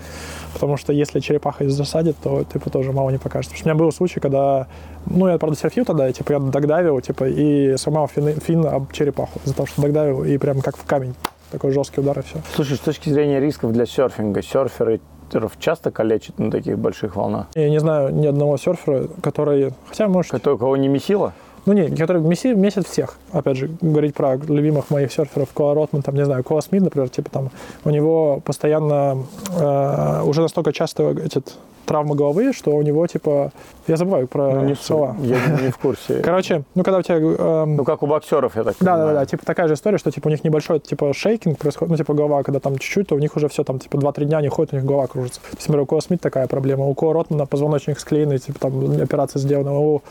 Потому 0.52 0.76
что 0.76 0.92
если 0.92 1.20
черепаха 1.20 1.64
их 1.64 1.70
засадит, 1.70 2.16
то, 2.22 2.44
типа, 2.44 2.70
тоже 2.70 2.92
мало 2.92 3.10
не 3.10 3.18
покажет. 3.18 3.50
Потому 3.50 3.58
что 3.58 3.68
у 3.68 3.72
меня 3.72 3.84
был 3.84 3.92
случай, 3.92 4.20
когда, 4.20 4.66
ну, 5.06 5.28
я, 5.28 5.38
правда, 5.38 5.56
серфил 5.56 5.84
тогда, 5.84 6.10
типа, 6.12 6.32
я 6.32 6.38
догдавил, 6.38 7.00
типа, 7.00 7.28
и 7.28 7.76
сломал 7.76 8.08
фин, 8.08 8.40
фин 8.40 8.66
об 8.66 8.92
черепаху 8.92 9.40
из-за 9.44 9.54
того, 9.54 9.66
что 9.66 9.82
догдавил, 9.82 10.24
и 10.24 10.38
прям 10.38 10.60
как 10.60 10.76
в 10.76 10.84
камень. 10.84 11.14
Такой 11.50 11.72
жесткий 11.72 12.00
удар, 12.00 12.18
и 12.18 12.22
все. 12.22 12.38
Слушай, 12.54 12.76
с 12.76 12.80
точки 12.80 13.08
зрения 13.08 13.40
рисков 13.40 13.72
для 13.72 13.86
серфинга, 13.86 14.42
серферы 14.42 15.00
часто 15.58 15.90
калечат 15.90 16.38
на 16.38 16.50
таких 16.50 16.78
больших 16.78 17.16
волнах? 17.16 17.46
Я 17.54 17.70
не 17.70 17.80
знаю 17.80 18.14
ни 18.14 18.26
одного 18.26 18.56
серфера, 18.56 19.08
который... 19.22 19.72
Хотя, 19.88 20.08
может... 20.08 20.32
Который 20.32 20.58
кого 20.58 20.76
не 20.76 20.88
месило? 20.88 21.32
Ну, 21.66 21.74
не, 21.74 21.94
который 21.94 22.22
меси- 22.22 22.54
месяц 22.54 22.86
всех. 22.86 23.18
Опять 23.32 23.58
же, 23.58 23.70
говорить 23.80 24.14
про 24.14 24.36
любимых 24.36 24.90
моих 24.90 25.12
серферов, 25.12 25.50
Кола 25.52 25.74
Ротман, 25.74 26.02
там, 26.02 26.14
не 26.14 26.24
знаю, 26.24 26.42
Кола 26.42 26.62
Смит, 26.62 26.82
например, 26.82 27.10
типа 27.10 27.30
там, 27.30 27.50
у 27.84 27.90
него 27.90 28.40
постоянно 28.40 29.24
э, 29.58 30.22
уже 30.24 30.40
настолько 30.40 30.72
часто 30.72 31.10
этот 31.10 31.54
травма 31.86 32.14
головы, 32.14 32.52
что 32.52 32.70
у 32.70 32.82
него, 32.82 33.06
типа, 33.06 33.52
я 33.86 33.96
забываю 33.96 34.26
про 34.28 34.52
Ну, 34.54 34.64
не 34.64 34.74
слова. 34.74 35.16
Я 35.20 35.36
не 35.60 35.70
в 35.70 35.78
курсе. 35.78 36.14
Короче, 36.24 36.62
ну, 36.74 36.82
когда 36.84 36.98
у 36.98 37.02
тебя... 37.02 37.16
эм, 37.16 37.76
Ну, 37.76 37.84
как 37.84 38.02
у 38.02 38.06
боксеров, 38.06 38.54
я 38.56 38.64
так 38.64 38.76
Да, 38.80 38.84
да, 38.86 38.92
понимаю. 38.96 39.14
да, 39.16 39.26
типа 39.26 39.44
такая 39.46 39.68
же 39.68 39.74
история, 39.74 39.98
что 39.98 40.10
типа 40.10 40.28
у 40.28 40.30
них 40.30 40.44
небольшой 40.44 40.78
типа 40.80 41.12
шейкинг 41.12 41.58
происходит, 41.58 41.90
ну 41.90 41.96
типа 41.96 42.14
голова, 42.14 42.42
когда 42.42 42.60
там 42.60 42.78
чуть-чуть, 42.78 43.08
то 43.08 43.14
у 43.14 43.18
них 43.18 43.36
уже 43.36 43.48
все 43.48 43.64
там 43.64 43.78
типа 43.78 43.96
2-3 43.96 44.24
дня 44.24 44.40
не 44.40 44.48
ходит, 44.48 44.72
у 44.72 44.76
них 44.76 44.84
голова 44.84 45.06
кружится. 45.06 45.40
То 45.40 45.46
есть, 45.56 45.68
например, 45.68 45.82
у 45.82 45.86
Кола 45.86 46.00
Смит 46.00 46.20
такая 46.20 46.46
проблема, 46.46 46.84
у 46.86 46.94
Кола 46.94 47.14
Ротмана 47.14 47.46
позвоночник 47.46 47.98
склеенный, 47.98 48.38
типа 48.38 48.58
там 48.60 49.00
операция 49.02 49.40
сделана, 49.40 49.78
у 49.78 50.02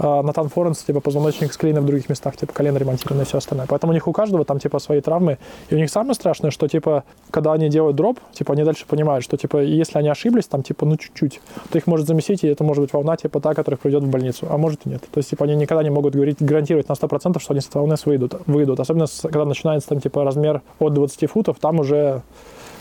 Натан 0.00 0.48
Форенс, 0.48 0.82
типа, 0.82 1.00
позвоночник 1.00 1.52
склеенный 1.52 1.82
в 1.82 1.84
других 1.84 2.08
местах, 2.08 2.36
типа, 2.36 2.52
колено 2.52 2.78
ремонтированное 2.78 3.24
и 3.24 3.28
все 3.28 3.38
остальное. 3.38 3.66
Поэтому 3.66 3.92
у 3.92 3.94
них 3.94 4.08
у 4.08 4.12
каждого 4.12 4.44
там, 4.44 4.58
типа, 4.58 4.78
свои 4.78 5.00
травмы. 5.00 5.38
И 5.68 5.74
у 5.74 5.78
них 5.78 5.90
самое 5.90 6.14
страшное, 6.14 6.50
что, 6.50 6.68
типа, 6.68 7.04
когда 7.30 7.52
они 7.52 7.68
делают 7.68 7.96
дроп, 7.96 8.18
типа, 8.32 8.54
они 8.54 8.64
дальше 8.64 8.86
понимают, 8.86 9.24
что, 9.24 9.36
типа, 9.36 9.58
если 9.58 9.98
они 9.98 10.08
ошиблись, 10.08 10.46
там, 10.46 10.62
типа, 10.62 10.86
ну, 10.86 10.96
чуть-чуть, 10.96 11.40
то 11.70 11.78
их 11.78 11.86
может 11.86 12.06
замесить, 12.06 12.44
и 12.44 12.48
это 12.48 12.64
может 12.64 12.82
быть 12.82 12.92
волна, 12.92 13.16
типа, 13.16 13.40
та, 13.40 13.54
которая 13.54 13.78
приведет 13.78 14.04
в 14.04 14.08
больницу, 14.08 14.46
а 14.48 14.56
может 14.56 14.86
и 14.86 14.88
нет. 14.88 15.02
То 15.02 15.18
есть, 15.18 15.30
типа, 15.30 15.44
они 15.44 15.54
никогда 15.54 15.82
не 15.82 15.90
могут 15.90 16.14
говорить, 16.14 16.38
гарантировать 16.40 16.88
на 16.88 16.94
100%, 16.94 17.38
что 17.38 17.52
они 17.52 17.60
с 17.60 17.68
этой 17.68 17.78
волны 17.78 17.96
выйдут, 18.06 18.34
выйдут. 18.46 18.80
Особенно, 18.80 19.06
когда 19.22 19.44
начинается, 19.44 19.90
там, 19.90 20.00
типа, 20.00 20.24
размер 20.24 20.62
от 20.78 20.94
20 20.94 21.30
футов, 21.30 21.58
там 21.60 21.80
уже 21.80 22.22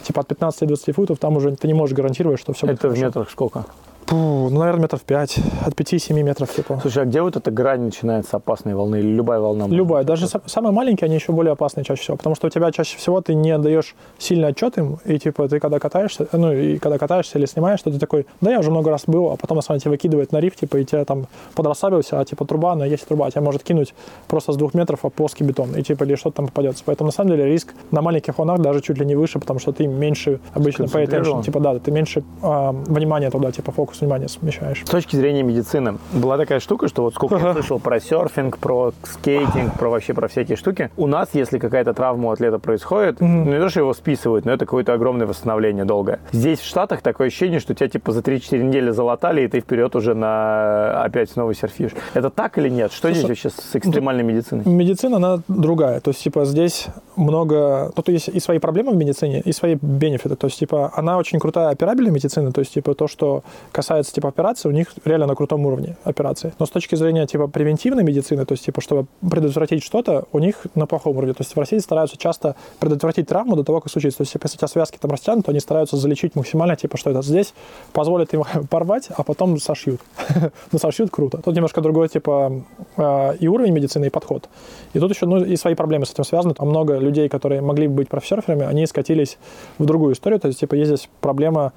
типа 0.04 0.22
от 0.22 0.28
15 0.28 0.62
до 0.62 0.68
20 0.68 0.96
футов, 0.96 1.20
там 1.20 1.38
уже 1.38 1.56
ты 1.56 1.68
не 1.68 1.74
можешь 1.74 1.96
гарантировать, 1.96 2.40
что 2.40 2.54
все 2.54 2.66
Это 2.68 2.74
будет 2.74 2.80
в 2.80 2.88
хорошо. 2.88 3.06
метрах 3.06 3.30
сколько? 3.30 3.66
Фу, 4.10 4.50
ну, 4.50 4.60
наверное, 4.60 4.82
метров 4.82 5.02
5, 5.04 5.40
от 5.68 5.74
5-7 5.76 6.24
метров, 6.24 6.52
типа. 6.52 6.80
Слушай, 6.82 7.04
а 7.04 7.06
где 7.06 7.22
вот 7.22 7.36
эта 7.36 7.52
грань 7.52 7.82
начинается 7.82 8.38
опасной 8.38 8.74
волны 8.74 8.96
или 8.96 9.08
любая 9.08 9.40
волна? 9.40 9.68
Любая. 9.68 10.04
Даже 10.04 10.26
са- 10.26 10.42
самые 10.48 10.72
маленькие, 10.72 11.06
они 11.06 11.16
еще 11.16 11.32
более 11.32 11.52
опасные 11.52 11.84
чаще 11.84 12.02
всего. 12.02 12.18
Потому 12.18 12.36
что 12.36 12.48
у 12.48 12.50
тебя 12.50 12.72
чаще 12.72 12.98
всего 12.98 13.22
ты 13.22 13.36
не 13.36 13.56
даешь 13.60 13.96
сильный 14.18 14.48
отчет 14.48 14.80
им, 14.80 14.98
и 15.06 15.20
типа 15.20 15.48
ты 15.48 15.60
когда 15.60 15.78
катаешься, 15.78 16.28
ну 16.32 16.52
и 16.52 16.80
когда 16.80 16.98
катаешься 16.98 17.38
или 17.38 17.46
снимаешь, 17.46 17.84
то 17.84 17.92
ты 17.92 18.00
такой, 18.00 18.26
да 18.42 18.50
я 18.50 18.60
уже 18.60 18.72
много 18.72 18.90
раз 18.90 19.04
был, 19.06 19.30
а 19.30 19.36
потом 19.36 19.58
на 19.58 19.62
самом 19.62 19.78
деле 19.78 19.84
тебя 19.84 19.92
выкидывает 19.92 20.32
на 20.32 20.40
риф, 20.40 20.56
типа, 20.56 20.78
и 20.78 20.86
тебя 20.86 21.06
там 21.06 21.28
подрасслабился, 21.54 22.20
а 22.20 22.26
типа 22.26 22.46
труба, 22.46 22.72
она 22.72 22.88
есть 22.88 23.08
труба, 23.08 23.30
тебя 23.30 23.42
может 23.42 23.62
кинуть 23.62 23.94
просто 24.28 24.54
с 24.54 24.58
двух 24.58 24.74
метров 24.74 25.06
об 25.06 25.14
плоский 25.14 25.44
бетон, 25.44 25.76
и 25.76 25.84
типа 25.84 26.06
или 26.06 26.16
что-то 26.16 26.38
там 26.38 26.48
попадется. 26.48 26.82
Поэтому 26.84 27.10
на 27.10 27.12
самом 27.12 27.30
деле 27.30 27.46
риск 27.46 27.76
на 27.92 28.02
маленьких 28.02 28.36
волнах 28.40 28.60
даже 28.60 28.82
чуть 28.82 28.98
ли 28.98 29.06
не 29.06 29.14
выше, 29.14 29.38
потому 29.38 29.60
что 29.60 29.72
ты 29.72 29.86
меньше 29.86 30.40
обычно 30.56 30.86
attention, 30.86 31.44
типа 31.44 31.60
да, 31.60 31.78
ты 31.78 31.92
меньше 31.92 32.24
а, 32.42 32.72
внимания 32.72 33.30
туда, 33.30 33.52
типа 33.52 33.72
фокус 33.72 33.99
внимания 34.00 34.28
смещаешь. 34.28 34.84
С 34.86 34.90
точки 34.90 35.16
зрения 35.16 35.44
медицины, 35.44 35.98
была 36.14 36.38
такая 36.38 36.60
штука, 36.60 36.88
что 36.88 37.04
вот 37.04 37.14
сколько 37.14 37.36
я 37.36 37.54
слышал 37.54 37.80
про 37.80 38.00
серфинг, 38.00 38.58
про 38.58 38.94
скейтинг, 39.04 39.78
про 39.78 39.90
вообще 39.90 40.14
про 40.14 40.28
все 40.28 40.42
эти 40.42 40.56
штуки. 40.56 40.90
У 40.98 41.08
нас, 41.08 41.30
если 41.34 41.60
какая-то 41.60 41.94
травма 41.94 42.30
у 42.30 42.32
атлета 42.32 42.60
происходит, 42.60 43.20
ну 43.20 43.46
не 43.46 43.60
то, 43.60 43.70
что 43.70 43.82
его 43.82 43.94
списывают, 43.94 44.46
но 44.46 44.52
это 44.52 44.66
какое-то 44.66 44.94
огромное 44.94 45.28
восстановление 45.28 45.86
долгое. 45.86 46.20
Здесь 46.32 46.60
в 46.60 46.66
Штатах 46.66 47.02
такое 47.02 47.28
ощущение, 47.28 47.60
что 47.60 47.74
тебя 47.74 47.90
типа 47.90 48.12
за 48.12 48.22
3-4 48.22 48.64
недели 48.64 48.92
залатали, 48.92 49.42
и 49.42 49.48
ты 49.48 49.60
вперед 49.60 49.96
уже 49.96 50.14
на 50.14 51.04
опять 51.04 51.32
снова 51.32 51.54
серфишь. 51.54 51.92
Это 52.14 52.30
так 52.30 52.58
или 52.58 52.70
нет? 52.70 52.92
Что 52.92 53.12
здесь 53.12 53.28
вообще 53.28 53.50
с 53.50 53.76
экстремальной 53.76 54.24
медициной? 54.24 54.64
Медицина, 54.66 55.18
она 55.18 55.42
другая. 55.48 56.00
То 56.00 56.12
есть, 56.12 56.24
типа, 56.24 56.46
здесь 56.46 56.88
много... 57.16 57.92
Ну, 57.96 58.04
то 58.04 58.12
есть 58.12 58.30
и 58.30 58.40
свои 58.40 58.60
проблемы 58.60 58.92
в 58.92 58.96
медицине, 58.96 59.42
и 59.42 59.52
свои 59.52 59.76
бенефиты. 59.82 60.36
То 60.36 60.48
есть, 60.48 60.60
типа, 60.60 60.92
она 60.96 61.18
очень 61.18 61.40
крутая 61.40 61.70
операбельная 61.70 62.12
медицина. 62.12 62.52
То 62.52 62.60
есть, 62.60 62.74
типа, 62.74 62.94
то, 62.94 63.08
что 63.08 63.44
касается, 63.72 63.89
типа, 64.14 64.30
операции, 64.30 64.70
у 64.70 64.72
них 64.72 64.88
реально 65.06 65.28
на 65.28 65.36
крутом 65.36 65.66
уровне 65.66 65.98
операции. 66.04 66.54
Но 66.60 66.66
с 66.66 66.70
точки 66.70 66.96
зрения, 66.96 67.26
типа, 67.26 67.48
превентивной 67.48 68.04
медицины, 68.04 68.46
то 68.46 68.54
есть, 68.54 68.66
типа, 68.66 68.82
чтобы 68.82 69.08
предотвратить 69.22 69.84
что-то, 69.84 70.26
у 70.32 70.40
них 70.40 70.68
на 70.76 70.86
плохом 70.86 71.18
уровне. 71.18 71.34
То 71.34 71.42
есть, 71.44 71.56
в 71.56 71.60
России 71.60 71.80
стараются 71.80 72.18
часто 72.18 72.56
предотвратить 72.80 73.28
травму 73.28 73.56
до 73.56 73.64
того, 73.64 73.82
как 73.82 73.92
случится. 73.92 74.20
То 74.20 74.22
есть, 74.24 74.34
если 74.34 74.56
у 74.56 74.58
тебя 74.58 74.68
связки 74.68 74.98
там 75.00 75.12
растянут, 75.12 75.46
то 75.46 75.52
они 75.52 75.60
стараются 75.60 75.98
залечить 75.98 76.36
максимально, 76.36 76.76
типа, 76.76 76.98
что 76.98 77.10
это 77.10 77.22
здесь 77.22 77.54
позволит 77.94 78.34
им 78.34 78.44
порвать, 78.70 79.10
а 79.16 79.24
потом 79.24 79.58
сошьют. 79.60 80.02
Ну, 80.72 80.80
сошьют 80.80 81.10
круто. 81.10 81.42
Тут 81.44 81.56
немножко 81.56 81.82
другой, 81.82 82.10
типа, 82.10 82.62
э, 82.98 83.36
и 83.40 83.48
уровень 83.48 83.74
медицины, 83.74 84.06
и 84.06 84.10
подход. 84.10 84.50
И 84.94 85.00
тут 85.00 85.12
еще, 85.12 85.26
ну, 85.26 85.44
и 85.44 85.56
свои 85.56 85.74
проблемы 85.74 86.06
с 86.06 86.12
этим 86.12 86.24
связаны. 86.24 86.54
Там 86.54 86.70
много 86.70 86.98
людей, 86.98 87.30
которые 87.30 87.62
могли 87.62 87.88
бы 87.88 87.96
быть 87.96 88.10
профессерами, 88.10 88.66
они 88.66 88.86
скатились 88.86 89.38
в 89.78 89.86
другую 89.86 90.14
историю. 90.14 90.40
То 90.40 90.48
есть, 90.48 90.60
типа, 90.60 90.76
есть 90.76 90.90
здесь 90.90 91.10
проблема 91.22 91.74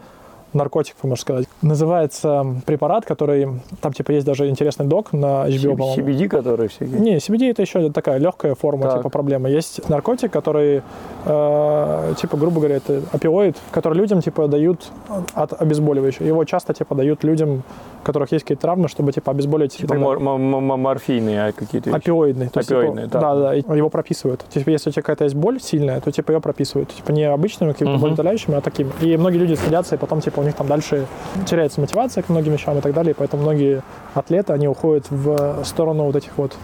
наркотиков, 0.54 1.02
можно 1.04 1.16
сказать. 1.20 1.46
Называется 1.62 2.44
препарат, 2.66 3.04
который... 3.04 3.48
Там, 3.80 3.92
типа, 3.92 4.12
есть 4.12 4.26
даже 4.26 4.48
интересный 4.48 4.86
док 4.86 5.12
на 5.12 5.46
HBO, 5.48 5.76
по-моему. 5.76 6.02
CBD, 6.08 6.28
которые 6.28 6.68
всякие. 6.68 7.00
Не, 7.00 7.16
CBD 7.16 7.50
это 7.50 7.62
еще 7.62 7.90
такая 7.90 8.18
легкая 8.18 8.54
форма 8.54 8.84
Так. 8.86 8.98
типа 8.98 9.08
проблемы. 9.08 9.48
Есть 9.50 9.88
наркотик, 9.88 10.30
который, 10.30 10.82
э, 11.26 12.14
типа, 12.20 12.36
грубо 12.36 12.60
говоря, 12.60 12.76
это 12.76 13.02
опиоид, 13.12 13.56
который 13.70 13.94
людям 13.98 14.20
типа 14.20 14.48
дают 14.48 14.90
от 15.34 15.60
обезболивающего. 15.60 16.26
Его 16.26 16.44
часто 16.44 16.74
типа 16.74 16.94
дают 16.94 17.24
людям, 17.24 17.62
у 18.02 18.04
которых 18.06 18.32
есть 18.32 18.44
какие-то 18.44 18.62
травмы, 18.62 18.88
чтобы 18.88 19.12
типа 19.12 19.30
обезболить. 19.32 19.76
Типа 19.76 19.94
мор- 19.94 20.18
м- 20.18 20.54
м- 20.54 20.80
морфийные 20.80 21.46
а, 21.48 21.52
какие-то 21.52 21.90
вещи. 21.90 21.96
Опиоидный. 21.98 22.48
То 22.48 22.60
есть, 22.60 22.70
Опиоидный, 22.70 23.04
типа, 23.04 23.18
да. 23.20 23.34
да, 23.34 23.40
да, 23.66 23.74
его 23.76 23.88
прописывают. 23.88 24.44
Типа, 24.50 24.70
если 24.70 24.90
у 24.90 24.92
тебя 24.92 25.02
какая-то 25.02 25.24
есть 25.24 25.36
боль 25.36 25.60
сильная, 25.60 26.00
то 26.00 26.10
типа 26.10 26.32
ее 26.32 26.40
прописывают. 26.40 26.90
Типа 26.94 27.12
не 27.12 27.24
обычными 27.24 27.72
какими-то 27.72 27.94
Мгм. 27.94 28.02
болеутоляющими, 28.02 28.56
а 28.56 28.60
такими. 28.60 28.90
И 29.00 29.16
многие 29.16 29.38
люди 29.38 29.54
садятся, 29.54 29.94
и 29.94 29.98
потом 29.98 30.20
типа 30.20 30.41
у 30.42 30.46
них 30.46 30.54
там 30.54 30.66
дальше 30.66 31.06
теряется 31.46 31.80
мотивация 31.80 32.22
к 32.22 32.28
многим 32.28 32.52
вещам 32.52 32.78
и 32.78 32.80
так 32.80 32.92
далее. 32.92 33.12
И 33.12 33.14
поэтому 33.16 33.42
многие 33.42 33.82
атлеты, 34.14 34.52
они 34.52 34.68
уходят 34.68 35.06
в 35.10 35.64
сторону 35.64 36.04
вот 36.04 36.16
этих 36.16 36.36
вот 36.36 36.56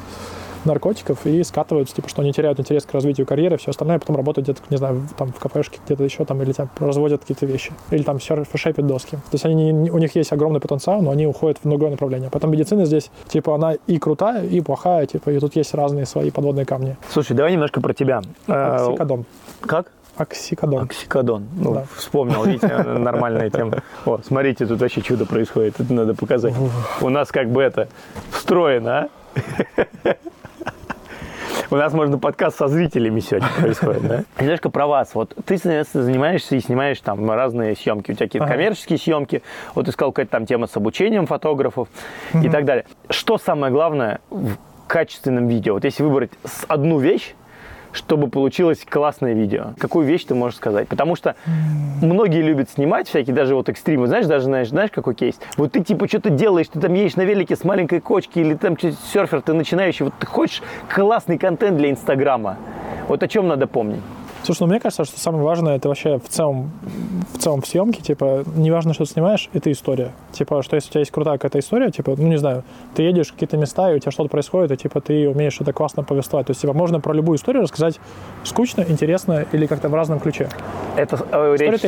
наркотиков 0.65 1.25
и 1.25 1.43
скатываются, 1.45 1.95
типа, 1.95 2.09
что 2.09 2.23
они 2.23 2.33
теряют 2.33 2.59
интерес 2.61 2.85
к 2.85 2.93
развитию 2.93 3.27
карьеры, 3.27 3.57
все 3.59 3.71
остальное, 3.71 3.99
потом 3.99 4.17
работают 4.17 4.49
где-то, 4.49 4.61
не 4.71 4.77
знаю, 4.77 5.03
там 5.17 5.33
в 5.33 5.39
кафешке, 5.39 5.79
где-то 5.87 6.03
еще 6.05 6.25
там, 6.25 6.43
или 6.43 6.53
там 6.53 6.69
разводят 6.79 7.21
какие-то 7.23 7.47
вещи, 7.47 7.73
или 7.91 8.03
там 8.03 8.17
серф- 8.17 8.49
шейпят 8.55 8.87
доски. 8.87 9.17
То 9.17 9.35
есть 9.35 9.45
они, 9.45 9.73
у 9.91 9.99
них 9.99 10.15
есть 10.17 10.33
огромный 10.33 10.61
потенциал, 10.61 11.01
но 11.01 11.11
они 11.11 11.27
уходят 11.27 11.59
в 11.63 11.69
другое 11.69 11.91
направление. 11.91 12.29
Поэтому 12.31 12.53
медицина 12.53 12.85
здесь, 12.87 13.11
типа, 13.29 13.55
она 13.55 13.75
и 13.87 13.99
крутая, 13.99 14.45
и 14.45 14.61
плохая, 14.61 15.07
типа, 15.07 15.31
и 15.31 15.39
тут 15.39 15.57
есть 15.57 15.75
разные 15.75 16.07
свои 16.07 16.31
подводные 16.31 16.67
камни. 16.67 16.97
Слушай, 17.11 17.35
давай 17.37 17.53
немножко 17.53 17.81
про 17.81 17.95
тебя. 17.95 18.21
Э, 18.49 18.77
Оксикодон. 18.77 19.25
Как? 19.61 19.93
Оксикодон. 20.19 20.85
Оксикодон. 20.85 21.47
Ну, 21.57 21.75
Да. 21.75 21.85
вспомнил, 21.97 22.45
видите, 22.45 22.67
нормальная 22.83 23.51
тема. 23.51 23.83
О, 24.05 24.19
смотрите, 24.25 24.67
тут 24.67 24.81
вообще 24.81 25.01
чудо 25.01 25.27
происходит, 25.27 25.79
это 25.81 25.93
надо 25.93 26.15
показать. 26.15 26.55
У 27.01 27.09
нас 27.09 27.31
как 27.31 27.49
бы 27.51 27.63
это 27.63 27.89
встроено, 28.31 29.09
а? 29.35 30.15
У 31.71 31.77
нас, 31.77 31.93
можно, 31.93 32.17
подкаст 32.19 32.57
со 32.57 32.67
зрителями 32.69 33.21
сегодня 33.21 33.49
происходит, 33.61 34.03
да? 34.09 34.25
Немножко 34.41 34.71
про 34.71 34.87
вас. 34.87 35.11
Вот 35.15 35.35
ты, 35.45 35.59
соответственно, 35.59 36.03
занимаешься 36.05 36.57
и 36.57 36.61
снимаешь 36.61 36.99
там 37.01 37.31
разные 37.31 37.77
съемки. 37.77 38.13
У 38.13 38.15
тебя 38.15 38.27
какие-то 38.27 38.47
Ага. 38.47 38.55
коммерческие 38.55 38.99
съемки. 38.99 39.43
Вот 39.75 39.85
ты 39.85 39.93
сказал, 39.93 40.13
какая-то 40.13 40.31
там 40.33 40.47
тема 40.47 40.67
с 40.67 40.75
обучением 40.79 41.27
фотографов 41.27 41.89
и 42.33 42.49
так 42.49 42.65
далее. 42.65 42.87
Что 43.11 43.37
самое 43.37 43.71
главное 43.71 44.21
в 44.31 44.53
качественном 44.87 45.47
видео? 45.47 45.75
Вот 45.75 45.85
если 45.85 46.03
выбрать 46.03 46.31
одну 46.69 47.01
вещь, 47.01 47.35
чтобы 47.93 48.29
получилось 48.29 48.85
классное 48.89 49.35
видео. 49.35 49.75
Какую 49.79 50.07
вещь 50.07 50.25
ты 50.25 50.35
можешь 50.35 50.57
сказать? 50.57 50.89
Потому 50.89 51.17
что 51.17 51.37
многие 52.03 52.43
любят 52.43 52.71
снимать 52.71 53.09
всякие, 53.09 53.35
даже 53.35 53.55
вот 53.55 53.69
экстримы. 53.69 54.07
Знаешь, 54.07 54.27
даже 54.27 54.45
знаешь, 54.45 54.69
знаешь, 54.69 54.91
какой 54.91 55.15
кейс? 55.15 55.37
Вот 55.57 55.73
ты 55.73 55.83
типа 55.83 56.09
что-то 56.09 56.31
делаешь, 56.31 56.69
ты 56.73 56.81
там 56.81 56.95
едешь 56.95 57.17
на 57.17 57.23
велике 57.23 57.57
с 57.57 57.65
маленькой 57.65 58.01
кочки 58.01 58.39
или 58.39 58.55
там 58.55 58.77
серфер, 58.79 59.43
ты 59.43 59.53
начинающий. 59.53 60.05
Вот 60.05 60.15
ты 60.19 60.27
хочешь 60.27 60.63
классный 60.93 61.39
контент 61.39 61.77
для 61.77 61.91
Инстаграма. 61.91 62.57
Вот 63.09 63.23
о 63.23 63.29
чем 63.29 63.49
надо 63.49 63.67
помнить? 63.67 64.03
Слушай, 64.45 64.61
ну 64.61 64.67
мне 64.69 64.81
кажется, 64.81 65.05
что 65.05 65.19
самое 65.19 65.45
важное 65.45 65.77
это 65.77 65.89
вообще 65.89 66.19
в 66.19 66.29
целом, 66.29 66.71
в 67.35 67.39
целом 67.39 67.63
в 67.63 67.67
съемке, 67.67 68.01
типа, 68.01 68.45
неважно, 68.57 68.95
что 68.95 69.05
ты 69.05 69.13
снимаешь, 69.13 69.49
это 69.53 69.71
история. 69.71 70.13
Типа, 70.33 70.63
что 70.63 70.77
если 70.77 70.89
у 70.89 70.93
тебя 70.93 71.01
есть 71.01 71.11
крутая 71.11 71.39
какая-то 71.39 71.59
история, 71.59 71.91
типа, 71.91 72.15
ну 72.17 72.29
не 72.29 72.39
знаю, 72.39 72.65
ты 72.95 73.03
едешь 73.03 73.29
в 73.29 73.33
какие-то 73.33 73.57
места, 73.57 73.91
и 73.93 73.97
у 73.97 73.99
тебя 73.99 74.13
что-то 74.13 74.29
происходит, 74.29 74.73
и 74.73 74.77
типа 74.77 75.01
ты 75.01 75.29
умеешь 75.29 75.61
это 75.61 75.73
классно 75.73 76.03
повествовать. 76.03 76.47
То 76.47 76.53
есть, 76.53 76.61
типа, 76.61 76.73
можно 76.73 77.01
про 77.01 77.13
любую 77.13 77.37
историю 77.37 77.63
рассказать 77.63 78.01
скучно, 78.45 78.85
интересно 78.89 79.45
или 79.53 79.67
как-то 79.67 79.89
в 79.89 79.95
разном 79.95 80.21
ключе. 80.21 80.49
Это 80.97 81.19
э, 81.31 81.57
речь 81.59 81.81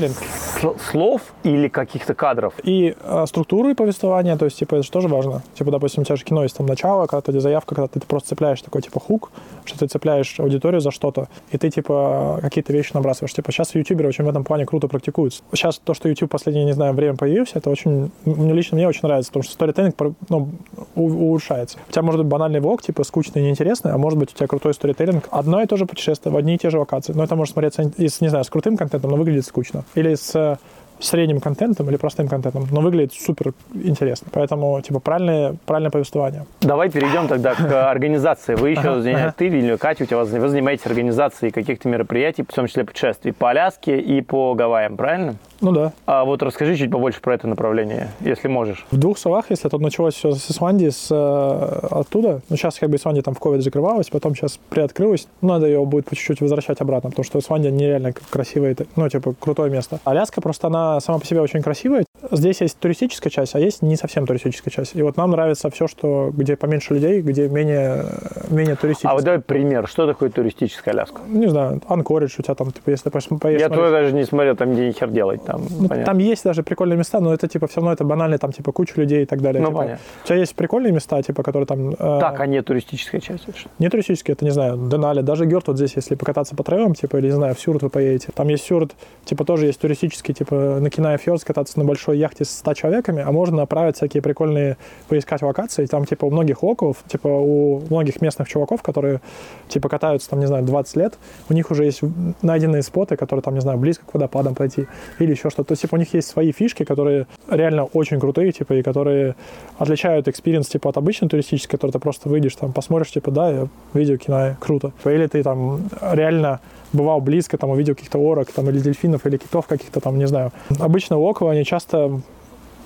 слов 0.90 1.22
или 1.42 1.68
каких-то 1.68 2.14
кадров? 2.14 2.54
И 2.62 2.94
э, 3.02 3.24
структуры 3.26 3.74
повествования, 3.74 4.36
то 4.36 4.44
есть, 4.44 4.58
типа, 4.58 4.76
это 4.76 4.84
же 4.84 4.90
тоже 4.90 5.08
важно. 5.08 5.42
Типа, 5.54 5.70
допустим, 5.70 6.02
у 6.02 6.04
тебя 6.04 6.16
же 6.16 6.24
кино 6.24 6.42
есть 6.42 6.56
там 6.56 6.66
начало, 6.66 7.06
когда 7.06 7.20
ты 7.20 7.40
заявка, 7.40 7.74
когда 7.74 7.88
ты 7.88 8.00
просто 8.00 8.30
цепляешь 8.30 8.60
такой, 8.60 8.82
типа, 8.82 9.00
хук, 9.00 9.30
что 9.64 9.78
ты 9.78 9.86
цепляешь 9.86 10.38
аудиторию 10.38 10.80
за 10.80 10.90
что-то, 10.90 11.28
и 11.50 11.58
ты, 11.58 11.70
типа, 11.70 12.39
какие-то 12.40 12.72
вещи 12.72 12.92
набрасываешь. 12.94 13.34
Типа, 13.34 13.52
сейчас 13.52 13.74
ютуберы 13.74 14.08
очень 14.08 14.24
в 14.24 14.28
этом 14.28 14.44
плане 14.44 14.66
круто 14.66 14.88
практикуются. 14.88 15.42
Сейчас 15.52 15.78
то, 15.78 15.94
что 15.94 16.08
YouTube 16.08 16.30
последнее, 16.30 16.64
не 16.64 16.72
знаю, 16.72 16.94
время 16.94 17.16
появился, 17.16 17.58
это 17.58 17.70
очень, 17.70 18.10
мне 18.24 18.52
лично 18.52 18.76
мне 18.76 18.88
очень 18.88 19.00
нравится, 19.02 19.30
потому 19.30 19.42
что 19.44 19.52
сторителлинг, 19.52 19.94
ну, 20.28 20.50
улучшается. 20.94 21.78
У 21.88 21.92
тебя 21.92 22.02
может 22.02 22.20
быть 22.20 22.28
банальный 22.28 22.60
влог, 22.60 22.82
типа, 22.82 23.04
скучный 23.04 23.42
и 23.42 23.44
неинтересный, 23.44 23.92
а 23.92 23.98
может 23.98 24.18
быть 24.18 24.32
у 24.32 24.36
тебя 24.36 24.46
крутой 24.46 24.74
сторителлинг. 24.74 25.28
Одно 25.30 25.62
и 25.62 25.66
то 25.66 25.76
же 25.76 25.86
путешествие 25.86 26.32
в 26.32 26.36
одни 26.36 26.54
и 26.54 26.58
те 26.58 26.70
же 26.70 26.78
локации. 26.78 27.12
Но 27.12 27.24
это 27.24 27.36
может 27.36 27.52
смотреться, 27.52 27.82
и 27.82 28.08
не 28.20 28.28
знаю, 28.28 28.44
с 28.44 28.50
крутым 28.50 28.76
контентом, 28.76 29.10
но 29.10 29.16
выглядит 29.16 29.46
скучно. 29.46 29.84
Или 29.94 30.14
с 30.14 30.58
средним 31.00 31.40
контентом 31.40 31.88
или 31.88 31.96
простым 31.96 32.28
контентом, 32.28 32.66
но 32.70 32.80
выглядит 32.80 33.12
супер 33.12 33.52
интересно. 33.74 34.28
Поэтому, 34.32 34.80
типа, 34.82 35.00
правильное, 35.00 35.56
правильное 35.66 35.90
повествование. 35.90 36.46
Давай 36.60 36.90
перейдем 36.90 37.28
тогда 37.28 37.54
к 37.54 37.90
организации. 37.90 38.54
Вы 38.54 38.70
еще, 38.70 38.80
Ага, 38.80 39.00
занимаетесь, 39.00 39.24
ага. 39.28 39.34
ты 39.36 39.46
или 39.48 39.76
Катя, 39.76 40.04
у 40.04 40.06
тебя, 40.06 40.24
вы 40.24 40.48
занимаетесь 40.48 40.86
организацией 40.86 41.50
каких-то 41.50 41.88
мероприятий, 41.88 42.42
в 42.42 42.52
том 42.54 42.66
числе 42.66 42.84
путешествий 42.84 43.32
по 43.32 43.50
Аляске 43.50 43.98
и 44.00 44.20
по 44.20 44.54
Гавайям, 44.54 44.96
правильно? 44.96 45.36
Ну 45.60 45.72
да. 45.72 45.92
А 46.06 46.24
вот 46.24 46.42
расскажи 46.42 46.74
чуть 46.76 46.90
побольше 46.90 47.20
про 47.20 47.34
это 47.34 47.46
направление, 47.46 48.08
если 48.20 48.48
можешь. 48.48 48.86
В 48.90 48.96
двух 48.96 49.18
словах, 49.18 49.46
если 49.50 49.68
тут 49.68 49.82
началось 49.82 50.14
все 50.14 50.32
с 50.32 50.50
Исландии, 50.50 50.88
с, 50.88 51.08
э, 51.10 51.86
оттуда, 51.90 52.40
ну 52.48 52.56
сейчас 52.56 52.78
как 52.78 52.88
бы 52.88 52.96
Исландия 52.96 53.20
там 53.20 53.34
в 53.34 53.40
ковид 53.40 53.62
закрывалась, 53.62 54.08
потом 54.08 54.34
сейчас 54.34 54.58
приоткрылась, 54.70 55.28
ну, 55.42 55.50
надо 55.50 55.66
ее 55.66 55.84
будет 55.84 56.06
по 56.06 56.16
чуть-чуть 56.16 56.40
возвращать 56.40 56.80
обратно, 56.80 57.10
потому 57.10 57.24
что 57.24 57.38
Исландия 57.38 57.70
нереально 57.70 58.14
красивое, 58.30 58.74
ну, 58.96 59.08
типа, 59.10 59.34
крутое 59.38 59.70
место. 59.70 60.00
Аляска 60.04 60.40
просто, 60.40 60.68
она 60.68 60.89
сама 60.98 61.18
по 61.20 61.26
себе 61.26 61.40
очень 61.40 61.62
красивая, 61.62 62.04
здесь 62.32 62.60
есть 62.60 62.78
туристическая 62.78 63.30
часть, 63.30 63.54
а 63.54 63.60
есть 63.60 63.82
не 63.82 63.94
совсем 63.96 64.26
туристическая 64.26 64.72
часть. 64.72 64.96
И 64.96 65.02
вот 65.02 65.16
нам 65.16 65.30
нравится 65.30 65.70
все, 65.70 65.86
что 65.86 66.30
где 66.36 66.56
поменьше 66.56 66.94
людей, 66.94 67.20
где 67.20 67.48
менее, 67.48 68.04
менее 68.48 68.74
туристическое. 68.74 69.12
А 69.12 69.14
вот 69.14 69.22
давай 69.24 69.40
пример. 69.40 69.86
Что 69.86 70.06
такое 70.06 70.30
туристическая 70.30 70.92
Аляска? 70.94 71.20
Не 71.28 71.46
знаю, 71.48 71.80
Анкоридж 71.86 72.34
у 72.38 72.42
тебя 72.42 72.54
там, 72.54 72.72
типа, 72.72 72.90
если 72.90 73.10
поешь, 73.10 73.26
поешь 73.40 73.60
Я 73.60 73.66
смотреть- 73.68 73.78
тоже 73.78 73.90
даже 73.92 74.12
не 74.14 74.24
смотрел, 74.24 74.56
там 74.56 74.72
где 74.72 74.90
хер 74.92 75.08
делать. 75.10 75.44
Там, 75.44 75.62
Ну, 75.70 75.88
понятно. 75.88 76.06
там 76.06 76.18
есть 76.18 76.42
даже 76.44 76.62
прикольные 76.62 76.96
места, 76.98 77.20
но 77.20 77.32
это 77.32 77.46
типа 77.46 77.66
все 77.68 77.76
равно 77.76 77.92
это 77.92 78.04
банально, 78.04 78.38
там 78.38 78.50
типа 78.52 78.72
куча 78.72 78.94
людей 78.96 79.22
и 79.22 79.26
так 79.26 79.40
далее. 79.42 79.60
Ну, 79.60 79.68
Типа, 79.68 79.78
понятно. 79.78 80.04
У 80.24 80.26
тебя 80.26 80.36
есть 80.38 80.54
прикольные 80.54 80.92
места, 80.92 81.22
типа, 81.22 81.42
которые 81.42 81.66
там... 81.66 81.90
э, 81.90 81.94
Так, 82.20 82.40
а 82.40 82.46
не 82.46 82.62
туристическая 82.62 83.20
часть. 83.20 83.46
Не 83.78 83.88
туристические, 83.88 84.32
это, 84.32 84.44
не 84.44 84.50
знаю, 84.50 84.76
Денали, 84.88 85.20
даже 85.20 85.46
Герт 85.46 85.68
вот 85.68 85.76
здесь, 85.76 85.92
если 85.96 86.14
покататься 86.14 86.54
по 86.56 86.64
трейлам, 86.64 86.94
типа, 86.94 87.16
или, 87.18 87.26
не 87.26 87.32
знаю, 87.32 87.54
в 87.54 87.60
Сюрт 87.60 87.82
вы 87.82 87.90
поедете. 87.90 88.28
Там 88.34 88.48
есть 88.48 88.64
Сюрт, 88.64 88.92
типа, 89.24 89.44
тоже 89.44 89.66
есть 89.66 89.80
туристический, 89.80 90.34
типа, 90.34 90.78
на 90.80 90.90
Киная 90.90 91.18
Фьорд 91.18 91.44
кататься 91.44 91.78
на 91.78 91.84
большой 91.84 92.18
яхте 92.18 92.44
с 92.44 92.50
100 92.50 92.74
человеками, 92.74 93.22
а 93.26 93.30
можно 93.30 93.56
направить 93.56 93.96
всякие 93.96 94.22
прикольные, 94.22 94.76
поискать 95.08 95.42
локации. 95.42 95.86
Там, 95.86 96.04
типа, 96.04 96.24
у 96.24 96.30
многих 96.30 96.62
локов, 96.62 96.98
типа, 97.06 97.28
у 97.28 97.80
многих 97.88 98.20
местных 98.20 98.48
чуваков, 98.48 98.82
которые, 98.82 99.20
типа, 99.68 99.88
катаются, 99.88 100.30
там, 100.30 100.40
не 100.40 100.46
знаю, 100.46 100.64
20 100.64 100.96
лет, 100.96 101.18
у 101.48 101.52
них 101.52 101.70
уже 101.70 101.84
есть 101.84 102.00
найденные 102.42 102.82
споты, 102.82 103.16
которые, 103.16 103.42
там, 103.42 103.54
не 103.54 103.60
знаю, 103.60 103.78
близко 103.78 104.04
к 104.06 104.14
водопадам 104.14 104.54
пройти 104.54 104.86
или 105.18 105.30
еще 105.30 105.50
что-то. 105.50 105.68
То 105.68 105.72
есть, 105.72 105.82
типа, 105.82 105.94
у 105.94 105.98
них 105.98 106.12
есть 106.14 106.28
свои 106.28 106.52
фишки, 106.52 106.84
которые 106.84 107.26
реально 107.48 107.84
очень 107.84 108.18
крутые, 108.18 108.52
типа, 108.52 108.74
и 108.74 108.82
которые 108.82 109.34
отличают 109.78 110.28
experience, 110.28 110.68
типа, 110.68 110.90
от 110.90 110.96
обычной 110.96 111.28
туристической, 111.28 111.78
который 111.78 111.92
ты 111.92 111.98
просто 111.98 112.28
выйдешь, 112.28 112.56
там, 112.56 112.72
посмотришь, 112.72 113.12
типа, 113.12 113.30
да, 113.30 113.50
я 113.50 113.68
видео 113.94 114.16
кино, 114.16 114.56
круто. 114.60 114.92
Или 115.04 115.26
ты 115.26 115.42
там 115.42 115.88
реально 116.00 116.60
бывал 116.92 117.20
близко, 117.20 117.56
там, 117.58 117.70
увидел 117.70 117.94
каких-то 117.94 118.18
орок, 118.18 118.50
там, 118.52 118.68
или 118.68 118.78
дельфинов, 118.80 119.26
или 119.26 119.36
китов 119.36 119.66
каких-то 119.66 120.00
там, 120.00 120.18
не 120.18 120.26
знаю. 120.26 120.52
Обычно 120.78 121.18
локалы 121.18 121.52
они 121.52 121.64
часто 121.64 122.20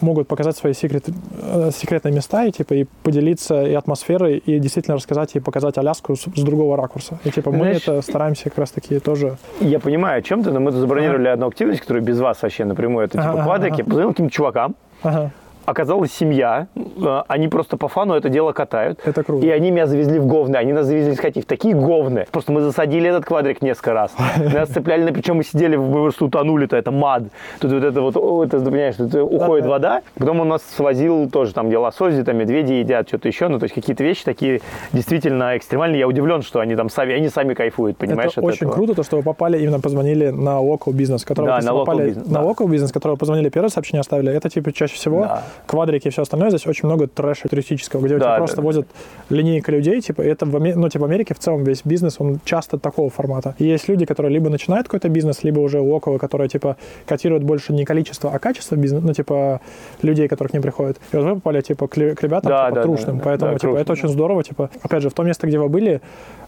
могут 0.01 0.29
показать 0.29 0.57
свои 0.57 0.75
секрет, 0.75 1.05
э, 1.41 1.71
секретные 1.75 2.13
места 2.13 2.45
и 2.45 2.51
типа 2.51 2.75
и 2.75 2.85
поделиться 3.03 3.63
и 3.63 3.73
атмосферой 3.75 4.37
и 4.39 4.59
действительно 4.59 4.97
рассказать 4.97 5.35
и 5.37 5.41
показать 5.41 5.79
Аляску 5.79 6.15
с, 6.17 6.23
с 6.25 6.43
другого 6.43 6.77
ракурса. 6.77 7.19
И 7.25 7.31
типа 7.31 7.51
мы 7.51 7.59
Знаешь- 7.59 7.83
это 7.89 8.03
стараемся 8.03 8.45
как 8.51 8.59
раз 8.59 8.71
таки 8.73 8.99
тоже. 8.99 9.37
Я 9.61 9.79
понимаю, 9.81 10.19
о 10.19 10.23
чем 10.23 10.43
ты, 10.43 10.51
но 10.51 10.61
мы 10.61 10.73
забронировали 10.73 11.29
одну 11.29 11.47
активность, 11.47 11.81
которая 11.81 12.03
без 12.03 12.19
вас 12.21 12.43
вообще 12.43 12.65
напрямую. 12.65 13.07
Это 13.07 13.19
типа 13.19 13.31
Ага, 13.31 13.43
квадрики. 13.45 13.81
ага. 13.81 13.85
Позвонил 13.85 14.11
каким-то 14.11 14.33
чувакам. 14.33 14.75
Ага, 15.03 15.31
Оказалась 15.67 16.13
семья. 16.13 16.67
э, 16.77 17.23
Они 17.29 17.49
просто 17.49 17.77
по 17.77 17.89
фану 17.89 18.15
это 18.15 18.29
дело 18.29 18.53
катают. 18.53 19.01
это 19.05 19.23
круто. 19.23 19.47
И 19.47 19.51
они 19.51 19.71
меня 19.71 19.87
завезли 19.87 20.19
в 20.19 20.27
говны, 20.27 20.57
они 20.57 20.73
нас 20.73 20.87
завезли 20.87 21.13
искать 21.15 21.37
в 21.37 21.45
такие 21.47 21.75
говны. 21.75 22.27
Просто 22.31 22.53
мы 22.53 22.61
засадили 22.61 23.09
этот 23.09 23.25
квадрик 23.25 23.63
несколько 23.63 23.93
раз. 23.93 24.13
Нас 24.53 24.69
цепляли, 24.69 25.05
на 25.05 25.13
причем 25.13 25.37
мы 25.37 25.45
сидели, 25.45 25.77
мы 25.77 25.91
просто 25.93 26.25
утонули-то, 26.27 26.77
это 26.77 26.91
мад. 26.91 27.25
Тут 27.61 27.73
вот 27.73 27.83
это 27.83 28.01
вот, 28.01 28.17
о, 28.17 28.45
это, 28.45 28.61
понимаешь, 28.61 28.97
тут 28.97 29.15
уходит 29.15 29.67
вода. 29.67 30.03
Потом 30.19 30.41
он 30.41 30.49
нас 30.49 30.63
свозил 30.77 31.29
тоже 31.31 31.55
там, 31.55 31.69
где 31.69 31.79
лососи, 31.79 32.23
там 32.25 32.37
медведи 32.37 32.73
едят, 32.75 33.09
что-то 33.09 33.29
еще. 33.29 33.49
Ну, 33.49 33.59
то 33.59 33.65
есть 33.65 33.75
какие-то 33.75 34.05
вещи 34.05 34.25
такие 34.25 34.61
действительно 34.93 35.57
экстремальные. 35.57 36.01
Я 36.01 36.09
удивлен, 36.09 36.43
что 36.43 36.61
они 36.61 36.77
там 36.77 36.89
сами, 36.91 37.15
они 37.15 37.29
сами 37.29 37.55
кайфуют, 37.55 37.97
понимаешь, 37.97 38.33
это 38.33 38.43
очень 38.43 38.57
этого. 38.59 38.73
круто, 38.73 38.95
то, 38.95 39.03
что 39.03 39.17
вы 39.17 39.23
попали, 39.23 39.59
именно 39.59 39.81
позвонили 39.81 40.31
на 40.31 40.61
local 40.61 40.93
бизнес, 40.93 41.25
который 41.25 41.47
Да, 41.47 41.61
на 41.61 41.73
попали 41.73 42.13
business, 42.13 42.29
на 42.31 42.41
да. 42.41 42.43
local 42.43 42.69
бизнес, 42.69 42.93
которого 42.93 43.17
позвонили 43.17 43.49
первое 43.49 43.71
сообщение 43.71 44.01
оставили, 44.01 44.33
это 44.33 44.49
типа 44.51 44.73
чаще 44.73 44.95
всего 44.95 45.21
Да. 45.23 45.43
Квадрики 45.67 46.09
и 46.09 46.11
все 46.11 46.23
остальное. 46.23 46.51
Здесь 46.51 46.67
очень 46.67 46.87
много 46.87 47.07
трэша 47.07 47.49
туристического, 47.49 48.05
где 48.05 48.17
у 48.17 48.19
тебя 48.19 48.31
Да, 48.31 48.37
просто 48.37 48.57
да. 48.57 48.63
возят 48.63 48.87
линейка 49.31 49.73
людей, 49.73 50.01
типа 50.01 50.23
это 50.23 50.47
в, 50.47 50.59
ну, 50.59 50.89
типа 50.89 51.03
в 51.03 51.09
Америке 51.09 51.35
в 51.35 51.39
целом 51.39 51.65
весь 51.65 51.83
бизнес, 51.85 52.17
он 52.19 52.41
часто 52.45 52.79
такого 52.79 53.11
формата. 53.11 53.55
И 53.59 53.65
есть 53.65 53.89
люди, 53.89 54.05
которые 54.07 54.33
либо 54.33 54.51
начинают 54.51 54.87
какой-то 54.87 55.09
бизнес, 55.09 55.43
либо 55.45 55.61
уже 55.61 55.81
около, 55.81 56.19
которые 56.19 56.49
типа 56.49 56.77
котируют 57.07 57.45
больше 57.45 57.73
не 57.73 57.85
количество, 57.85 58.31
а 58.33 58.39
качество 58.39 58.77
бизнеса, 58.77 59.07
ну 59.07 59.13
типа 59.13 59.61
людей, 60.03 60.29
которые 60.29 60.51
к 60.51 60.53
ним 60.55 60.63
приходят. 60.63 60.99
И 61.13 61.17
вот 61.17 61.25
вы 61.25 61.35
попали 61.35 61.61
типа 61.61 61.89
к, 61.89 61.93
к 61.95 62.23
ребятам 62.23 62.51
Да, 62.51 62.67
типа, 62.69 62.75
да, 62.75 62.83
трушным, 62.83 63.17
да, 63.19 63.23
да. 63.23 63.25
поэтому 63.25 63.53
Да, 63.53 63.59
типа 63.59 63.77
это 63.77 63.85
трушным, 63.85 64.05
очень 64.07 64.15
здорово, 64.15 64.45
типа 64.45 64.71
опять 64.83 65.03
же 65.03 65.11
в 65.11 65.15
том 65.15 65.27
месте, 65.27 65.47
где 65.47 65.59
вы 65.59 65.69
были, 65.69 66.01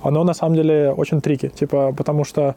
оно 0.02 0.24
на 0.24 0.34
самом 0.34 0.54
деле 0.54 0.92
очень 0.96 1.20
tricky, 1.20 1.49
типа 1.48 1.92
потому 1.96 2.24
что 2.24 2.54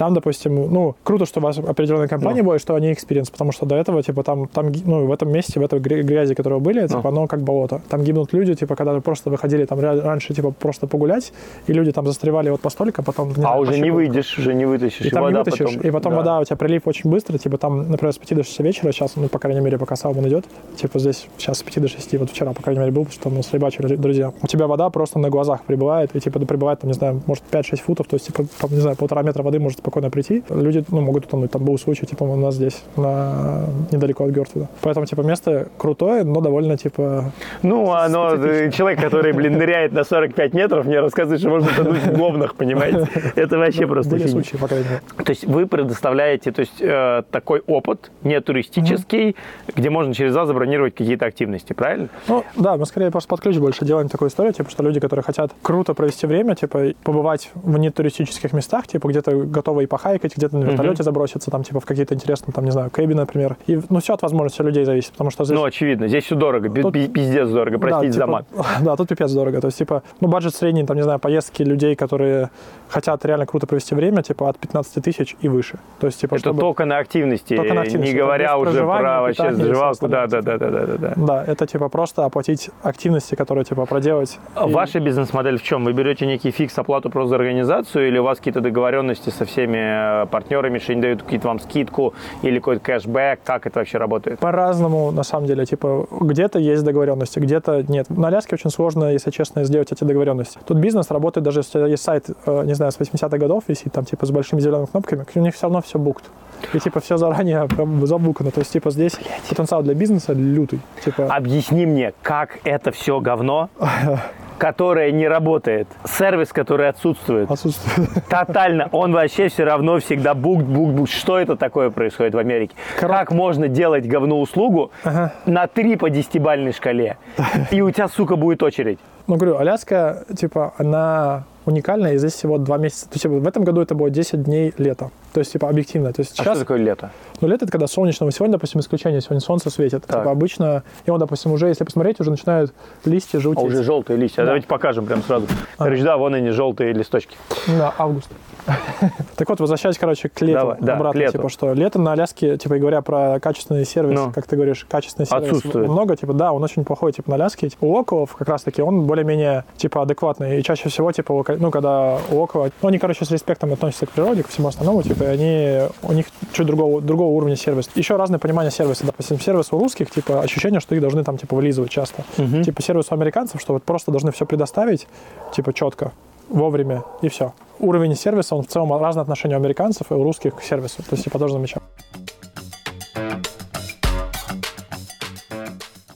там, 0.00 0.14
допустим, 0.14 0.54
ну, 0.72 0.94
круто, 1.04 1.26
что 1.26 1.40
у 1.40 1.42
вас 1.42 1.58
определенная 1.58 2.08
компания 2.08 2.42
была, 2.42 2.56
и 2.56 2.58
что 2.58 2.74
они 2.74 2.90
experienced, 2.90 3.28
потому 3.28 3.52
что 3.52 3.66
до 3.66 3.74
этого, 3.76 4.02
типа, 4.02 4.22
там, 4.22 4.48
там, 4.48 4.72
ну, 4.86 5.04
в 5.06 5.12
этом 5.12 5.30
месте, 5.30 5.60
в 5.60 5.62
этой 5.62 5.78
гря- 5.78 6.02
грязи, 6.02 6.34
которая 6.34 6.58
вы 6.58 6.64
были, 6.64 6.86
типа, 6.86 7.10
оно 7.10 7.26
как 7.26 7.42
болото. 7.42 7.82
Там 7.90 8.02
гибнут 8.02 8.32
люди, 8.32 8.54
типа, 8.54 8.76
когда 8.76 8.98
просто 9.00 9.28
выходили 9.28 9.66
там 9.66 9.78
ра- 9.78 10.00
раньше, 10.00 10.32
типа, 10.32 10.52
просто 10.52 10.86
погулять, 10.86 11.34
и 11.66 11.74
люди 11.74 11.92
там 11.92 12.06
застревали 12.06 12.48
вот 12.48 12.62
постольку, 12.62 13.02
потом... 13.02 13.28
не 13.28 13.34
А 13.34 13.40
знаю, 13.40 13.60
уже 13.60 13.78
не 13.78 13.90
выйдешь, 13.90 14.38
уже 14.38 14.54
не 14.54 14.64
вытащишь. 14.64 15.04
И 15.04 15.10
там 15.10 15.20
не 15.20 15.26
вода 15.34 15.38
вытащишь, 15.44 15.66
потом- 15.74 15.82
и 15.82 15.90
потом 15.90 16.12
да. 16.12 16.18
вода, 16.18 16.40
у 16.40 16.44
тебя 16.44 16.56
прилив 16.56 16.82
очень 16.86 17.10
быстро, 17.10 17.36
типа 17.36 17.58
там, 17.58 17.90
например, 17.90 18.14
с 18.14 18.16
5 18.18 18.34
до 18.36 18.42
6 18.42 18.60
вечера, 18.60 18.92
сейчас, 18.92 19.16
ну, 19.16 19.28
по 19.28 19.38
крайней 19.38 19.60
мере, 19.60 19.76
пока 19.76 19.96
Салман 19.96 20.26
идет, 20.28 20.46
типа 20.76 20.98
здесь 20.98 21.28
сейчас 21.36 21.58
с 21.58 21.62
5 21.62 21.78
до 21.82 21.88
6, 21.88 22.14
вот 22.16 22.30
вчера, 22.30 22.54
по 22.54 22.62
крайней 22.62 22.80
мере, 22.80 22.90
был, 22.90 23.04
потому 23.04 23.20
что 23.20 23.28
мы 23.28 23.42
сребачили, 23.42 23.96
друзья. 23.96 24.32
У 24.42 24.46
тебя 24.46 24.66
вода 24.66 24.88
просто 24.88 25.18
на 25.18 25.28
глазах 25.28 25.64
прибывает, 25.64 26.16
и 26.16 26.20
типа 26.20 26.38
прибывает, 26.40 26.80
там, 26.80 26.88
не 26.88 26.94
знаю, 26.94 27.20
может 27.26 27.44
5-6 27.50 27.82
футов, 27.82 28.06
то 28.06 28.14
есть, 28.14 28.28
типа, 28.28 28.44
там, 28.58 28.70
не 28.70 28.80
знаю, 28.80 28.96
полтора 28.96 29.22
метра 29.22 29.42
воды 29.42 29.58
может 29.60 29.82
спокойно 29.90 30.10
прийти. 30.10 30.42
Люди, 30.50 30.84
ну, 30.90 31.00
могут 31.00 31.24
утонуть. 31.24 31.50
Там 31.50 31.64
был 31.64 31.78
случай, 31.78 32.06
типа, 32.06 32.22
у 32.24 32.36
нас 32.36 32.54
здесь, 32.54 32.82
на... 32.96 33.64
недалеко 33.90 34.24
от 34.24 34.30
Гертвуда. 34.30 34.68
Поэтому, 34.80 35.06
типа, 35.06 35.22
место 35.22 35.68
крутое, 35.76 36.22
но 36.22 36.40
довольно, 36.40 36.76
типа, 36.76 37.32
Ну, 37.62 37.90
оно, 37.92 38.30
Специфично. 38.30 38.66
э, 38.66 38.70
человек, 38.70 39.00
который, 39.00 39.32
блин, 39.32 39.58
ныряет 39.58 39.92
на 39.92 40.04
45 40.04 40.54
метров, 40.54 40.86
мне 40.86 41.00
рассказывает, 41.00 41.40
что 41.40 41.50
можно 41.50 41.68
тонуть 41.76 42.02
в 42.02 42.16
говнах, 42.16 42.54
понимаете? 42.54 43.08
Это 43.36 43.58
вообще 43.58 43.86
просто 43.86 44.12
были 44.12 44.28
случаи, 44.28 44.56
по 44.56 44.68
крайней 44.68 44.86
мере. 44.86 45.00
То 45.24 45.30
есть 45.30 45.44
вы 45.44 45.66
предоставляете 45.66 46.52
то 46.52 46.60
есть, 46.60 46.80
э, 46.80 47.22
такой 47.30 47.62
опыт, 47.66 48.10
не 48.22 48.40
туристический, 48.40 49.34
где 49.76 49.90
можно 49.90 50.14
через 50.14 50.34
вас 50.34 50.46
забронировать 50.46 50.94
какие-то 50.94 51.26
активности, 51.26 51.72
правильно? 51.72 52.08
Ну, 52.28 52.44
да, 52.56 52.76
мы 52.76 52.86
скорее 52.86 53.10
просто 53.10 53.28
под 53.28 53.40
ключ 53.40 53.56
больше 53.56 53.84
делаем 53.84 54.08
такую 54.08 54.28
историю, 54.28 54.52
типа, 54.52 54.70
что 54.70 54.82
люди, 54.84 55.00
которые 55.00 55.24
хотят 55.24 55.50
круто 55.62 55.94
провести 55.94 56.26
время, 56.26 56.54
типа, 56.54 56.92
побывать 57.02 57.50
в 57.54 57.78
нетуристических 57.78 58.52
местах, 58.52 58.86
типа, 58.86 59.08
где-то 59.08 59.32
готовы 59.32 59.79
и 59.82 59.86
похайкать, 59.86 60.36
где-то 60.36 60.56
на 60.56 60.64
вертолете 60.64 61.02
заброситься, 61.02 61.50
там, 61.50 61.62
типа, 61.62 61.80
в 61.80 61.86
какие-то 61.86 62.14
интересные, 62.14 62.52
там, 62.52 62.64
не 62.64 62.70
знаю, 62.70 62.90
кэби, 62.90 63.14
например. 63.14 63.56
И, 63.66 63.80
ну, 63.88 64.00
все 64.00 64.14
от 64.14 64.22
возможности 64.22 64.62
людей 64.62 64.84
зависит, 64.84 65.12
потому 65.12 65.30
что 65.30 65.44
здесь... 65.44 65.58
Ну, 65.58 65.64
очевидно, 65.64 66.08
здесь 66.08 66.24
все 66.24 66.34
дорого, 66.34 66.68
Тут- 66.70 66.92
пи- 66.92 67.08
пиздец 67.08 67.48
дорого, 67.48 67.78
Да, 67.78 67.86
простите 67.86 68.12
за 68.12 68.20
типа, 68.20 68.26
мат. 68.26 68.46
Да, 68.82 68.96
тут 68.96 69.08
пипец 69.08 69.32
дорого. 69.32 69.60
То 69.60 69.66
есть, 69.68 69.78
типа, 69.78 70.02
ну, 70.20 70.28
бюджет 70.28 70.54
средний, 70.54 70.84
там, 70.84 70.96
не 70.96 71.02
знаю, 71.02 71.18
поездки 71.18 71.62
людей, 71.62 71.94
которые 71.96 72.50
хотят 72.90 73.24
реально 73.24 73.46
круто 73.46 73.66
провести 73.66 73.94
время, 73.94 74.22
типа, 74.22 74.48
от 74.48 74.58
15 74.58 75.02
тысяч 75.04 75.36
и 75.40 75.48
выше. 75.48 75.78
То 76.00 76.06
есть, 76.06 76.20
типа, 76.20 76.34
Это 76.34 76.40
чтобы... 76.40 76.60
только 76.60 76.84
на 76.84 76.98
активности, 76.98 77.56
Только 77.56 77.74
на 77.74 77.82
активности, 77.82 78.12
не 78.12 78.18
говоря 78.18 78.58
уже 78.58 78.80
про 78.80 79.20
вообще 79.22 79.52
сживалку. 79.52 80.08
Да, 80.08 80.26
да, 80.26 80.42
да, 80.42 80.58
да, 80.58 80.70
да, 80.70 80.86
да. 80.98 81.12
Да, 81.16 81.44
это, 81.46 81.66
типа, 81.66 81.88
просто 81.88 82.24
оплатить 82.24 82.70
активности, 82.82 83.34
которые, 83.34 83.64
типа, 83.64 83.86
проделать. 83.86 84.38
А 84.54 84.68
И- 84.68 84.72
Ваша 84.72 85.00
бизнес-модель 85.00 85.58
в 85.58 85.62
чем? 85.62 85.84
Вы 85.84 85.92
берете 85.92 86.26
некий 86.26 86.50
фикс 86.50 86.78
оплату 86.78 87.10
просто 87.10 87.28
за 87.30 87.36
организацию 87.36 88.08
или 88.08 88.18
у 88.18 88.24
вас 88.24 88.38
какие-то 88.38 88.60
договоренности 88.60 89.30
со 89.30 89.44
всеми 89.44 90.22
э, 90.22 90.26
партнерами, 90.26 90.78
что 90.78 90.92
они 90.92 91.02
дают 91.02 91.22
какие-то 91.22 91.48
вам 91.48 91.60
скидку 91.60 92.14
или 92.42 92.58
какой-то 92.58 92.80
кэшбэк? 92.82 93.40
Как 93.44 93.66
это 93.66 93.78
вообще 93.78 93.98
работает? 93.98 94.38
По-разному, 94.40 95.10
на 95.12 95.22
самом 95.22 95.46
деле. 95.46 95.64
Типа, 95.66 96.06
где-то 96.10 96.58
есть 96.58 96.84
договоренности, 96.84 97.38
где-то 97.38 97.84
нет. 97.88 98.10
На 98.10 98.28
Аляске 98.28 98.56
очень 98.56 98.70
сложно, 98.70 99.12
если 99.12 99.30
честно, 99.30 99.64
сделать 99.64 99.92
эти 99.92 100.04
договоренности. 100.04 100.58
Тут 100.66 100.78
бизнес 100.78 101.10
работает, 101.10 101.44
даже 101.44 101.60
если 101.60 101.90
есть 101.90 102.02
сайт, 102.02 102.26
э, 102.46 102.64
не 102.64 102.74
знаю, 102.80 102.92
с 102.92 102.98
80-х 102.98 103.36
годов 103.38 103.64
висит, 103.68 103.92
там, 103.92 104.04
типа, 104.04 104.26
с 104.26 104.30
большими 104.30 104.60
зелеными 104.60 104.86
кнопками, 104.86 105.24
у 105.34 105.40
них 105.40 105.54
все 105.54 105.64
равно 105.66 105.82
все 105.82 105.98
букт. 105.98 106.24
И, 106.72 106.78
типа, 106.78 107.00
все 107.00 107.16
заранее 107.16 107.66
прям 107.68 108.06
забукано. 108.06 108.50
То 108.50 108.60
есть, 108.60 108.72
типа, 108.72 108.90
здесь 108.90 109.18
потенциал 109.48 109.82
для 109.82 109.94
бизнеса 109.94 110.32
лютый. 110.32 110.80
Типа, 111.04 111.26
Объясни 111.26 111.86
мне, 111.86 112.12
как 112.22 112.58
это 112.64 112.90
все 112.90 113.20
говно, 113.20 113.70
которое 114.58 115.10
не 115.10 115.26
работает, 115.26 115.88
сервис, 116.04 116.52
который 116.52 116.88
отсутствует, 116.88 117.50
отсутствует. 117.50 118.10
тотально, 118.28 118.88
он 118.92 119.12
вообще 119.12 119.48
все 119.48 119.64
равно 119.64 119.98
всегда 120.00 120.34
бук, 120.34 120.62
бук, 120.62 120.90
бук. 120.92 121.08
Что 121.08 121.38
это 121.38 121.56
такое 121.56 121.90
происходит 121.90 122.34
в 122.34 122.38
Америке? 122.38 122.74
Как 122.98 123.32
можно 123.32 123.68
делать 123.68 124.06
говно-услугу 124.06 124.90
Ага. 125.02 125.32
на 125.46 125.66
3 125.66 125.96
по 125.96 126.10
10-бальной 126.10 126.72
шкале, 126.72 127.16
и 127.70 127.80
у 127.80 127.90
тебя, 127.90 128.08
сука, 128.08 128.36
будет 128.36 128.62
очередь? 128.62 128.98
Ну, 129.26 129.36
говорю, 129.36 129.56
Аляска, 129.58 130.24
типа, 130.36 130.74
она 130.76 131.44
уникальная, 131.66 132.14
и 132.14 132.18
здесь 132.18 132.32
всего 132.34 132.58
два 132.58 132.78
месяца. 132.78 133.06
То 133.06 133.12
есть, 133.14 133.22
типа, 133.22 133.34
в 133.34 133.46
этом 133.46 133.64
году 133.64 133.80
это 133.80 133.94
было 133.94 134.10
10 134.10 134.42
дней 134.42 134.72
лета. 134.78 135.10
То 135.32 135.40
есть, 135.40 135.52
типа, 135.52 135.68
объективно. 135.68 136.12
То 136.12 136.20
есть, 136.22 136.32
А 136.32 136.42
сейчас... 136.42 136.56
что 136.56 136.64
такое 136.64 136.78
лето? 136.78 137.10
Ну, 137.40 137.48
лето 137.48 137.64
это 137.64 137.72
когда 137.72 137.86
солнечно. 137.86 138.30
Сегодня, 138.30 138.52
допустим, 138.52 138.80
исключение. 138.80 139.20
Сегодня 139.20 139.40
солнце 139.40 139.70
светит. 139.70 140.04
Так. 140.06 140.20
Типа 140.20 140.30
обычно, 140.30 140.82
и 141.06 141.10
он, 141.10 141.18
допустим, 141.18 141.52
уже, 141.52 141.68
если 141.68 141.84
посмотреть, 141.84 142.20
уже 142.20 142.30
начинают 142.30 142.72
листья 143.04 143.38
А 143.38 143.40
желтеть. 143.40 143.64
уже 143.64 143.82
желтые 143.82 144.16
листья. 144.16 144.38
Да. 144.42 144.46
Давайте 144.46 144.66
покажем 144.66 145.06
прям 145.06 145.22
сразу. 145.22 145.46
Короче, 145.78 146.02
да, 146.02 146.16
вон 146.16 146.34
они, 146.34 146.50
желтые 146.50 146.92
листочки. 146.92 147.36
Да, 147.68 147.94
август. 147.98 148.28
Так 149.36 149.48
вот, 149.48 149.58
возвращаясь, 149.60 149.96
короче, 149.96 150.28
к 150.28 150.40
лету 150.42 150.60
Давай, 150.60 150.76
да, 150.80 150.94
обратно, 150.96 151.18
к 151.18 151.22
лету. 151.22 151.32
типа, 151.38 151.48
что 151.48 151.72
лето 151.72 151.98
на 151.98 152.12
Аляске, 152.12 152.58
типа, 152.58 152.74
и 152.74 152.78
говоря 152.78 153.00
про 153.00 153.40
качественный 153.40 153.86
сервис, 153.86 154.18
Ну. 154.18 154.32
как 154.32 154.46
ты 154.46 154.56
говоришь, 154.56 154.86
качественный 154.88 155.26
сервис 155.26 155.46
Отсутствует. 155.48 155.88
много, 155.88 156.14
типа, 156.16 156.34
да, 156.34 156.52
он 156.52 156.62
очень 156.62 156.84
плохой, 156.84 157.12
типа, 157.12 157.30
на 157.30 157.36
Аляске. 157.36 157.70
Типа, 157.70 157.84
у 157.84 157.94
Околов 157.96 158.34
как 158.34 158.48
раз-таки 158.48 158.82
он 158.82 159.06
более-менее, 159.06 159.64
типа, 159.76 160.02
адекватный, 160.02 160.58
и 160.60 160.62
чаще 160.62 160.88
всего, 160.90 161.10
типа, 161.12 161.44
ну, 161.58 161.70
когда 161.70 162.18
у 162.30 162.36
Около, 162.40 162.70
ну, 162.82 162.88
они, 162.88 162.98
короче, 162.98 163.24
с 163.24 163.30
респектом 163.30 163.72
относятся 163.72 164.06
к 164.06 164.10
природе, 164.10 164.42
ко 164.42 164.48
всему 164.50 164.68
остальному, 164.68 165.02
типа, 165.02 165.24
они, 165.24 165.80
у 166.02 166.12
них 166.12 166.26
чуть 166.52 166.66
другого, 166.66 167.00
другого 167.00 167.30
уровня 167.30 167.56
сервис. 167.56 167.88
Еще 167.94 168.16
разное 168.16 168.38
понимание 168.38 168.70
сервиса, 168.70 169.06
допустим, 169.06 169.40
сервис 169.40 169.68
у 169.72 169.78
русских, 169.78 170.10
типа, 170.10 170.40
ощущение, 170.40 170.80
что 170.80 170.94
их 170.94 171.00
должны 171.00 171.24
там, 171.24 171.38
типа, 171.38 171.56
вылизывать 171.56 171.90
часто. 171.90 172.24
Типа, 172.64 172.82
сервис 172.82 173.06
у 173.10 173.14
американцев, 173.14 173.60
что 173.60 173.72
вот 173.72 173.82
просто 173.84 174.10
должны 174.10 174.32
все 174.32 174.44
предоставить, 174.46 175.06
типа, 175.54 175.72
четко, 175.72 176.12
вовремя, 176.50 177.04
и 177.22 177.28
все. 177.28 177.52
Уровень 177.78 178.14
сервиса, 178.14 178.54
он 178.54 178.64
в 178.64 178.68
целом 178.68 178.92
разное 179.00 179.22
отношение 179.22 179.56
у 179.56 179.60
американцев 179.60 180.10
и 180.10 180.14
у 180.14 180.22
русских 180.22 180.56
к 180.56 180.62
сервису. 180.62 181.02
То 181.02 181.12
есть, 181.12 181.24
типа, 181.24 181.38
тоже 181.38 181.54
замечал. 181.54 181.82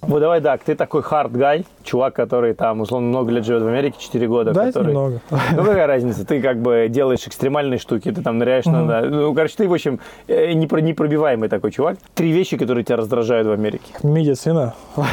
Вот 0.07 0.21
давай, 0.21 0.41
так, 0.41 0.63
ты 0.63 0.75
такой 0.75 1.03
hard 1.03 1.33
guy, 1.33 1.65
чувак, 1.83 2.15
который 2.15 2.55
там, 2.55 2.81
условно, 2.81 3.09
много 3.09 3.31
лет 3.31 3.45
живет 3.45 3.63
в 3.63 3.67
Америке, 3.67 3.97
4 3.99 4.27
года. 4.29 4.53
Да, 4.53 4.67
который... 4.67 4.89
немного. 4.89 5.21
Ну, 5.31 5.65
какая 5.65 5.87
разница? 5.87 6.27
Ты 6.27 6.41
как 6.41 6.61
бы 6.61 6.87
делаешь 6.91 7.27
экстремальные 7.27 7.79
штуки, 7.79 8.11
ты 8.13 8.23
там 8.23 8.39
ныряешь 8.39 8.65
на... 8.67 8.83
на- 8.85 9.03
Ну, 9.03 9.35
короче, 9.35 9.55
ты, 9.57 9.69
в 9.69 9.73
общем, 9.73 10.01
э, 10.29 10.53
непро- 10.53 10.81
непробиваемый 10.81 11.49
такой 11.49 11.71
чувак. 11.71 11.99
Три 12.15 12.33
вещи, 12.33 12.57
которые 12.57 12.85
тебя 12.85 12.97
раздражают 12.97 13.47
в 13.47 13.51
Америке. 13.53 13.85
Медицина 14.03 14.75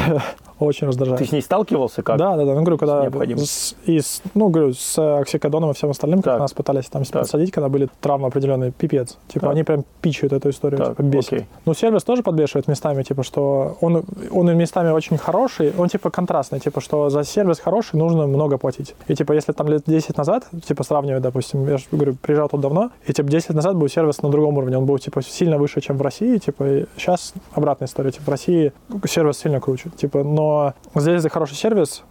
очень 0.58 0.86
раздражает. 0.86 1.18
Ты 1.20 1.26
с 1.26 1.32
ней 1.32 1.42
сталкивался 1.42 2.02
как? 2.02 2.18
Да, 2.18 2.36
да, 2.36 2.44
да. 2.44 2.54
Ну, 2.54 2.60
говорю, 2.62 2.78
когда 2.78 3.10
с, 3.38 3.74
и 3.84 3.98
с- 4.00 4.22
ну, 4.34 4.48
говорю, 4.48 4.72
с 4.74 4.96
оксикодоном 5.20 5.70
и 5.70 5.74
всем 5.74 5.90
остальным, 5.90 6.22
как 6.22 6.34
Так. 6.34 6.40
нас 6.40 6.52
пытались 6.52 6.86
там 6.86 7.02
Так. 7.04 7.22
подсадить, 7.22 7.50
когда 7.50 7.68
были 7.68 7.88
травмы 8.00 8.28
определенные, 8.28 8.70
пипец. 8.70 9.18
Типа, 9.28 9.46
Так. 9.46 9.50
они 9.54 9.64
прям 9.64 9.84
пичают 10.00 10.32
эту 10.32 10.50
историю, 10.50 10.78
Так, 10.78 10.88
типа, 10.90 11.02
бесит. 11.02 11.32
окей. 11.32 11.46
Ну, 11.66 11.74
сервис 11.74 12.04
тоже 12.04 12.22
подбешивает 12.22 12.68
местами, 12.68 13.02
типа, 13.02 13.22
что 13.24 13.76
он, 13.80 14.04
он 14.30 14.50
и 14.50 14.54
местами 14.82 14.96
очень 14.96 15.18
хороший, 15.18 15.72
он, 15.78 15.88
типа, 15.88 16.10
контрастный, 16.10 16.60
типа, 16.60 16.80
что 16.80 17.10
за 17.10 17.24
сервис 17.24 17.60
хороший 17.60 17.96
нужно 17.96 18.26
много 18.26 18.58
платить. 18.58 18.94
И, 19.08 19.14
типа, 19.14 19.32
если 19.32 19.52
там 19.52 19.68
лет 19.68 19.82
10 19.86 20.16
назад, 20.16 20.44
типа, 20.66 20.84
сравнивать, 20.84 21.22
допустим, 21.22 21.68
я 21.68 21.78
же 21.78 21.84
говорю, 21.92 22.14
приезжал 22.14 22.48
тут 22.48 22.60
давно, 22.60 22.90
и, 23.06 23.12
типа, 23.12 23.28
10 23.28 23.50
лет 23.50 23.56
назад 23.56 23.76
был 23.76 23.88
сервис 23.88 24.22
на 24.22 24.30
другом 24.30 24.58
уровне, 24.58 24.78
он 24.78 24.86
был, 24.86 24.98
типа, 24.98 25.22
сильно 25.22 25.58
выше, 25.58 25.80
чем 25.80 25.96
в 25.96 26.02
России, 26.02 26.38
типа, 26.38 26.64
сейчас 26.96 27.34
обратная 27.54 27.86
история, 27.86 28.10
типа, 28.10 28.24
в 28.24 28.28
России 28.28 28.72
сервис 29.06 29.38
сильно 29.38 29.60
круче, 29.60 29.90
типа, 29.96 30.24
но 30.24 30.74
здесь 30.94 31.22
за 31.22 31.28
хороший 31.28 31.56
сервис 31.56 32.02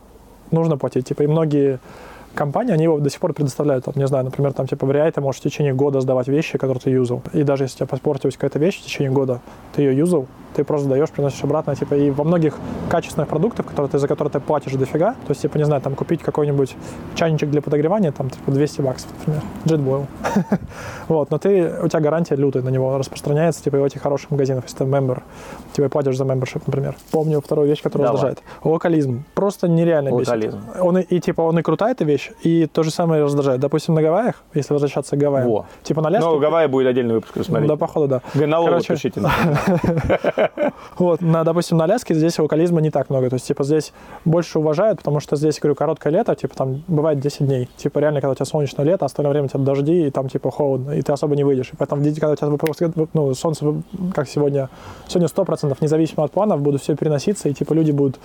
нужно 0.52 0.78
платить, 0.78 1.08
типа, 1.08 1.24
и 1.24 1.28
многие 1.28 1.80
компании, 2.36 2.74
они 2.74 2.84
его 2.84 3.00
до 3.00 3.10
сих 3.10 3.20
пор 3.20 3.34
предоставляют, 3.34 3.86
там, 3.86 3.94
не 3.98 4.08
знаю, 4.08 4.26
например, 4.26 4.54
там, 4.54 4.68
типа, 4.68 4.86
в 4.86 4.92
React 4.92 5.12
ты 5.14 5.22
можешь 5.22 5.42
в 5.42 5.44
течение 5.44 5.74
года 5.74 6.02
сдавать 6.02 6.28
вещи, 6.28 6.58
которые 6.58 6.82
ты 6.82 6.90
юзал. 6.90 7.22
И 7.34 7.44
даже 7.44 7.64
если 7.64 7.76
у 7.76 7.78
тебя 7.80 7.88
поспортилась 7.88 8.36
какая-то 8.36 8.60
вещь 8.60 8.80
в 8.80 8.84
течение 8.84 9.12
года, 9.12 9.42
ты 9.76 9.82
ее 9.82 9.98
юзал, 9.98 10.28
ты 10.54 10.64
просто 10.64 10.90
даешь, 10.90 11.10
приносишь 11.10 11.44
обратно, 11.44 11.76
типа, 11.76 11.96
и 11.96 12.10
во 12.10 12.24
многих 12.24 12.58
качественных 12.90 13.30
продуктах, 13.30 13.66
которые 13.66 13.90
ты, 13.90 14.00
за 14.00 14.08
которые 14.08 14.32
ты 14.32 14.40
платишь 14.40 14.74
дофига, 14.74 15.14
то 15.14 15.30
есть, 15.30 15.42
типа, 15.42 15.58
не 15.58 15.66
знаю, 15.66 15.82
там, 15.82 15.96
купить 15.96 16.22
какой-нибудь 16.22 16.76
чайничек 17.16 17.50
для 17.50 17.62
подогревания, 17.62 18.12
там, 18.12 18.30
типа, 18.30 18.52
200 18.52 18.82
баксов, 18.82 19.10
например, 19.20 19.42
JetBoil. 19.66 20.06
Вот, 21.08 21.30
но 21.30 21.38
ты, 21.38 21.74
у 21.84 21.88
тебя 21.88 22.00
гарантия 22.00 22.36
лютая 22.36 22.64
на 22.64 22.70
него 22.70 22.98
распространяется, 22.98 23.64
типа, 23.64 23.78
и 23.78 23.80
в 23.80 23.84
этих 23.84 24.02
хороших 24.02 24.32
магазинах, 24.32 24.66
если 24.66 24.78
ты 24.78 24.86
мембер, 24.86 25.24
тебе 25.74 25.90
платишь 25.90 26.18
за 26.18 26.24
membership, 26.24 26.64
например. 26.66 26.96
Помню 27.12 27.42
вторую 27.42 27.68
вещь, 27.68 27.82
которая 27.82 28.10
раздражает. 28.10 28.42
Локализм. 28.64 29.24
Просто 29.34 29.68
нереально 29.68 30.10
бесит. 30.10 30.28
Локализм. 30.28 30.60
Он 30.80 30.98
и, 30.98 31.02
и, 31.02 31.20
типа, 31.20 31.42
он 31.42 31.60
и 31.60 31.62
крутая 31.62 31.92
эта 31.92 32.06
вещь, 32.06 32.21
и 32.44 32.68
то 32.68 32.84
же 32.84 32.92
самое 32.92 33.24
раздражает. 33.24 33.60
Допустим, 33.60 33.96
на 33.96 34.02
Гавайях, 34.02 34.44
если 34.54 34.74
возвращаться 34.74 35.16
к 35.16 35.20
Гавайям, 35.20 35.50
Во. 35.50 35.66
типа 35.84 36.02
на 36.02 36.10
Аляске, 36.10 36.30
Ну, 36.30 36.40
Гавайи 36.40 36.68
будет 36.68 36.88
отдельный 36.88 37.16
выпуск, 37.16 37.34
смотри. 37.44 37.68
да, 37.68 37.76
походу, 37.76 38.08
да. 38.08 38.46
Налог 38.48 38.70
Короче, 38.70 38.94
пишите. 38.94 39.22
Вот, 40.98 41.22
на, 41.22 41.44
допустим, 41.44 41.78
на 41.78 41.86
Аляске 41.86 42.14
здесь 42.14 42.38
локализма 42.40 42.82
не 42.82 42.92
так 42.92 43.10
много. 43.10 43.30
То 43.30 43.36
есть, 43.36 43.48
типа, 43.48 43.64
здесь 43.64 43.94
больше 44.26 44.60
уважают, 44.60 45.00
потому 45.00 45.20
что 45.20 45.36
здесь, 45.36 45.60
говорю, 45.60 45.76
короткое 45.76 46.12
лето, 46.12 46.36
типа, 46.36 46.56
там 46.56 46.84
бывает 46.88 47.20
10 47.20 47.46
дней. 47.46 47.70
Типа, 47.78 48.00
реально, 48.00 48.22
когда 48.22 48.32
у 48.32 48.36
тебя 48.36 48.46
солнечное 48.46 48.86
лето, 48.86 49.06
остальное 49.06 49.32
время 49.32 49.46
у 49.46 49.50
тебя 49.50 49.60
дожди, 49.60 50.08
и 50.08 50.12
там, 50.12 50.28
типа, 50.28 50.52
холодно, 50.52 50.92
и 50.92 51.02
ты 51.02 51.12
особо 51.12 51.36
не 51.36 51.44
выйдешь. 51.44 51.70
И 51.74 51.76
поэтому, 51.78 52.04
когда 52.04 52.72
у 52.72 52.76
тебя 52.76 52.92
ну, 53.14 53.34
солнце, 53.34 53.66
как 54.14 54.28
сегодня, 54.28 54.70
сегодня 55.08 55.28
100%, 55.28 55.78
независимо 55.82 56.24
от 56.26 56.32
планов, 56.32 56.62
будут 56.62 56.82
все 56.82 56.96
переноситься, 56.96 57.50
и, 57.50 57.54
типа, 57.54 57.74
люди 57.74 57.92
будут, 57.92 58.20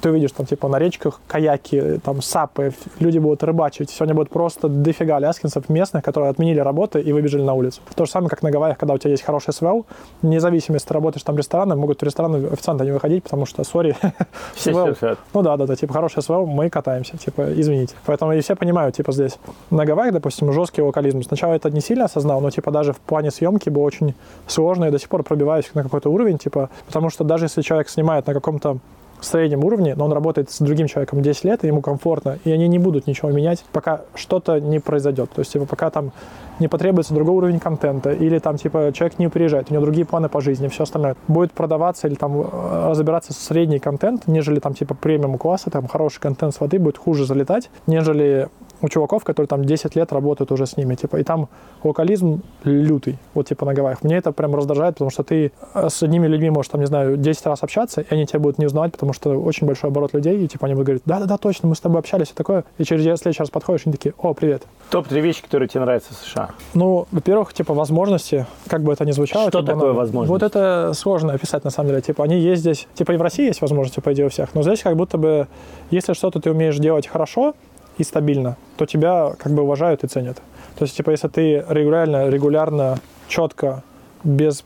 ты 0.00 0.10
увидишь, 0.10 0.32
там, 0.32 0.46
типа, 0.46 0.68
на 0.68 0.78
речках 0.78 1.20
каяки, 1.26 2.00
там, 2.04 2.20
сапы, 2.22 2.72
люди 2.98 3.07
будут 3.16 3.42
рыбачить. 3.42 3.88
Сегодня 3.88 4.14
будет 4.14 4.28
просто 4.28 4.68
дофига 4.68 5.16
аляскинцев 5.16 5.68
местных, 5.70 6.04
которые 6.04 6.30
отменили 6.30 6.60
работы 6.60 7.00
и 7.00 7.12
выбежали 7.12 7.42
на 7.42 7.54
улицу. 7.54 7.80
То 7.94 8.04
же 8.04 8.10
самое, 8.10 8.28
как 8.28 8.42
на 8.42 8.50
Гавайях, 8.50 8.76
когда 8.76 8.94
у 8.94 8.98
тебя 8.98 9.12
есть 9.12 9.22
хороший 9.22 9.54
СВЛ, 9.54 9.86
независимо, 10.22 10.76
если 10.76 10.88
ты 10.88 10.94
работаешь 10.94 11.22
там 11.22 11.38
рестораны, 11.38 11.76
могут 11.76 12.00
в 12.00 12.04
рестораны 12.04 12.46
официанты 12.48 12.84
не 12.84 12.92
выходить, 12.92 13.24
потому 13.24 13.46
что, 13.46 13.64
сори, 13.64 13.96
сидят. 14.56 15.18
Ну 15.32 15.42
да, 15.42 15.56
да, 15.56 15.66
да, 15.66 15.76
типа 15.76 15.94
хороший 15.94 16.22
СВЛ, 16.22 16.46
мы 16.46 16.68
катаемся, 16.68 17.16
типа, 17.16 17.52
извините. 17.54 17.94
Поэтому 18.04 18.32
и 18.32 18.40
все 18.40 18.54
понимают, 18.54 18.96
типа, 18.96 19.12
здесь. 19.12 19.38
На 19.70 19.86
Гавайях, 19.86 20.12
допустим, 20.12 20.52
жесткий 20.52 20.82
локализм. 20.82 21.22
Сначала 21.22 21.54
это 21.54 21.70
не 21.70 21.80
сильно 21.80 22.04
осознал, 22.04 22.40
но, 22.40 22.50
типа, 22.50 22.70
даже 22.70 22.92
в 22.92 22.98
плане 22.98 23.30
съемки 23.30 23.70
было 23.70 23.84
очень 23.84 24.14
сложно, 24.46 24.86
и 24.86 24.90
до 24.90 24.98
сих 24.98 25.08
пор 25.08 25.22
пробиваюсь 25.22 25.70
на 25.74 25.82
какой-то 25.82 26.10
уровень, 26.10 26.38
типа, 26.38 26.70
потому 26.86 27.10
что 27.10 27.24
даже 27.24 27.46
если 27.46 27.62
человек 27.62 27.88
снимает 27.88 28.26
на 28.26 28.34
каком-то 28.34 28.78
среднем 29.24 29.64
уровне, 29.64 29.94
но 29.94 30.04
он 30.04 30.12
работает 30.12 30.50
с 30.50 30.58
другим 30.60 30.86
человеком 30.86 31.22
10 31.22 31.44
лет, 31.44 31.64
и 31.64 31.66
ему 31.66 31.80
комфортно, 31.80 32.38
и 32.44 32.50
они 32.50 32.68
не 32.68 32.78
будут 32.78 33.06
ничего 33.06 33.30
менять, 33.30 33.64
пока 33.72 34.02
что-то 34.14 34.60
не 34.60 34.78
произойдет. 34.78 35.30
То 35.30 35.40
есть, 35.40 35.52
типа, 35.52 35.66
пока 35.66 35.90
там 35.90 36.12
не 36.58 36.68
потребуется 36.68 37.14
другой 37.14 37.36
уровень 37.36 37.60
контента, 37.60 38.10
или 38.10 38.38
там, 38.38 38.56
типа, 38.56 38.90
человек 38.92 39.18
не 39.18 39.28
приезжает, 39.28 39.70
у 39.70 39.74
него 39.74 39.84
другие 39.84 40.06
планы 40.06 40.28
по 40.28 40.40
жизни, 40.40 40.68
все 40.68 40.82
остальное. 40.84 41.16
Будет 41.28 41.52
продаваться 41.52 42.08
или 42.08 42.14
там 42.14 42.40
э, 42.40 42.88
разбираться 42.88 43.32
с 43.32 43.38
средний 43.38 43.78
контент, 43.78 44.26
нежели 44.26 44.58
там, 44.60 44.74
типа, 44.74 44.94
премиум 44.94 45.38
класса, 45.38 45.70
там, 45.70 45.86
хороший 45.86 46.20
контент 46.20 46.54
с 46.54 46.60
воды 46.60 46.78
будет 46.78 46.98
хуже 46.98 47.26
залетать, 47.26 47.70
нежели 47.86 48.48
у 48.82 48.88
чуваков, 48.88 49.24
которые 49.24 49.48
там 49.48 49.64
10 49.64 49.96
лет 49.96 50.12
работают 50.12 50.52
уже 50.52 50.66
с 50.66 50.76
ними, 50.76 50.94
типа, 50.94 51.16
и 51.16 51.22
там 51.22 51.48
локализм 51.82 52.42
лютый, 52.64 53.18
вот 53.34 53.48
типа 53.48 53.66
на 53.66 53.74
Гавайях. 53.74 54.02
Мне 54.02 54.16
это 54.16 54.32
прям 54.32 54.54
раздражает, 54.54 54.94
потому 54.94 55.10
что 55.10 55.22
ты 55.22 55.52
э, 55.74 55.88
с 55.88 56.02
одними 56.02 56.26
людьми 56.26 56.50
можешь, 56.50 56.70
там, 56.70 56.80
не 56.80 56.86
знаю, 56.86 57.16
10 57.16 57.46
раз 57.46 57.62
общаться, 57.62 58.00
и 58.00 58.06
они 58.10 58.26
тебя 58.26 58.40
будут 58.40 58.58
не 58.58 58.66
узнавать, 58.66 58.92
потому 58.92 59.12
что 59.12 59.30
очень 59.30 59.66
большой 59.66 59.90
оборот 59.90 60.14
людей, 60.14 60.44
и 60.44 60.48
типа 60.48 60.66
они 60.66 60.74
будут 60.74 60.86
говорить, 60.86 61.02
да-да-да, 61.06 61.36
точно, 61.38 61.68
мы 61.68 61.74
с 61.74 61.80
тобой 61.80 61.98
общались, 62.00 62.30
и 62.30 62.34
такое, 62.34 62.64
и 62.78 62.84
через 62.84 63.02
следующий 63.02 63.40
раз 63.40 63.50
подходишь, 63.50 63.82
и 63.82 63.88
они 63.88 63.96
такие, 63.96 64.14
о, 64.18 64.34
привет. 64.34 64.62
Топ-3 64.90 65.20
вещи, 65.20 65.42
которые 65.42 65.68
тебе 65.68 65.80
нравятся 65.80 66.14
в 66.14 66.16
США. 66.16 66.50
Ну, 66.74 67.06
во-первых, 67.10 67.52
типа 67.52 67.74
возможности, 67.74 68.46
как 68.68 68.82
бы 68.82 68.92
это 68.92 69.04
ни 69.04 69.12
звучало. 69.12 69.48
Что 69.48 69.60
типа, 69.60 69.72
такое 69.72 69.92
ну, 69.92 69.94
возможности? 69.94 70.32
Вот 70.32 70.42
это 70.42 70.92
сложно 70.94 71.32
описать 71.32 71.64
на 71.64 71.70
самом 71.70 71.90
деле. 71.90 72.00
Типа 72.00 72.24
они 72.24 72.38
есть 72.38 72.62
здесь, 72.62 72.86
типа 72.94 73.12
и 73.12 73.16
в 73.16 73.22
России 73.22 73.46
есть 73.46 73.60
возможности, 73.60 74.00
по 74.00 74.12
идее, 74.12 74.26
у 74.26 74.28
всех, 74.28 74.54
но 74.54 74.62
здесь 74.62 74.82
как 74.82 74.96
будто 74.96 75.18
бы, 75.18 75.46
если 75.90 76.12
что-то 76.12 76.40
ты 76.40 76.50
умеешь 76.50 76.76
делать 76.76 77.06
хорошо 77.06 77.54
и 77.98 78.04
стабильно, 78.04 78.56
то 78.76 78.86
тебя 78.86 79.32
как 79.38 79.52
бы 79.52 79.62
уважают 79.62 80.04
и 80.04 80.06
ценят. 80.06 80.36
То 80.78 80.84
есть, 80.84 80.96
типа, 80.96 81.10
если 81.10 81.28
ты 81.28 81.64
регулярно, 81.68 82.28
регулярно, 82.28 82.98
четко, 83.28 83.82
без 84.24 84.64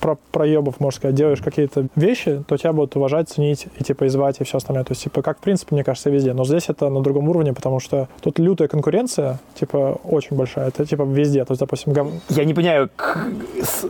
про 0.00 0.16
проебов, 0.30 0.78
можно 0.80 0.96
сказать, 0.96 1.14
делаешь 1.16 1.40
какие-то 1.40 1.86
вещи, 1.96 2.42
то 2.46 2.56
тебя 2.56 2.72
будут 2.72 2.94
уважать, 2.96 3.28
ценить 3.28 3.66
и 3.78 3.84
типа 3.84 4.04
и 4.04 4.08
звать 4.08 4.40
и 4.40 4.44
все 4.44 4.58
остальное. 4.58 4.84
То 4.84 4.92
есть, 4.92 5.02
типа, 5.02 5.22
как 5.22 5.38
в 5.38 5.40
принципе, 5.40 5.74
мне 5.74 5.84
кажется, 5.84 6.10
везде. 6.10 6.32
Но 6.32 6.44
здесь 6.44 6.68
это 6.68 6.88
на 6.88 7.00
другом 7.02 7.28
уровне, 7.28 7.52
потому 7.52 7.80
что 7.80 8.08
тут 8.20 8.38
лютая 8.38 8.68
конкуренция, 8.68 9.38
типа, 9.54 9.98
очень 10.04 10.36
большая. 10.36 10.68
Это 10.68 10.84
типа 10.86 11.02
везде. 11.02 11.44
То 11.44 11.52
есть, 11.52 11.60
допустим, 11.60 11.92
гов- 11.92 12.12
Я 12.28 12.44
не 12.44 12.54
понимаю, 12.54 12.90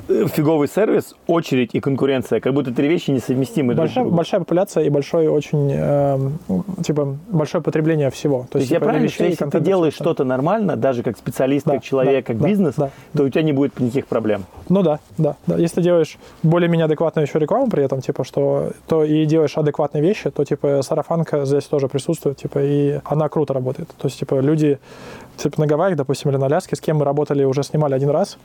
э, 0.08 0.26
фиговый 0.28 0.68
сервис, 0.68 1.14
очередь 1.26 1.70
и 1.74 1.80
конкуренция, 1.80 2.40
как 2.40 2.54
будто 2.54 2.72
три 2.72 2.88
вещи 2.88 3.10
несовместимы 3.10 3.74
друг 3.74 3.86
большая, 3.86 4.04
другом. 4.04 4.16
большая 4.16 4.40
популяция 4.40 4.84
и 4.84 4.90
большой 4.90 5.28
очень, 5.28 5.70
эм, 5.72 6.38
типа, 6.82 7.16
большое 7.28 7.62
потребление 7.62 8.10
всего. 8.10 8.46
То 8.50 8.58
есть 8.58 8.70
я 8.70 8.76
типа, 8.76 8.84
и 8.84 8.88
правильно, 8.88 9.04
вещей, 9.04 9.14
что 9.34 9.44
если 9.44 9.58
ты 9.58 9.60
делаешь 9.60 9.94
что-то 9.94 10.24
нормально, 10.24 10.76
даже 10.76 11.02
как 11.02 11.16
специалист, 11.16 11.66
Да, 11.66 11.74
как 11.74 11.82
человек, 11.84 12.26
да, 12.26 12.32
как 12.32 12.42
да, 12.42 12.48
бизнес, 12.48 12.74
да. 12.76 12.90
то 13.16 13.22
у 13.24 13.28
тебя 13.28 13.42
не 13.42 13.52
будет 13.52 13.78
никаких 13.80 14.06
проблем. 14.06 14.44
Ну 14.68 14.82
да, 14.82 14.98
да, 15.18 15.36
да. 15.46 15.56
Если 15.56 15.71
ты 15.72 15.82
делаешь 15.82 16.18
более-менее 16.42 16.84
адекватную 16.84 17.26
еще 17.26 17.38
рекламу 17.38 17.68
при 17.68 17.84
этом, 17.84 18.00
типа, 18.00 18.24
что 18.24 18.72
то 18.86 19.04
и 19.04 19.24
делаешь 19.26 19.56
адекватные 19.56 20.02
вещи, 20.02 20.30
то 20.30 20.44
типа 20.44 20.82
сарафанка 20.82 21.44
здесь 21.44 21.64
тоже 21.64 21.88
присутствует, 21.88 22.36
типа, 22.36 22.58
и 22.62 23.00
она 23.04 23.28
круто 23.28 23.54
работает. 23.54 23.88
То 23.98 24.08
есть, 24.08 24.18
типа, 24.18 24.40
люди, 24.40 24.78
типа, 25.36 25.60
на 25.60 25.66
Гавайях, 25.66 25.96
допустим, 25.96 26.30
или 26.30 26.36
на 26.36 26.46
Аляске, 26.46 26.76
с 26.76 26.80
кем 26.80 26.98
мы 26.98 27.04
работали, 27.04 27.44
уже 27.44 27.62
снимали 27.62 27.94
один 27.94 28.10
раз, 28.10 28.38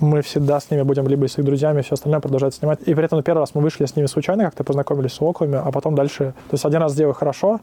мы 0.00 0.22
всегда 0.22 0.58
с 0.58 0.70
ними 0.70 0.82
будем 0.82 1.06
либо 1.06 1.28
с 1.28 1.38
их 1.38 1.44
друзьями, 1.44 1.82
все 1.82 1.94
остальное 1.94 2.20
продолжать 2.20 2.54
снимать. 2.54 2.80
И 2.86 2.94
при 2.94 3.04
этом 3.04 3.22
первый 3.22 3.40
раз 3.40 3.54
мы 3.54 3.60
вышли 3.60 3.84
с 3.84 3.96
ними 3.96 4.06
случайно, 4.06 4.44
как-то 4.44 4.64
познакомились 4.64 5.12
с 5.12 5.20
оклами, 5.20 5.60
а 5.62 5.70
потом 5.70 5.94
дальше... 5.94 6.34
То 6.48 6.54
есть 6.54 6.64
один 6.64 6.80
раз 6.80 6.92
сделай 6.92 7.14
хорошо, 7.14 7.60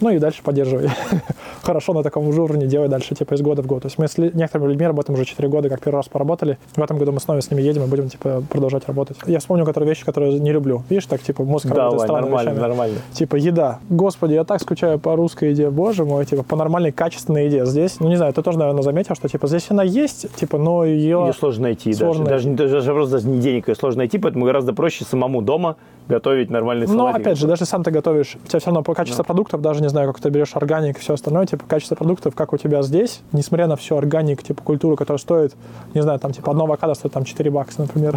Ну 0.00 0.10
и 0.10 0.18
дальше 0.18 0.42
поддерживай. 0.42 0.88
Хорошо 1.62 1.92
на 1.92 2.02
таком 2.02 2.32
же 2.32 2.40
уровне 2.42 2.66
делай 2.66 2.88
дальше, 2.88 3.14
типа, 3.14 3.34
из 3.34 3.42
года 3.42 3.62
в 3.62 3.66
год. 3.66 3.82
То 3.82 3.86
есть 3.86 3.98
мы 3.98 4.08
с 4.08 4.16
некоторыми 4.16 4.68
людьми 4.70 4.86
работаем 4.86 5.14
уже 5.18 5.24
4 5.26 5.48
года, 5.48 5.68
как 5.68 5.80
первый 5.80 5.96
раз 5.96 6.08
поработали. 6.08 6.58
В 6.74 6.82
этом 6.82 6.96
году 6.98 7.12
мы 7.12 7.20
снова 7.20 7.40
с 7.40 7.50
ними 7.50 7.60
едем 7.62 7.84
и 7.84 7.86
будем, 7.86 8.08
типа, 8.08 8.42
продолжать 8.48 8.86
работать. 8.86 9.18
Я 9.26 9.38
вспомню, 9.40 9.64
которые 9.66 9.88
вещи, 9.88 10.04
которые 10.04 10.38
не 10.38 10.52
люблю. 10.52 10.82
Видишь, 10.88 11.06
так, 11.06 11.20
типа, 11.22 11.44
мозг 11.44 11.66
Да, 11.66 11.74
работает 11.74 12.02
странными 12.02 12.24
нормально, 12.30 12.50
вещами. 12.50 12.62
нормально. 12.68 12.96
Типа 13.12 13.36
еда. 13.36 13.78
Господи, 13.90 14.32
я 14.34 14.44
так 14.44 14.60
скучаю 14.62 14.98
по 14.98 15.16
русской 15.16 15.50
еде, 15.50 15.70
боже 15.70 16.04
мой, 16.04 16.24
типа 16.24 16.42
по 16.44 16.56
нормальной 16.56 16.92
качественной 16.92 17.46
еде. 17.46 17.66
Здесь, 17.66 18.00
ну 18.00 18.08
не 18.08 18.16
знаю, 18.16 18.32
ты 18.32 18.42
тоже, 18.42 18.58
наверное, 18.58 18.82
заметил, 18.82 19.14
что 19.14 19.28
типа 19.28 19.46
здесь 19.46 19.66
она 19.70 19.82
есть, 19.82 20.34
типа, 20.36 20.56
но 20.58 20.84
ее... 20.84 21.24
Ее 21.26 21.32
сложно 21.34 21.64
найти 21.64 21.92
Сложно 21.92 22.24
даже. 22.24 22.48
Даже, 22.48 22.48
не- 22.48 22.56
даже 22.56 22.92
просто 22.92 23.12
даже 23.16 23.28
не 23.28 23.38
денег 23.40 23.68
ее 23.68 23.74
сложно 23.74 23.98
найти, 23.98 24.18
поэтому 24.18 24.44
гораздо 24.46 24.72
проще 24.72 25.04
самому 25.04 25.42
дома 25.42 25.76
готовить 26.10 26.50
нормальный 26.50 26.86
Но 26.86 26.92
салатик. 26.94 27.20
опять 27.20 27.38
же, 27.38 27.46
даже 27.46 27.64
сам 27.64 27.82
ты 27.82 27.90
готовишь, 27.90 28.36
у 28.44 28.46
тебя 28.46 28.58
все 28.60 28.66
равно 28.66 28.82
по 28.82 28.94
качеству 28.94 29.24
продуктов, 29.24 29.62
даже 29.62 29.80
не 29.80 29.88
знаю, 29.88 30.12
как 30.12 30.20
ты 30.20 30.28
берешь 30.28 30.50
органик 30.54 30.98
и 30.98 31.00
все 31.00 31.14
остальное, 31.14 31.46
типа 31.46 31.64
качество 31.66 31.94
продуктов, 31.94 32.34
как 32.34 32.52
у 32.52 32.56
тебя 32.58 32.82
здесь, 32.82 33.22
несмотря 33.32 33.66
на 33.66 33.76
всю 33.76 33.96
органик, 33.96 34.42
типа 34.42 34.62
культуру, 34.62 34.96
которая 34.96 35.18
стоит, 35.18 35.54
не 35.94 36.02
знаю, 36.02 36.18
там 36.18 36.32
типа 36.32 36.50
одно 36.50 36.64
авокадо 36.64 36.94
стоит 36.94 37.14
там 37.14 37.24
4 37.24 37.50
бакса, 37.50 37.82
например. 37.82 38.16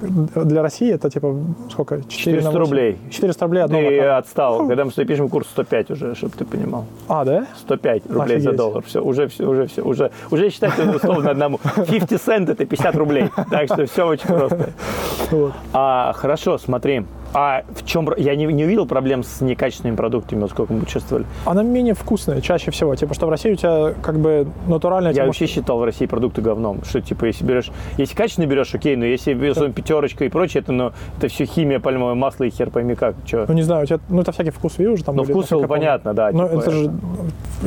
Для 0.00 0.62
России 0.62 0.92
это 0.92 1.10
типа 1.10 1.36
сколько? 1.70 2.02
4 2.08 2.38
400 2.40 2.58
рублей. 2.58 2.98
400 3.10 3.44
рублей 3.44 3.60
одно 3.62 3.78
Ты 3.78 3.86
авокадо. 3.86 4.16
отстал. 4.18 4.66
Когда 4.66 4.84
мы 4.84 4.90
с 4.90 4.94
тобой 4.94 5.06
пишем 5.08 5.28
курс 5.28 5.46
105 5.48 5.90
уже, 5.90 6.14
чтобы 6.14 6.34
ты 6.36 6.44
понимал. 6.44 6.84
А, 7.08 7.24
да? 7.24 7.46
105 7.60 8.06
рублей 8.10 8.40
за 8.40 8.50
Офигеть. 8.50 8.56
доллар. 8.56 8.82
Все, 8.84 9.02
уже 9.02 9.28
все, 9.28 9.44
уже 9.48 9.66
все, 9.66 9.82
уже, 9.82 10.10
уже 10.30 10.50
считай, 10.50 10.70
что 10.70 10.82
это 10.82 10.96
условно 10.96 11.30
одному. 11.30 11.58
50 11.88 12.20
цент 12.20 12.48
это 12.48 12.64
50 12.64 12.96
рублей. 12.96 13.30
Так 13.50 13.66
что 13.66 13.86
все 13.86 14.06
очень 14.06 14.26
просто. 14.28 14.70
Вот. 15.30 15.52
А, 15.72 16.12
хорошо, 16.14 16.58
смотри. 16.58 17.01
game. 17.02 17.21
А 17.34 17.62
в 17.74 17.84
чем... 17.84 18.08
Я 18.16 18.36
не, 18.36 18.46
не 18.46 18.64
увидел 18.64 18.86
проблем 18.86 19.22
с 19.22 19.40
некачественными 19.40 19.96
продуктами, 19.96 20.46
сколько 20.48 20.72
мы 20.72 20.84
чувствовали. 20.86 21.24
Она 21.44 21.62
менее 21.62 21.94
вкусная 21.94 22.40
чаще 22.40 22.70
всего. 22.70 22.94
Типа, 22.94 23.14
что 23.14 23.26
в 23.26 23.30
России 23.30 23.52
у 23.52 23.56
тебя 23.56 23.94
как 24.02 24.18
бы 24.18 24.46
натуральная... 24.66 25.12
Я 25.12 25.24
вообще 25.24 25.46
считал 25.46 25.78
в 25.78 25.84
России 25.84 26.06
продукты 26.06 26.42
говном. 26.42 26.84
Что, 26.84 27.00
типа, 27.00 27.26
если 27.26 27.44
берешь... 27.44 27.70
Если 27.96 28.14
качественно 28.14 28.46
берешь, 28.46 28.74
окей, 28.74 28.96
но 28.96 29.04
если 29.04 29.34
берешь 29.34 29.56
пятерочка 29.74 30.24
и 30.24 30.28
прочее, 30.28 30.62
это, 30.62 30.72
ну, 30.72 30.92
это 31.18 31.28
все 31.28 31.46
химия, 31.46 31.80
пальмовое 31.80 32.14
масло 32.14 32.44
и 32.44 32.50
хер 32.50 32.70
пойми 32.70 32.94
как. 32.94 33.14
Чё. 33.24 33.46
Ну, 33.48 33.54
не 33.54 33.62
знаю, 33.62 33.84
у 33.84 33.86
тебя, 33.86 33.98
ну, 34.08 34.20
это 34.20 34.32
всякий 34.32 34.50
вкус 34.50 34.78
ви 34.78 34.88
уже 34.88 35.04
там 35.04 35.16
Ну, 35.16 35.24
вкус 35.24 35.48
помню. 35.48 35.68
понятно, 35.68 36.14
да. 36.14 36.30
Ну, 36.32 36.48
типа 36.48 36.60
это 36.60 36.70
же... 36.70 36.92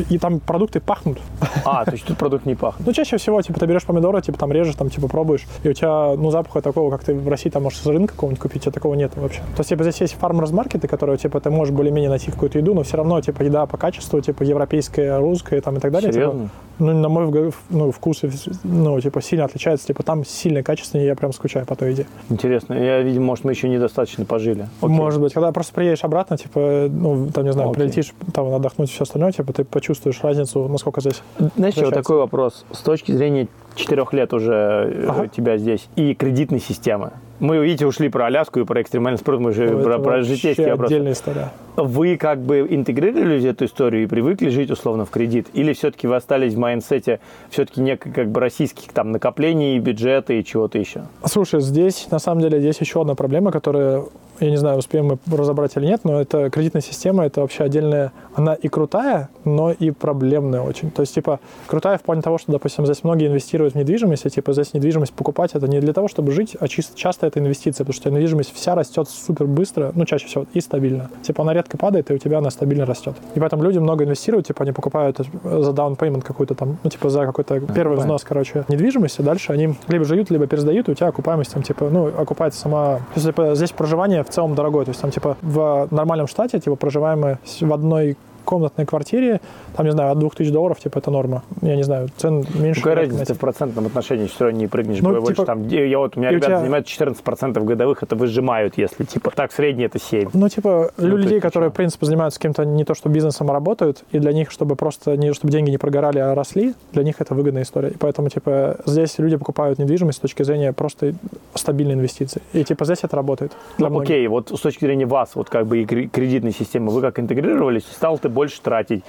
И 0.10 0.18
там 0.18 0.40
продукты 0.40 0.80
пахнут. 0.80 1.20
А, 1.64 1.86
то 1.86 1.92
есть 1.92 2.06
тут 2.06 2.18
продукт 2.18 2.46
не 2.46 2.56
пахнет. 2.56 2.86
Ну, 2.86 2.94
чаще 2.94 3.18
всего, 3.18 3.42
типа, 3.42 3.60
ты 3.60 3.66
берешь 3.66 3.84
помидоры, 3.84 4.22
типа, 4.22 4.38
там 4.38 4.52
режешь, 4.52 4.76
там, 4.76 4.90
типа, 4.90 5.08
пробуешь, 5.08 5.46
и 5.64 5.70
у 5.70 5.74
тебя, 5.74 6.16
ну, 6.16 6.30
запаха 6.32 6.62
такого, 6.62 6.92
как 6.92 7.04
ты 7.04 7.14
в 7.14 7.28
России, 7.30 7.50
там, 7.50 7.64
можешь 7.64 7.80
с 7.80 7.86
рынка 7.86 8.14
какого-нибудь 8.14 8.42
купить, 8.42 8.68
а 8.68 8.72
такого 8.72 8.94
нет 8.96 9.12
вообще. 9.16 9.42
То 9.56 9.62
есть, 9.62 9.70
типа, 9.70 9.84
здесь 9.84 10.02
есть 10.02 10.16
фармерс 10.16 10.52
маркеты, 10.52 10.88
которые, 10.90 11.18
типа, 11.18 11.40
ты 11.40 11.50
можешь 11.50 11.74
более-менее 11.74 12.10
найти 12.10 12.30
какую-то 12.30 12.60
еду, 12.60 12.74
но 12.74 12.84
все 12.84 12.98
равно, 12.98 13.22
типа, 13.22 13.42
еда 13.42 13.66
по 13.66 13.78
качеству, 13.78 14.20
типа, 14.20 14.44
европейская, 14.44 15.18
русская, 15.18 15.62
там, 15.62 15.78
и 15.78 15.80
так 15.80 15.94
далее. 15.94 16.12
типа, 16.12 16.50
ну, 16.78 16.94
на 16.94 17.08
мой 17.08 17.54
ну, 17.70 17.92
вкус, 17.92 18.24
ну, 18.64 19.00
типа, 19.00 19.22
сильно 19.22 19.46
отличается, 19.46 19.88
типа, 19.88 20.04
там 20.04 20.26
сильно 20.26 20.62
качественнее, 20.62 21.08
я 21.08 21.16
прям 21.16 21.32
скучаю 21.32 21.66
по 21.66 21.78
той 21.78 21.92
еде. 21.92 22.06
Интересно. 22.30 22.74
Я, 22.74 23.02
видимо, 23.02 23.28
может, 23.28 23.46
мы 23.46 23.52
еще 23.52 23.70
недостаточно 23.70 24.26
пожили. 24.26 24.68
Окей. 24.82 24.94
Может 24.94 25.22
быть, 25.22 25.34
когда 25.34 25.54
просто 25.54 25.74
приедешь 25.74 26.04
обратно, 26.04 26.38
типа, 26.38 26.88
ну, 26.90 27.30
там, 27.34 27.46
не 27.46 27.54
знаю, 27.54 27.70
Окей. 27.70 27.80
прилетишь, 27.82 28.14
там, 28.34 28.54
отдохнуть, 28.54 28.90
все 28.92 29.04
остальное, 29.04 29.32
типа, 29.32 29.54
ты 29.54 29.64
почувствуешь 29.64 30.22
разницу, 30.22 30.68
насколько 30.68 31.00
здесь. 31.00 31.22
Знаешь, 31.56 31.76
вот 31.78 31.94
такой 31.94 32.18
вопрос. 32.18 32.66
С 32.72 32.80
точки 32.80 33.14
зрения 33.14 33.48
четырех 33.76 34.12
лет 34.12 34.34
уже 34.34 34.54
э, 34.54 35.08
Ага. 35.08 35.28
тебя 35.28 35.58
здесь 35.58 35.88
и 35.96 36.14
кредитной 36.14 36.60
системы. 36.60 37.12
Мы, 37.40 37.58
видите, 37.66 37.86
ушли 37.86 38.08
про 38.08 38.28
Аляску 38.28 38.62
и 38.62 38.64
про 38.64 38.82
экстремальный 38.82 39.18
спорт, 39.18 39.40
мы 39.42 39.52
же 39.52 39.70
Ну, 39.70 39.84
про, 39.84 40.00
про 40.00 40.22
житейские 40.24 40.70
вопросы. 40.72 40.94
отдельная 40.94 41.12
история. 41.12 41.52
Вы 41.76 42.16
как 42.16 42.40
бы 42.40 42.66
интегрировались 42.70 43.44
в 43.44 43.48
эту 43.48 43.66
историю 43.66 44.04
и 44.04 44.06
привыкли 44.08 44.48
жить 44.50 44.72
условно 44.72 45.04
в 45.06 45.10
кредит? 45.10 45.48
Или 45.54 45.74
все-таки 45.74 46.08
вы 46.08 46.16
остались 46.16 46.54
в 46.54 46.58
mindset 46.58 47.12
е 47.12 47.20
все-таки 47.50 47.82
некой 47.82 48.14
как 48.14 48.30
бы 48.30 48.40
российских 48.40 48.94
там 48.94 49.12
накоплений, 49.12 49.78
бюджета 49.80 50.32
и 50.34 50.44
чего-то 50.46 50.78
еще? 50.78 51.04
Слушай, 51.26 51.60
здесь, 51.60 52.08
на 52.10 52.20
самом 52.20 52.42
деле, 52.42 52.62
есть 52.62 52.80
еще 52.80 53.02
одна 53.02 53.16
проблема, 53.16 53.52
которая, 53.52 54.04
я 54.40 54.50
не 54.50 54.58
знаю, 54.58 54.78
успеем 54.78 55.06
мы 55.08 55.38
разобрать 55.38 55.76
или 55.78 55.86
нет, 55.86 56.02
но 56.04 56.20
это 56.20 56.50
кредитная 56.50 56.82
система, 56.82 57.26
это 57.26 57.42
вообще 57.42 57.64
отдельная, 57.64 58.12
она 58.36 58.54
и 58.54 58.68
крутая, 58.68 59.30
но 59.44 59.72
и 59.72 59.92
проблемная 59.92 60.62
очень. 60.62 60.92
То 60.92 61.02
есть, 61.02 61.14
типа, 61.14 61.40
крутая 61.68 61.98
в 61.98 62.02
плане 62.02 62.22
того, 62.22 62.38
что, 62.38 62.52
допустим, 62.52 62.86
здесь 62.86 63.04
многие 63.04 63.28
инвестируют 63.28 63.74
в 63.74 63.78
недвижимость, 63.78 64.26
и, 64.26 64.30
типа, 64.30 64.54
здесь 64.54 64.74
недвижимость 64.74 65.14
покупать, 65.14 65.52
это 65.54 65.68
не 65.68 65.80
для 65.80 65.94
того, 65.94 66.08
чтобы 66.08 66.32
жить, 66.32 66.58
а 66.60 66.68
чисто, 66.68 66.98
часто 66.98 67.28
это 67.28 67.40
инвестиция, 67.40 67.86
потому 67.86 67.94
что 67.94 68.10
недвижимость 68.10 68.54
вся 68.54 68.76
растет 68.76 69.08
супер 69.10 69.46
быстро, 69.46 69.92
ну, 69.96 70.06
чаще 70.06 70.28
всего, 70.28 70.46
и 70.54 70.60
стабильно. 70.60 71.10
Типа, 71.22 71.44
она 71.44 71.54
редко 71.54 71.78
падает, 71.78 72.12
и 72.12 72.14
у 72.14 72.18
тебя 72.18 72.40
она 72.40 72.50
стабильно 72.50 72.86
растет. 72.86 73.16
И 73.36 73.40
поэтому 73.40 73.64
люди 73.64 73.78
много 73.78 74.04
инвестируют, 74.04 74.48
типа, 74.48 74.64
они 74.64 74.72
покупают 74.72 75.20
э, 75.20 75.24
за 75.62 75.72
down 75.72 75.98
payment 75.98 76.22
какой-то 76.22 76.56
там, 76.56 76.78
ну, 76.84 76.90
типа, 76.90 77.10
за 77.10 77.26
какой-то 77.26 77.60
первый 77.60 77.96
понятно. 77.96 78.02
взнос, 78.02 78.24
короче, 78.24 78.66
недвижимости, 78.68 79.22
дальше 79.22 79.54
они 79.54 79.76
либо 79.88 80.04
живут, 80.06 80.30
либо 80.30 80.48
пересдают, 80.48 80.90
и 80.90 80.92
у 80.92 80.96
тебя 80.96 81.08
окупаемость 81.08 81.54
там, 81.54 81.64
типа, 81.64 81.90
ну, 81.90 82.08
окупается 82.08 82.60
сама... 82.60 82.98
То 82.98 83.04
есть, 83.16 83.28
типа, 83.28 83.56
здесь 83.56 83.72
проживание 83.72 84.25
в 84.26 84.30
целом 84.30 84.56
дорогое, 84.56 84.86
то 84.86 84.90
есть 84.90 85.02
там, 85.02 85.12
типа, 85.12 85.38
в 85.42 85.88
нормальном 85.92 86.28
штате, 86.28 86.60
типа, 86.60 86.76
проживаемое 86.76 87.40
с- 87.46 87.62
в 87.62 87.74
одной 87.74 88.18
комнатной 88.44 88.86
квартире, 88.86 89.42
там, 89.76 89.86
не 89.86 89.92
знаю, 89.92 90.12
от 90.12 90.20
2000 90.20 90.52
долларов, 90.52 90.80
типа, 90.80 91.00
это 91.00 91.12
норма. 91.12 91.44
Я 91.62 91.76
не 91.76 91.84
знаю, 91.84 92.10
цен 92.18 92.46
меньше. 92.56 92.82
Какая 92.82 92.96
разница 93.08 93.34
в 93.34 93.40
процентном 93.40 93.86
отношении, 93.88 94.28
все 94.28 94.46
равно 94.46 94.60
не 94.60 94.68
прыгнешь 94.68 95.02
Ну, 95.02 95.10
ну, 95.10 95.16
больше. 95.22 95.34
типа, 95.34 95.46
Там, 95.46 95.68
я 95.68 95.98
вот, 96.00 96.16
у 96.18 96.20
меня 96.20 96.32
ребята 96.32 96.48
тебя- 96.48 96.60
занимают 96.60 96.88
14% 96.88 97.64
годовых, 97.66 98.04
это 98.04 98.16
выжимают, 98.16 98.78
если 98.78 99.04
типа 99.04 99.32
так, 99.32 99.52
средний 99.52 99.86
это 99.86 100.00
7. 100.00 100.30
Ну, 100.34 100.50
типа, 100.50 100.92
Ну, 100.98 101.18
людей, 101.18 101.40
которые, 101.40 101.70
в 101.70 101.74
принципе, 101.74 102.06
занимаются 102.06 102.40
каким-то 102.40 102.66
не 102.66 102.84
то, 102.86 102.94
что 102.94 103.10
бизнесом, 103.10 103.50
а 103.50 103.54
работают, 103.54 104.04
и 104.12 104.20
для 104.20 104.34
них, 104.34 104.52
чтобы 104.52 104.76
просто, 104.76 105.16
не 105.18 105.34
чтобы 105.34 105.52
деньги 105.52 105.70
не 105.70 105.78
прогорали, 105.78 106.20
а 106.20 106.34
росли, 106.36 106.74
для 106.94 107.04
них 107.04 107.16
это 107.20 107.34
выгодная 107.36 107.64
история. 107.64 107.90
И 107.90 107.98
поэтому, 107.98 108.30
типа, 108.30 108.78
здесь 108.86 109.18
люди 109.20 109.36
покупают 109.38 109.80
недвижимость 109.80 110.18
с 110.18 110.22
точки 110.22 110.44
зрения 110.44 110.74
просто 110.74 111.14
стабильной 111.54 111.96
инвестиции. 111.96 112.42
И, 112.54 112.64
типа, 112.64 112.86
здесь 112.86 113.00
это 113.04 113.16
работает. 113.16 113.52
Ну, 113.78 113.88
многих. 113.90 114.10
окей, 114.10 114.28
вот 114.28 114.50
с 114.50 114.60
точки 114.62 114.86
зрения 114.86 115.06
вас, 115.06 115.36
вот 115.36 115.50
как 115.50 115.68
бы 115.68 115.82
и 115.82 115.86
кре- 115.86 116.08
кредитной 116.08 116.52
системы, 116.52 116.92
вы 116.92 117.02
как 117.02 117.20
интегрировались, 117.20 117.84
стал 117.86 118.18
ты 118.18 118.30
больше 118.30 118.62
тратить, 118.62 119.04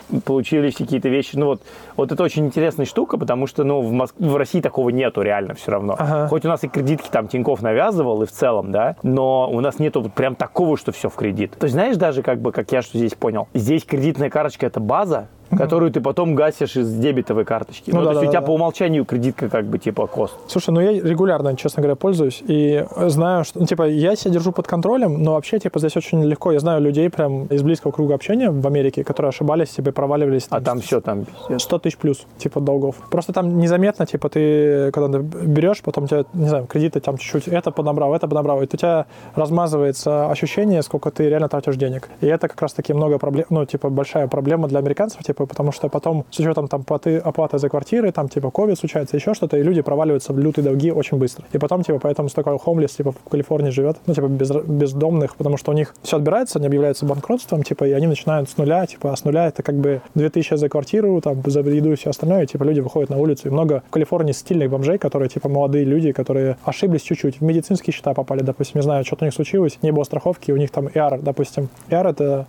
получились 0.57 0.77
какие-то 0.77 1.09
вещи, 1.09 1.37
ну 1.37 1.47
вот, 1.47 1.63
вот 1.97 2.13
это 2.13 2.23
очень 2.23 2.47
интересная 2.47 2.87
штука, 2.87 3.19
потому 3.19 3.47
что, 3.47 3.65
ну, 3.65 3.81
в, 3.81 3.93
Моск- 3.93 4.15
в 4.19 4.37
России 4.37 4.61
такого 4.61 4.91
нету 4.91 5.23
реально 5.23 5.55
все 5.55 5.71
равно. 5.71 5.97
Ага. 5.99 6.29
Хоть 6.29 6.45
у 6.45 6.49
нас 6.49 6.65
и 6.65 6.69
кредитки 6.69 7.09
там 7.11 7.29
Тиньков 7.29 7.63
навязывал 7.63 8.23
и 8.23 8.27
в 8.27 8.33
целом, 8.33 8.73
да, 8.73 8.97
но 9.03 9.51
у 9.51 9.61
нас 9.61 9.79
нету 9.79 10.01
вот 10.01 10.13
прям 10.13 10.35
такого, 10.35 10.77
что 10.77 10.93
все 10.93 11.09
в 11.09 11.15
кредит. 11.15 11.57
То 11.59 11.65
есть 11.65 11.75
знаешь 11.75 11.97
даже 11.97 12.23
как 12.23 12.41
бы, 12.41 12.53
как 12.53 12.73
я 12.73 12.83
что 12.83 12.99
здесь 12.99 13.15
понял, 13.15 13.49
здесь 13.55 13.85
кредитная 13.85 14.31
карточка 14.31 14.67
это 14.67 14.81
база, 14.81 15.29
которую 15.51 15.91
ты 15.91 16.01
потом 16.01 16.35
гасишь 16.35 16.77
из 16.77 16.93
дебетовой 16.95 17.45
карточки. 17.45 17.91
Ну 17.91 17.97
Ну, 18.01 18.05
да, 18.05 18.07
то 18.07 18.11
есть 18.11 18.23
да, 18.23 18.29
у 18.29 18.33
тебя 18.33 18.41
да. 18.41 18.47
по 18.47 18.51
умолчанию 18.55 19.05
кредитка 19.05 19.49
как 19.49 19.67
бы 19.67 19.79
типа 19.79 20.07
кост. 20.07 20.35
Слушай, 20.49 20.71
ну 20.71 20.81
я 20.81 20.93
регулярно, 20.93 21.57
честно 21.57 21.83
говоря, 21.83 21.97
пользуюсь 21.97 22.43
и 22.47 22.85
знаю, 22.97 23.45
что, 23.45 23.61
ну, 23.61 23.67
типа, 23.67 23.89
я 23.89 24.17
себя 24.17 24.33
держу 24.33 24.53
под 24.53 24.67
контролем, 24.67 25.23
но 25.23 25.35
вообще, 25.35 25.59
типа, 25.59 25.79
здесь 25.79 25.97
очень 25.97 26.23
легко. 26.25 26.53
Я 26.53 26.61
знаю 26.61 26.81
людей 26.81 27.09
прям 27.11 27.47
из 27.47 27.63
близкого 27.63 27.93
круга 27.93 28.15
общения 28.15 28.51
в 28.51 28.67
Америке, 28.67 29.05
которые 29.05 29.31
ошибались, 29.31 29.75
и 29.79 29.83
проваливались. 29.83 30.47
А 30.51 30.61
там 30.61 30.81
все 30.81 31.01
там 31.01 31.25
пиздец. 31.25 31.63
100 31.63 31.79
тысяч 31.79 31.97
плюс, 31.97 32.27
типа, 32.39 32.61
долгов. 32.61 32.97
Просто 33.11 33.33
там 33.33 33.59
незаметно, 33.59 34.07
типа, 34.07 34.29
ты, 34.29 34.91
когда 34.93 35.19
ты 35.19 35.25
берешь, 35.25 35.83
потом 35.83 36.07
тебя, 36.07 36.25
не 36.35 36.49
знаю, 36.49 36.67
кредиты 36.67 37.01
там 37.01 37.17
чуть-чуть, 37.19 37.49
это 37.49 37.71
поднабрал, 37.71 38.15
это 38.15 38.27
поднабрал, 38.27 38.61
и 38.61 38.65
у 38.65 38.67
тебя 38.67 39.07
размазывается 39.35 40.31
ощущение, 40.31 40.83
сколько 40.83 41.11
ты 41.11 41.29
реально 41.29 41.49
тратишь 41.49 41.77
денег. 41.77 42.09
И 42.21 42.27
это 42.27 42.49
как 42.49 42.61
раз-таки 42.63 42.93
много 42.93 43.19
проблем, 43.19 43.47
ну, 43.51 43.65
типа, 43.65 43.91
большая 43.91 44.29
проблема 44.29 44.69
для 44.69 44.79
американцев, 44.79 45.23
типа, 45.23 45.36
потому 45.45 45.73
что 45.73 45.89
потом, 45.89 46.25
с 46.31 46.39
учетом 46.39 46.69
там 46.69 46.85
платы, 46.85 47.19
оплаты 47.19 47.59
за 47.59 47.69
квартиры, 47.69 48.13
там, 48.13 48.29
типа, 48.29 48.51
ковид 48.51 48.79
случается, 48.79 49.17
еще 49.17 49.35
что-то, 49.35 49.59
и 49.59 49.63
люди 49.63 49.83
проваливаются 49.83 50.33
в 50.33 50.39
лютые 50.39 50.65
долги 50.65 50.91
очень 50.91 51.19
быстро. 51.19 51.45
И 51.53 51.59
потом, 51.59 51.83
типа, 51.83 51.99
поэтому 52.03 52.29
столько 52.29 52.57
хомлес, 52.59 52.93
типа, 52.93 53.13
в 53.13 53.29
Калифорнии 53.29 53.71
живет, 53.71 53.99
ну, 54.07 54.15
типа, 54.15 54.29
без, 54.29 54.51
бездомных, 54.51 55.37
потому 55.37 55.57
что 55.59 55.73
у 55.73 55.75
них 55.75 55.95
все 56.03 56.17
отбирается, 56.17 56.59
они 56.59 56.69
объявляются 56.69 57.05
банкротством, 57.05 57.63
типа, 57.63 57.85
и 57.85 57.93
они 57.93 58.07
начинают 58.07 58.49
с 58.49 58.57
нуля, 58.57 58.87
типа, 58.87 59.13
а 59.13 59.17
с 59.17 59.25
нуля 59.25 59.49
это 59.49 59.63
как 59.63 59.75
бы 59.75 60.01
2000 60.15 60.55
за 60.57 60.69
квартиру, 60.69 61.21
там, 61.21 61.43
за 61.45 61.61
еду 61.61 61.93
и 61.93 61.97
все 61.97 62.11
остальное, 62.11 62.45
и, 62.45 62.47
типа, 62.47 62.65
люди 62.65 62.81
выходят 62.81 63.11
на 63.11 63.19
улицу. 63.19 63.49
И 63.49 63.51
много 63.51 63.83
в 63.89 63.91
Калифорнии 63.91 64.33
стильных 64.33 64.71
бомжей, 64.71 64.99
которые, 64.99 65.29
типа, 65.29 65.49
молодые 65.49 65.85
люди, 65.85 66.13
которые 66.13 66.57
ошиблись 66.65 67.03
чуть-чуть, 67.03 67.41
в 67.41 67.43
медицинские 67.43 67.93
счета 67.93 68.15
попали, 68.15 68.43
допустим, 68.43 68.81
не 68.81 68.83
знаю, 68.83 69.05
что-то 69.05 69.25
у 69.25 69.27
них 69.27 69.35
случилось, 69.35 69.79
не 69.83 69.91
было 69.91 70.05
страховки, 70.05 70.53
у 70.53 70.57
них 70.57 70.71
там 70.71 70.87
ER, 70.87 71.21
допустим. 71.23 71.69
ER 71.91 72.11
это 72.11 72.47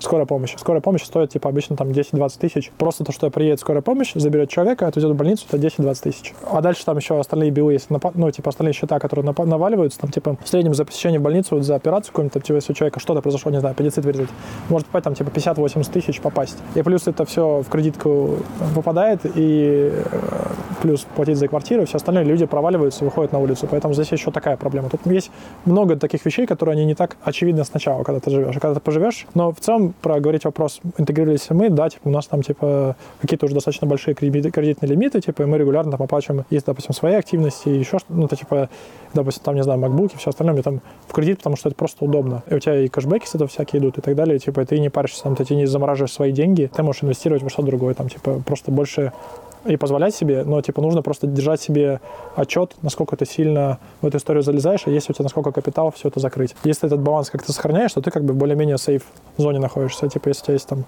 скорая 0.00 0.26
помощь. 0.26 0.54
Скорая 0.58 0.80
помощь 0.80 1.02
стоит, 1.02 1.30
типа, 1.30 1.48
обычно 1.48 1.76
там 1.76 1.88
10-20 1.88 2.38
тысяч. 2.38 2.70
Просто 2.78 3.04
то, 3.04 3.12
что 3.12 3.30
приедет 3.30 3.60
скорая 3.60 3.82
помощь, 3.82 4.12
заберет 4.14 4.50
человека, 4.50 4.86
отвезет 4.86 5.10
в 5.10 5.14
больницу, 5.14 5.46
это 5.48 5.56
10-20 5.56 6.02
тысяч. 6.02 6.34
А 6.50 6.60
дальше 6.60 6.84
там 6.84 6.96
еще 6.96 7.18
остальные 7.18 7.50
билы, 7.50 7.76
напа- 7.88 8.12
ну, 8.14 8.30
типа, 8.30 8.50
остальные 8.50 8.74
счета, 8.74 8.98
которые 8.98 9.24
наваливаются, 9.24 10.00
там, 10.00 10.10
типа, 10.10 10.36
в 10.42 10.48
среднем 10.48 10.74
за 10.74 10.84
посещение 10.84 11.20
в 11.20 11.22
больницу, 11.22 11.60
за 11.60 11.74
операцию 11.74 12.12
какую-нибудь, 12.12 12.42
типа, 12.42 12.56
если 12.56 12.72
у 12.72 12.74
человека 12.74 13.00
что-то 13.00 13.20
произошло, 13.20 13.50
не 13.50 13.60
знаю, 13.60 13.72
аппендицит 13.72 14.04
вырезать, 14.04 14.30
может 14.68 14.86
попасть, 14.86 15.04
там, 15.04 15.14
типа, 15.14 15.30
50-80 15.30 15.90
тысяч 15.92 16.20
попасть. 16.20 16.58
И 16.74 16.82
плюс 16.82 17.06
это 17.06 17.24
все 17.24 17.62
в 17.62 17.68
кредитку 17.68 18.36
попадает, 18.74 19.20
и 19.24 19.92
э, 19.92 20.00
плюс 20.82 21.06
платить 21.14 21.36
за 21.36 21.48
квартиру, 21.48 21.86
все 21.86 21.96
остальные 21.96 22.24
люди 22.24 22.46
проваливаются, 22.46 23.04
выходят 23.04 23.32
на 23.32 23.38
улицу. 23.38 23.66
Поэтому 23.70 23.94
здесь 23.94 24.10
еще 24.12 24.30
такая 24.30 24.56
проблема. 24.56 24.88
Тут 24.88 25.00
есть 25.06 25.30
много 25.64 25.96
таких 25.96 26.24
вещей, 26.24 26.46
которые 26.46 26.74
они 26.74 26.84
не 26.84 26.94
так 26.94 27.16
очевидны 27.22 27.64
сначала, 27.64 28.02
когда 28.02 28.20
ты 28.20 28.30
живешь. 28.30 28.56
А 28.56 28.60
когда 28.60 28.74
ты 28.74 28.80
поживешь, 28.80 29.26
но 29.34 29.52
в 29.52 29.60
целом 29.60 29.89
проговорить 30.02 30.44
вопрос, 30.44 30.80
интегрировались 30.98 31.50
ли 31.50 31.56
мы, 31.56 31.70
да, 31.70 31.88
типа, 31.88 32.08
у 32.08 32.10
нас 32.10 32.26
там, 32.26 32.42
типа, 32.42 32.96
какие-то 33.20 33.46
уже 33.46 33.54
достаточно 33.54 33.86
большие 33.86 34.14
кредитные 34.14 34.90
лимиты, 34.90 35.20
типа, 35.20 35.42
и 35.42 35.44
мы 35.46 35.58
регулярно 35.58 35.92
там 35.92 36.02
оплачиваем, 36.02 36.44
есть, 36.50 36.66
допустим, 36.66 36.94
свои 36.94 37.14
активности, 37.14 37.68
еще 37.68 37.98
что-то, 37.98 38.12
ну, 38.12 38.26
это, 38.26 38.36
типа, 38.36 38.68
допустим, 39.14 39.42
там, 39.44 39.54
не 39.56 39.62
знаю, 39.62 39.80
макбуки, 39.80 40.16
все 40.16 40.30
остальное, 40.30 40.54
мне 40.54 40.62
там 40.62 40.80
в 41.06 41.12
кредит, 41.12 41.38
потому 41.38 41.56
что 41.56 41.68
это 41.68 41.76
просто 41.76 42.04
удобно. 42.04 42.42
И 42.48 42.54
у 42.54 42.58
тебя 42.58 42.80
и 42.80 42.88
кэшбэки 42.88 43.26
с 43.26 43.34
этого 43.34 43.48
всякие 43.48 43.80
идут 43.80 43.98
и 43.98 44.00
так 44.00 44.14
далее, 44.14 44.38
типа, 44.38 44.64
ты 44.64 44.78
не 44.78 44.90
паришься, 44.90 45.22
там, 45.22 45.36
ты 45.36 45.54
не 45.54 45.66
замораживаешь 45.66 46.12
свои 46.12 46.32
деньги, 46.32 46.70
ты 46.74 46.82
можешь 46.82 47.02
инвестировать 47.02 47.42
во 47.42 47.50
что-то 47.50 47.68
другое, 47.68 47.94
там, 47.94 48.08
типа, 48.08 48.42
просто 48.44 48.70
больше 48.70 49.12
и 49.64 49.76
позволять 49.76 50.14
себе, 50.14 50.44
но 50.44 50.60
типа 50.62 50.80
нужно 50.80 51.02
просто 51.02 51.26
держать 51.26 51.60
себе 51.60 52.00
отчет, 52.34 52.74
насколько 52.82 53.16
ты 53.16 53.26
сильно 53.26 53.78
в 54.00 54.06
эту 54.06 54.16
историю 54.16 54.42
залезаешь, 54.42 54.86
и 54.86 54.90
если 54.90 55.12
у 55.12 55.14
тебя 55.14 55.24
насколько 55.24 55.52
капитал, 55.52 55.92
все 55.94 56.08
это 56.08 56.20
закрыть. 56.20 56.54
Если 56.64 56.86
этот 56.86 57.00
баланс 57.00 57.30
как-то 57.30 57.52
сохраняешь, 57.52 57.92
то 57.92 58.00
ты 58.00 58.10
как 58.10 58.24
бы 58.24 58.32
более-менее 58.32 58.78
сейф 58.78 59.02
зоне 59.36 59.58
находишься, 59.58 60.08
типа 60.08 60.28
если 60.28 60.42
у 60.42 60.44
тебя 60.44 60.54
есть 60.54 60.68
там 60.68 60.84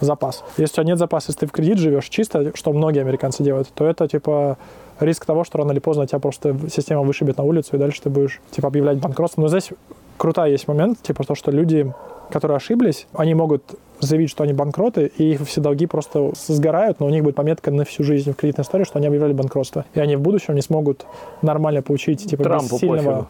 запас. 0.00 0.44
Если 0.56 0.74
у 0.74 0.76
тебя 0.76 0.84
нет 0.84 0.98
запаса, 0.98 1.30
если 1.30 1.40
ты 1.40 1.46
в 1.46 1.52
кредит 1.52 1.78
живешь 1.78 2.08
чисто, 2.08 2.52
что 2.56 2.72
многие 2.72 3.00
американцы 3.00 3.42
делают, 3.42 3.68
то 3.74 3.86
это 3.86 4.08
типа 4.08 4.56
риск 5.00 5.24
того, 5.26 5.44
что 5.44 5.58
рано 5.58 5.72
или 5.72 5.78
поздно 5.78 6.06
тебя 6.06 6.18
просто 6.18 6.56
система 6.72 7.02
вышибет 7.02 7.36
на 7.38 7.44
улицу, 7.44 7.76
и 7.76 7.78
дальше 7.78 8.02
ты 8.02 8.10
будешь 8.10 8.40
типа 8.50 8.68
объявлять 8.68 8.98
банкротство. 8.98 9.42
Но 9.42 9.48
здесь 9.48 9.70
крутая 10.16 10.50
есть 10.50 10.68
момент, 10.68 11.02
типа 11.02 11.24
то, 11.24 11.34
что 11.34 11.50
люди, 11.50 11.92
которые 12.30 12.56
ошиблись, 12.56 13.06
они 13.14 13.34
могут 13.34 13.62
заявить, 14.00 14.30
что 14.30 14.44
они 14.44 14.52
банкроты, 14.52 15.10
и 15.16 15.32
их 15.32 15.46
все 15.46 15.60
долги 15.60 15.86
просто 15.86 16.32
сгорают, 16.34 17.00
но 17.00 17.06
у 17.06 17.10
них 17.10 17.22
будет 17.22 17.34
пометка 17.34 17.70
на 17.70 17.84
всю 17.84 18.04
жизнь 18.04 18.32
в 18.32 18.36
кредитной 18.36 18.64
истории, 18.64 18.84
что 18.84 18.98
они 18.98 19.06
объявляли 19.06 19.32
банкротство. 19.32 19.84
И 19.94 20.00
они 20.00 20.16
в 20.16 20.20
будущем 20.20 20.54
не 20.54 20.62
смогут 20.62 21.06
нормально 21.42 21.82
получить 21.82 22.28
типа 22.28 22.44
Трампу 22.44 22.74
без 22.74 22.80
сильного... 22.80 23.02
пофигу. 23.02 23.28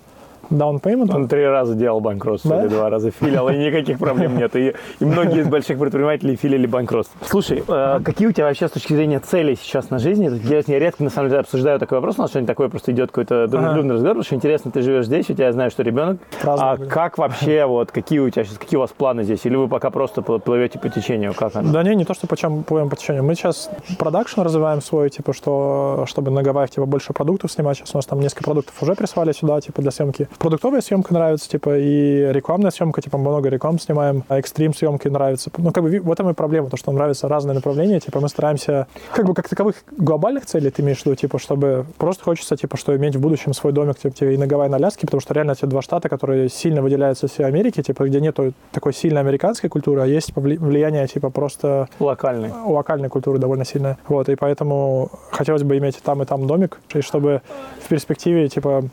Payment? 0.51 1.15
Он 1.15 1.29
три 1.29 1.45
раза 1.47 1.75
делал 1.75 2.01
банкротство 2.01 2.51
Да? 2.57 2.61
или 2.63 2.69
два 2.69 2.91
раза 2.91 3.11
филил, 3.11 3.49
и 3.49 3.57
никаких 3.57 3.99
проблем 3.99 4.37
нет. 4.39 4.55
И, 4.57 4.75
и 5.01 5.05
многие 5.05 5.41
из 5.41 5.49
больших 5.49 5.79
предпринимателей 5.79 6.37
филили 6.37 6.67
банкротство. 6.67 7.19
Слушай, 7.27 7.63
э, 7.67 8.01
какие 8.05 8.29
у 8.29 8.33
тебя 8.33 8.45
вообще 8.47 8.69
с 8.69 8.71
точки 8.71 8.93
зрения 8.95 9.19
целей 9.21 9.57
сейчас 9.57 9.91
на 9.91 9.99
жизни? 9.99 10.27
Это 10.27 10.37
интересно, 10.37 10.73
я 10.73 10.79
редко 10.79 11.03
на 11.05 11.11
самом 11.11 11.29
деле 11.29 11.41
обсуждаю 11.41 11.79
такой 11.79 11.99
вопрос, 11.99 12.19
у 12.19 12.23
нас 12.23 12.31
сегодня 12.31 12.47
такой 12.47 12.69
просто 12.69 12.93
идет 12.93 13.11
какой-то 13.11 13.47
дружелюбный 13.49 13.95
разговор, 13.95 14.15
потому 14.17 14.25
что 14.25 14.35
интересно, 14.37 14.71
ты 14.71 14.83
живешь 14.83 15.07
здесь, 15.07 15.29
у 15.31 15.35
тебя, 15.35 15.47
я 15.47 15.53
знаю, 15.53 15.71
что 15.71 15.83
ребенок. 15.83 16.19
Праздник, 16.43 16.67
А 16.69 16.77
блин. 16.77 16.89
как 16.89 17.19
вообще, 17.19 17.65
вот, 17.67 17.91
какие 17.93 18.19
у 18.21 18.31
тебя 18.31 18.45
сейчас, 18.45 18.59
какие 18.59 18.77
у 18.79 18.81
вас 18.81 18.91
планы 18.91 19.23
здесь? 19.25 19.45
Или 19.45 19.57
вы 19.57 19.69
пока 19.69 19.91
просто 19.91 20.21
пл- 20.21 20.41
плывете 20.41 20.79
по 20.79 20.89
течению? 20.89 21.35
Как 21.35 21.57
оно? 21.57 21.73
Да 21.73 21.83
не, 21.83 21.95
не 21.95 22.05
то, 22.05 22.15
что 22.15 22.27
почем 22.27 22.63
плывем 22.63 22.89
по 22.89 22.97
течению. 22.97 23.25
Мы 23.25 23.35
сейчас 23.35 23.71
продакшн 23.99 24.41
развиваем 24.43 24.81
свой, 24.83 25.11
типа, 25.11 25.33
что, 25.33 26.05
чтобы 26.07 26.31
на 26.31 26.43
Гавайях, 26.43 26.71
типа, 26.71 26.87
больше 26.87 27.13
продуктов 27.13 27.51
снимать. 27.53 27.77
Сейчас 27.79 27.95
у 27.95 27.99
нас 27.99 28.07
там 28.07 28.21
несколько 28.21 28.45
продуктов 28.45 28.75
уже 28.83 28.95
прислали 28.95 29.33
сюда, 29.33 29.61
типа, 29.61 29.83
для 29.83 29.91
съемки. 29.91 30.29
Продуктовая 30.39 30.81
съемка 30.81 31.15
нравится, 31.15 31.49
типа, 31.49 31.79
и 31.79 32.33
рекламная 32.33 32.71
съемка, 32.71 33.01
типа, 33.01 33.17
много 33.19 33.49
реклам 33.49 33.79
снимаем, 33.79 34.23
а 34.29 34.39
экстрим 34.39 34.75
съемки 34.75 35.09
нравится. 35.09 35.51
Ну, 35.57 35.73
как 35.73 35.83
бы, 35.83 36.01
в 36.01 36.13
этом 36.13 36.29
и 36.31 36.35
проблема, 36.35 36.69
то, 36.69 36.77
что 36.77 36.91
нам 36.91 36.97
нравятся 36.99 37.27
разные 37.27 37.55
направления, 37.55 38.01
типа, 38.01 38.21
мы 38.21 38.29
стараемся, 38.29 38.87
как 39.15 39.25
бы, 39.27 39.35
как 39.35 39.49
таковых 39.49 39.77
глобальных 39.97 40.47
целей 40.47 40.71
ты 40.71 40.83
имеешь 40.83 41.03
в 41.03 41.07
виду, 41.07 41.17
типа, 41.17 41.39
чтобы 41.39 41.87
просто 41.97 42.25
хочется, 42.25 42.57
типа, 42.57 42.77
что 42.77 42.95
иметь 42.97 43.17
в 43.17 43.21
будущем 43.21 43.55
свой 43.55 43.73
домик, 43.73 43.99
типа, 43.99 44.25
и 44.25 44.37
на 44.37 44.47
Гавайи, 44.47 44.69
на 44.69 44.77
Аляске, 44.77 45.07
потому 45.07 45.21
что 45.21 45.33
реально 45.35 45.53
эти 45.53 45.65
два 45.65 45.81
штата, 45.81 46.09
которые 46.09 46.49
сильно 46.49 46.83
выделяются 46.83 47.27
из 47.27 47.33
всей 47.33 47.47
Америки, 47.47 47.83
типа, 47.83 48.07
где 48.07 48.21
нету 48.21 48.53
такой 48.73 48.93
сильной 48.93 49.21
американской 49.21 49.71
культуры, 49.71 50.03
а 50.03 50.07
есть 50.07 50.37
влияние, 50.37 51.07
типа, 51.07 51.31
просто 51.31 51.89
Локальный. 51.99 52.51
локальной 52.67 53.09
культуры 53.09 53.39
довольно 53.39 53.65
сильная. 53.65 53.97
Вот, 54.07 54.29
и 54.29 54.35
поэтому 54.35 55.11
хотелось 55.31 55.63
бы 55.63 55.79
иметь 55.79 55.99
там, 56.03 56.23
и 56.23 56.27
там 56.27 56.47
домик, 56.47 56.79
и 56.95 57.01
чтобы 57.01 57.41
в 57.81 57.89
перспективе, 57.89 58.49
типа, 58.49 58.85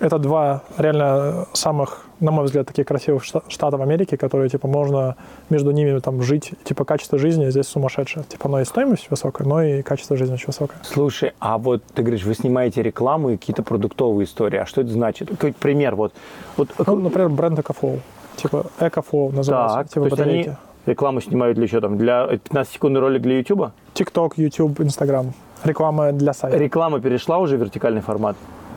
это 0.00 0.18
два 0.18 0.62
реально 0.76 1.46
самых, 1.52 2.06
на 2.20 2.30
мой 2.30 2.44
взгляд, 2.44 2.66
таких 2.66 2.86
красивых 2.86 3.22
шта- 3.24 3.42
штата 3.48 3.76
в 3.76 3.82
Америке, 3.82 4.16
которые, 4.16 4.48
типа, 4.48 4.66
можно 4.68 5.16
между 5.50 5.70
ними 5.70 5.98
там 6.00 6.22
жить, 6.22 6.52
типа, 6.64 6.84
качество 6.84 7.18
жизни 7.18 7.50
здесь 7.50 7.66
сумасшедшее. 7.66 8.24
Типа, 8.24 8.48
оно 8.48 8.60
и 8.60 8.64
стоимость 8.64 9.10
высокая, 9.10 9.46
но 9.46 9.62
и 9.62 9.82
качество 9.82 10.16
жизни 10.16 10.34
очень 10.34 10.46
высокое. 10.48 10.78
Слушай, 10.82 11.32
а 11.38 11.58
вот 11.58 11.82
ты 11.94 12.02
говоришь, 12.02 12.24
вы 12.24 12.34
снимаете 12.34 12.82
рекламу 12.82 13.30
и 13.30 13.36
какие-то 13.36 13.62
продуктовые 13.62 14.24
истории. 14.24 14.58
А 14.58 14.66
что 14.66 14.80
это 14.80 14.90
значит? 14.90 15.28
Какой 15.30 15.52
пример? 15.52 15.94
Вот, 15.94 16.12
вот 16.56 16.68
Ну, 16.86 16.96
например, 16.96 17.28
бренд 17.28 17.58
EcoFlow. 17.58 18.00
Типа, 18.36 18.66
EcoFlow 18.80 19.34
называется. 19.34 19.76
так, 19.78 19.88
типа, 19.88 20.00
то 20.00 20.04
есть 20.06 20.16
батарейки. 20.16 20.48
они 20.48 20.56
рекламу 20.86 21.20
снимают 21.20 21.56
для 21.58 21.66
чего 21.68 21.80
там? 21.80 21.98
Для 21.98 22.26
15-секундный 22.26 23.00
ролик 23.00 23.22
для 23.22 23.38
YouTube? 23.38 23.70
TikTok, 23.94 24.32
YouTube, 24.36 24.80
Instagram. 24.80 25.32
Реклама 25.64 26.12
для 26.12 26.32
сайта. 26.32 26.56
Реклама 26.56 27.00
перешла 27.00 27.38
уже 27.38 27.56
в 27.56 27.60
вертикальный 27.60 28.00
формат? 28.00 28.36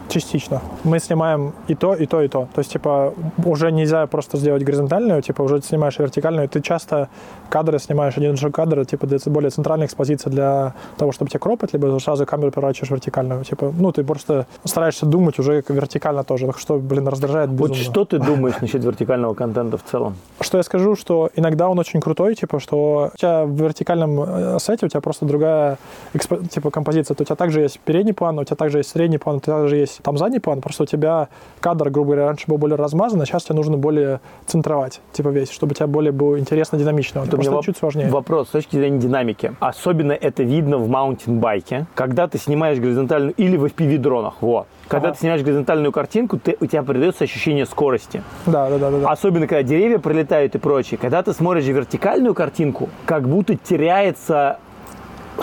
Частично. 0.10 0.62
Мы 0.84 0.99
снимаем 0.99 1.54
и 1.68 1.76
то, 1.76 1.93
и 1.93 2.06
то, 2.06 2.22
и 2.22 2.28
то. 2.28 2.47
То 2.54 2.60
есть, 2.60 2.72
типа, 2.72 3.14
уже 3.45 3.72
нельзя 3.72 4.06
просто 4.08 4.38
сделать 4.38 4.64
горизонтальную, 4.64 5.22
типа, 5.22 5.41
уже 5.41 5.62
снимаешь 5.62 5.99
вертикальную. 5.99 6.49
Ты 6.49 6.62
часто 6.62 7.10
кадры 7.49 7.80
снимаешь, 7.80 8.18
один 8.18 8.38
же 8.38 8.52
кадр, 8.52 8.86
типа, 8.86 9.08
для 9.08 9.20
более 9.26 9.49
центральной 9.52 9.86
экспозиции 9.86 10.30
для 10.30 10.74
того, 10.97 11.12
чтобы 11.12 11.30
тебя 11.30 11.39
кропать, 11.39 11.74
либо 11.74 11.97
сразу 11.99 12.26
камеру 12.26 12.52
переворачиваешь 12.52 12.91
вертикальную. 12.91 13.43
Типа, 13.43 13.74
ну, 13.78 13.91
ты 13.91 14.04
просто 14.04 14.45
стараешься 14.66 15.06
думать 15.06 15.39
уже 15.39 15.64
вертикально 15.68 16.24
тоже, 16.24 16.52
что, 16.58 16.78
блин, 16.78 17.08
раздражает 17.08 17.49
безумно. 17.49 17.74
Вот 17.74 17.78
что 17.78 18.06
ты 18.06 18.20
думаешь 18.20 18.56
насчет 18.62 18.84
вертикального 18.84 19.34
контента 19.34 19.78
в 19.78 19.84
целом? 19.84 20.16
Что 20.39 20.58
я 20.58 20.64
скажу, 20.64 20.95
что 20.95 21.30
иногда 21.36 21.70
он 21.70 21.80
очень 21.80 22.02
крутой, 22.02 22.36
типа, 22.36 22.60
что 22.60 23.12
у 23.14 23.18
тебя 23.18 23.45
в 23.45 23.52
вертикальном 23.52 24.22
э, 24.22 24.58
сете 24.60 24.86
у 24.86 24.89
тебя 24.89 25.02
просто 25.02 25.26
другая 25.26 25.78
экспо- 26.14 26.47
типа 26.47 26.72
композиция. 26.72 27.16
То 27.16 27.24
у 27.24 27.26
тебя 27.26 27.36
также 27.36 27.62
есть 27.62 27.80
передний 27.80 28.14
план, 28.14 28.39
у 28.39 28.43
тебя 28.43 28.56
также 28.56 28.80
есть 28.80 28.89
средний 28.89 29.18
план, 29.18 29.38
у 29.38 29.39
тебя 29.39 29.60
также 29.60 29.78
есть 29.78 30.01
там 30.02 30.18
задний 30.18 30.39
план. 30.39 30.62
Просто 30.62 30.84
у 30.84 30.86
тебя 30.86 31.30
кадр, 31.60 31.89
грубо 31.89 32.12
говоря, 32.12 32.28
раньше 32.28 32.45
был 32.47 32.58
более 32.58 32.76
размазан, 32.76 33.22
а 33.22 33.26
сейчас 33.26 33.43
тебе 33.43 33.56
нужно 33.56 33.78
более 33.78 34.20
центровать, 34.45 35.02
типа 35.14 35.30
весь, 35.30 35.52
чтобы 35.52 35.72
у 35.72 35.76
тебя 35.76 35.88
более 35.88 36.12
было 36.12 36.39
интересно, 36.39 36.78
динамично. 36.78 37.20
Это 37.20 37.38
просто 37.38 37.62
чуть 37.64 37.78
сложнее. 37.78 38.10
Вопрос 38.10 38.49
с 38.49 38.52
точки 38.52 38.76
зрения 38.76 38.99
динамики. 38.99 39.54
Особенно 39.60 40.12
это 40.14 40.43
видно 40.43 40.78
в 40.78 40.88
маунтинбайке, 40.88 41.86
когда 41.95 42.28
ты 42.28 42.38
снимаешь 42.38 42.80
горизонтальную 42.80 43.34
или 43.36 43.58
в 43.58 43.66
FPV-дронах. 43.66 44.36
Вот. 44.41 44.68
Когда 44.88 45.08
Ага. 45.08 45.16
ты 45.16 45.22
снимаешь 45.22 45.41
горизонтальную 45.41 45.91
картинку, 45.93 46.38
ты, 46.38 46.58
у 46.60 46.66
тебя 46.66 46.84
придется 46.84 47.24
ощущение 47.24 47.66
скорости. 47.66 48.22
Да, 48.45 48.70
да, 48.70 48.78
да. 48.78 48.91
да. 48.91 49.10
Особенно, 49.10 49.47
когда 49.47 49.64
деревья 49.64 49.99
пролетают 49.99 50.56
и 50.56 50.58
прочее. 50.58 50.97
Когда 51.02 51.24
ты 51.24 51.32
смотришь 51.34 51.64
вертикальную 51.66 52.34
картинку, 52.34 52.89
как 53.06 53.28
будто 53.28 53.56
теряется 53.56 54.60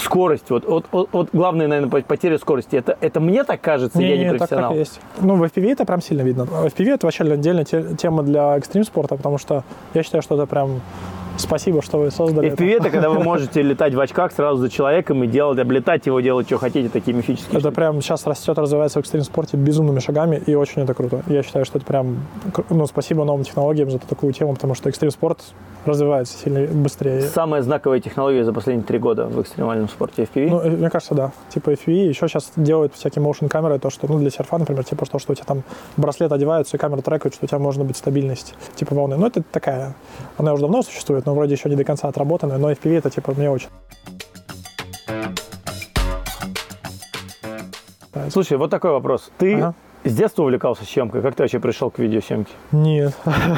скорость. 0.00 0.50
Вот, 0.50 0.64
вот, 0.66 0.86
вот, 0.92 1.08
вот 1.12 1.28
главное, 1.32 1.66
наверное, 1.66 1.90
по- 1.90 2.02
потеря 2.06 2.38
скорости. 2.38 2.76
Это, 2.76 2.96
это 3.00 3.20
мне 3.20 3.44
так 3.44 3.60
кажется, 3.60 4.00
я 4.00 4.16
не 4.16 4.24
так, 4.30 4.38
так 4.38 4.48
профессионал. 4.48 4.74
и 4.74 4.78
есть. 4.78 5.00
Ну, 5.20 5.36
в 5.36 5.42
FPV 5.42 5.72
это 5.72 5.84
прям 5.84 6.00
сильно 6.02 6.22
видно. 6.22 6.44
В 6.44 6.66
FPV 6.66 6.94
это 6.94 7.06
вообще 7.06 7.24
отдельная 7.24 7.64
те- 7.64 7.94
тема 7.96 8.22
для 8.22 8.56
экстрим 8.56 8.84
спорта, 8.84 9.16
потому 9.16 9.38
что 9.38 9.64
я 9.94 10.02
считаю, 10.02 10.22
что 10.22 10.34
это 10.36 10.46
прям 10.46 10.80
спасибо, 11.38 11.82
что 11.82 11.98
вы 11.98 12.10
создали. 12.10 12.48
это. 12.48 12.62
FPV 12.62 12.76
это 12.76 12.90
когда 12.90 13.10
вы 13.10 13.18
можете 13.24 13.62
летать 13.62 13.94
в 13.94 14.00
очках 14.00 14.32
сразу 14.32 14.58
за 14.58 14.70
человеком 14.70 15.22
и 15.24 15.26
делать, 15.26 15.58
облетать 15.58 16.06
его, 16.06 16.20
делать, 16.20 16.46
что 16.46 16.58
хотите, 16.58 16.88
такие 16.88 17.16
мифические 17.16 17.58
Это 17.58 17.70
прям 17.70 18.00
сейчас 18.02 18.26
растет, 18.26 18.58
развивается 18.58 18.98
в 18.98 19.02
экстрим-спорте 19.02 19.56
безумными 19.56 20.00
шагами, 20.00 20.42
и 20.46 20.54
очень 20.54 20.82
это 20.82 20.94
круто. 20.94 21.22
Я 21.26 21.42
считаю, 21.42 21.64
что 21.64 21.78
это 21.78 21.86
прям, 21.86 22.18
ну, 22.70 22.86
спасибо 22.86 23.24
новым 23.24 23.44
технологиям 23.44 23.90
за 23.90 23.98
такую 23.98 24.32
тему, 24.32 24.54
потому 24.54 24.74
что 24.74 24.88
экстрим-спорт 24.88 25.40
развивается 25.84 26.36
сильно 26.38 26.66
быстрее. 26.66 27.22
Самая 27.22 27.62
знаковая 27.62 28.00
технология 28.00 28.44
за 28.44 28.52
последние 28.52 28.86
три 28.86 28.98
года 28.98 29.26
в 29.26 29.40
экстремальном 29.40 29.88
спорте 29.88 30.24
FPV. 30.24 30.50
Ну, 30.50 30.60
э, 30.60 30.70
мне 30.70 30.90
кажется, 30.90 31.14
да. 31.14 31.32
Типа 31.48 31.70
FPV 31.70 32.08
еще 32.08 32.28
сейчас 32.28 32.52
делают 32.56 32.94
всякие 32.94 33.24
motion 33.24 33.48
камеры, 33.48 33.78
то, 33.78 33.90
что, 33.90 34.06
ну, 34.06 34.18
для 34.18 34.30
серфа, 34.30 34.58
например, 34.58 34.84
типа 34.84 35.06
то, 35.06 35.18
что 35.18 35.32
у 35.32 35.34
тебя 35.34 35.46
там 35.46 35.62
браслет 35.96 36.32
одевается, 36.32 36.76
и 36.76 36.80
камера 36.80 37.00
трекает, 37.00 37.34
что 37.34 37.46
у 37.46 37.48
тебя 37.48 37.58
может 37.58 37.82
быть 37.84 37.96
стабильность, 37.96 38.54
типа 38.74 38.94
волны. 38.94 39.16
Ну, 39.16 39.26
это 39.26 39.42
такая, 39.42 39.94
она 40.36 40.52
уже 40.52 40.62
давно 40.62 40.82
существует, 40.82 41.26
но 41.28 41.34
вроде 41.34 41.54
еще 41.54 41.68
не 41.68 41.76
до 41.76 41.84
конца 41.84 42.08
отработанная, 42.08 42.56
но 42.56 42.72
FPV 42.72 42.98
это, 42.98 43.10
типа, 43.10 43.34
мне 43.36 43.50
очень 43.50 43.68
Слушай, 48.30 48.56
вот 48.56 48.70
такой 48.70 48.90
вопрос. 48.92 49.30
Ты 49.38 49.54
Ага. 49.54 49.74
с 50.04 50.14
детства 50.14 50.42
увлекался 50.42 50.84
съемкой? 50.84 51.20
Как 51.20 51.34
ты 51.34 51.42
вообще 51.42 51.60
пришел 51.60 51.90
к 51.90 51.98
видеосъемке? 51.98 52.50
Нет. 52.72 53.12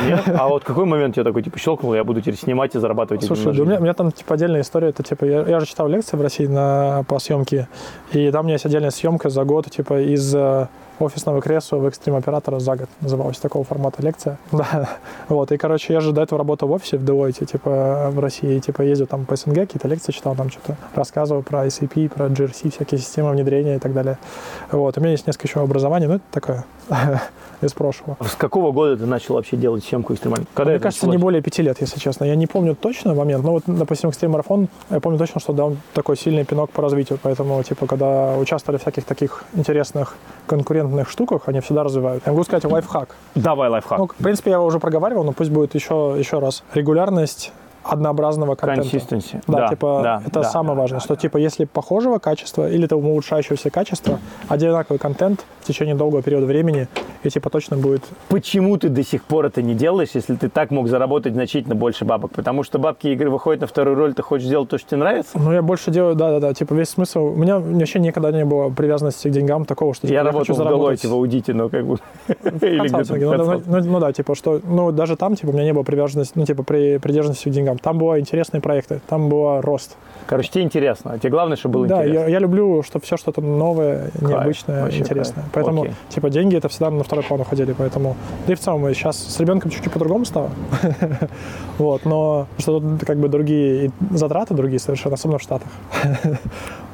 Нет? 0.04 0.22
А 0.38 0.48
вот 0.48 0.64
какой 0.64 0.84
момент 0.84 1.16
я 1.16 1.22
такой, 1.22 1.42
типа, 1.44 1.58
щелкнул, 1.58 1.94
я 1.94 2.02
буду 2.02 2.20
теперь 2.20 2.36
снимать 2.36 2.74
и 2.74 2.78
зарабатывать 2.80 3.24
Слушай, 3.24 3.54
да 3.54 3.62
у, 3.62 3.66
меня, 3.66 3.78
у 3.78 3.82
меня 3.82 3.94
там 3.94 4.10
типа 4.10 4.34
отдельная 4.34 4.62
история. 4.62 4.88
Это 4.88 5.02
типа 5.04 5.24
я, 5.24 5.42
я 5.42 5.60
же 5.60 5.66
читал 5.66 5.88
лекции 5.88 6.16
в 6.16 6.22
России 6.22 6.46
на, 6.46 7.04
по 7.06 7.20
съемке, 7.20 7.68
и 8.12 8.30
там 8.32 8.40
у 8.40 8.44
меня 8.44 8.54
есть 8.54 8.66
отдельная 8.66 8.90
съемка 8.90 9.28
за 9.28 9.44
год, 9.44 9.70
типа 9.70 10.00
из 10.02 10.34
э, 10.34 10.66
офисного 11.02 11.40
кресла 11.40 11.76
в 11.76 11.86
экстрим 11.86 12.16
оператора 12.16 12.58
за 12.58 12.76
год 12.76 12.88
называлась 13.00 13.38
такого 13.38 13.64
формата 13.64 14.02
лекция. 14.02 14.38
Да. 14.60 14.90
Вот. 15.28 15.52
И 15.52 15.56
короче, 15.56 15.92
я 15.94 16.00
же 16.00 16.12
до 16.12 16.22
этого 16.22 16.38
работал 16.38 16.68
в 16.68 16.72
офисе 16.72 16.98
в 16.98 17.04
Deloitte, 17.04 17.46
типа 17.46 18.10
в 18.12 18.18
России, 18.18 18.58
типа 18.58 18.82
ездил 18.82 19.06
там 19.06 19.24
по 19.24 19.36
СНГ, 19.36 19.54
какие-то 19.54 19.88
лекции 19.88 20.12
читал, 20.12 20.36
там 20.36 20.50
что-то 20.50 20.76
рассказывал 20.94 21.42
про 21.42 21.66
SAP, 21.66 22.10
про 22.10 22.26
GRC, 22.26 22.70
всякие 22.70 23.00
системы 23.00 23.30
внедрения 23.30 23.76
и 23.76 23.78
так 23.78 23.94
далее. 23.94 24.18
Вот. 24.70 24.98
У 24.98 25.00
меня 25.00 25.12
есть 25.12 25.26
несколько 25.26 25.48
еще 25.48 25.60
образований, 25.60 26.06
но 26.06 26.14
это 26.16 26.24
такое 26.30 26.64
из 27.62 27.72
прошлого. 27.72 28.16
С 28.20 28.34
какого 28.36 28.72
года 28.72 28.96
ты 28.96 29.06
начал 29.06 29.34
вообще 29.34 29.56
делать 29.56 29.84
съемку 29.84 30.14
экстремальную? 30.14 30.46
Когда 30.54 30.72
Мне 30.72 30.80
кажется, 30.80 31.06
не 31.06 31.12
началось? 31.12 31.22
более 31.22 31.42
пяти 31.42 31.62
лет, 31.62 31.80
если 31.80 31.98
честно. 31.98 32.24
Я 32.24 32.34
не 32.34 32.46
помню 32.46 32.74
точно 32.74 33.14
момент, 33.14 33.44
но 33.44 33.52
вот, 33.52 33.62
допустим, 33.66 34.08
экстрим 34.08 34.32
марафон, 34.32 34.68
я 34.90 35.00
помню 35.00 35.18
точно, 35.18 35.40
что 35.40 35.52
дал 35.52 35.76
такой 35.94 36.16
сильный 36.16 36.44
пинок 36.44 36.70
по 36.70 36.82
развитию. 36.82 37.18
Поэтому, 37.22 37.62
типа, 37.62 37.86
когда 37.86 38.36
участвовали 38.36 38.78
в 38.78 38.82
всяких 38.82 39.04
таких 39.04 39.44
интересных 39.54 40.16
конкурентных 40.46 41.08
штуках, 41.08 41.42
они 41.46 41.60
всегда 41.60 41.84
развивают. 41.84 42.22
Я 42.26 42.32
могу 42.32 42.44
сказать 42.44 42.64
лайфхак. 42.64 43.14
Давай 43.34 43.68
лайфхак. 43.68 43.98
Ну, 43.98 44.06
в 44.06 44.22
принципе, 44.22 44.50
я 44.50 44.56
его 44.56 44.66
уже 44.66 44.78
проговаривал, 44.78 45.24
но 45.24 45.32
пусть 45.32 45.50
будет 45.50 45.74
еще, 45.74 46.14
еще 46.18 46.38
раз. 46.38 46.62
Регулярность 46.74 47.52
однообразного 47.82 48.54
контента. 48.56 48.96
Consistency. 48.96 49.42
Да, 49.46 49.60
Да, 49.60 49.68
типа, 49.68 50.00
да, 50.02 50.22
это 50.26 50.40
да, 50.40 50.50
самое 50.50 50.74
да, 50.74 50.82
важное, 50.82 51.00
да, 51.00 51.04
что, 51.04 51.16
типа, 51.16 51.38
если 51.38 51.64
похожего 51.64 52.18
качества 52.18 52.70
или 52.70 52.86
того 52.86 53.08
улучшающегося 53.10 53.70
качества, 53.70 54.18
одинаковый 54.48 54.98
контент 54.98 55.44
в 55.60 55.66
течение 55.66 55.94
долгого 55.94 56.22
периода 56.22 56.46
времени, 56.46 56.88
и, 57.22 57.30
типа, 57.30 57.50
точно 57.50 57.76
будет... 57.76 58.02
Почему 58.28 58.76
ты 58.76 58.88
до 58.88 59.02
сих 59.02 59.24
пор 59.24 59.46
это 59.46 59.62
не 59.62 59.74
делаешь, 59.74 60.10
если 60.14 60.34
ты 60.34 60.48
так 60.48 60.70
мог 60.70 60.88
заработать 60.88 61.34
значительно 61.34 61.74
больше 61.74 62.04
бабок? 62.04 62.32
Потому 62.32 62.62
что 62.62 62.78
бабки 62.78 63.08
игры 63.08 63.30
выходят 63.30 63.60
на 63.60 63.66
вторую 63.66 63.96
роль, 63.96 64.14
ты 64.14 64.22
хочешь 64.22 64.46
сделать 64.46 64.68
то, 64.68 64.78
что 64.78 64.90
тебе 64.90 64.98
нравится? 64.98 65.38
Ну, 65.38 65.52
я 65.52 65.62
больше 65.62 65.90
делаю, 65.90 66.14
да-да-да, 66.14 66.54
типа, 66.54 66.74
весь 66.74 66.88
смысл... 66.88 67.26
У 67.26 67.36
меня 67.36 67.58
вообще 67.58 68.00
никогда 68.00 68.32
не 68.32 68.44
было 68.44 68.70
привязанности 68.70 69.28
к 69.28 69.30
деньгам 69.30 69.64
такого, 69.64 69.94
что, 69.94 70.06
типа, 70.06 70.12
Я 70.14 70.20
хочу 70.24 70.32
работал 70.32 70.54
в 70.54 70.58
заработать 70.58 71.04
Deloitte, 71.04 71.08
в 71.08 71.12
аудите, 71.14 71.54
но 71.54 71.68
как 71.68 71.86
бы... 71.86 71.98
Ну, 72.42 72.84
да, 72.84 72.88
консалтинге. 72.88 73.62
ну, 73.66 73.80
ну 73.84 74.00
да, 74.00 74.12
типа, 74.12 74.34
что, 74.34 74.60
ну, 74.64 74.92
даже 74.92 75.16
там, 75.16 75.36
типа, 75.36 75.50
у 75.50 75.52
меня 75.52 75.64
не 75.64 75.72
было 75.72 75.82
привязанности, 75.82 76.32
ну, 76.36 76.44
типа, 76.44 76.62
при, 76.62 76.98
придержанности 76.98 77.48
к 77.48 77.52
деньгам. 77.52 77.78
Там 77.78 77.98
были 77.98 78.20
интересные 78.20 78.60
проекты, 78.60 79.00
там 79.08 79.28
был 79.28 79.60
рост. 79.60 79.96
Короче, 80.26 80.50
тебе 80.50 80.64
интересно. 80.64 81.18
Тебе 81.18 81.30
главное, 81.30 81.56
чтобы 81.56 81.74
было 81.74 81.86
да, 81.86 82.02
интересно. 82.02 82.24
я, 82.24 82.28
я 82.28 82.38
люблю, 82.38 82.82
чтобы 82.82 83.04
все 83.04 83.16
что-то 83.16 83.40
новое, 83.40 84.10
необычное, 84.20 84.84
вообще 84.84 85.00
интересное. 85.00 85.42
кайф. 85.42 85.50
Поэтому, 85.52 85.82
Окей. 85.82 85.94
типа, 86.08 86.30
деньги 86.30 86.56
это 86.56 86.68
всегда 86.68 86.90
на 86.90 87.04
второй 87.10 87.24
план 87.24 87.40
уходили, 87.40 87.72
поэтому... 87.72 88.16
Да 88.46 88.52
и 88.52 88.56
в 88.56 88.60
целом, 88.60 88.94
сейчас 88.94 89.16
с 89.18 89.40
ребенком 89.40 89.70
чуть-чуть 89.70 89.92
по-другому 89.92 90.24
стало. 90.24 90.50
Вот, 91.78 92.04
но 92.04 92.46
что 92.58 92.78
тут 92.78 93.04
как 93.04 93.18
бы 93.18 93.28
другие 93.28 93.90
затраты, 94.10 94.54
другие 94.54 94.78
совершенно, 94.78 95.14
особенно 95.14 95.38
в 95.38 95.42
Штатах. 95.42 95.68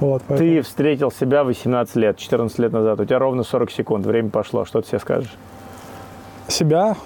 Вот, 0.01 0.23
Ты 0.29 0.61
встретил 0.63 1.11
себя 1.11 1.43
18 1.45 1.97
лет, 1.97 2.17
14 2.19 2.59
лет 2.59 2.73
назад. 2.73 3.01
У 3.01 3.05
тебя 3.05 3.19
ровно 3.19 3.43
40 3.43 3.71
секунд. 3.71 4.07
Время 4.07 4.29
пошло. 4.29 4.65
Что 4.65 4.81
ты 4.81 4.89
себе 4.89 4.99
скажешь? 4.99 5.35
себя. 6.49 6.97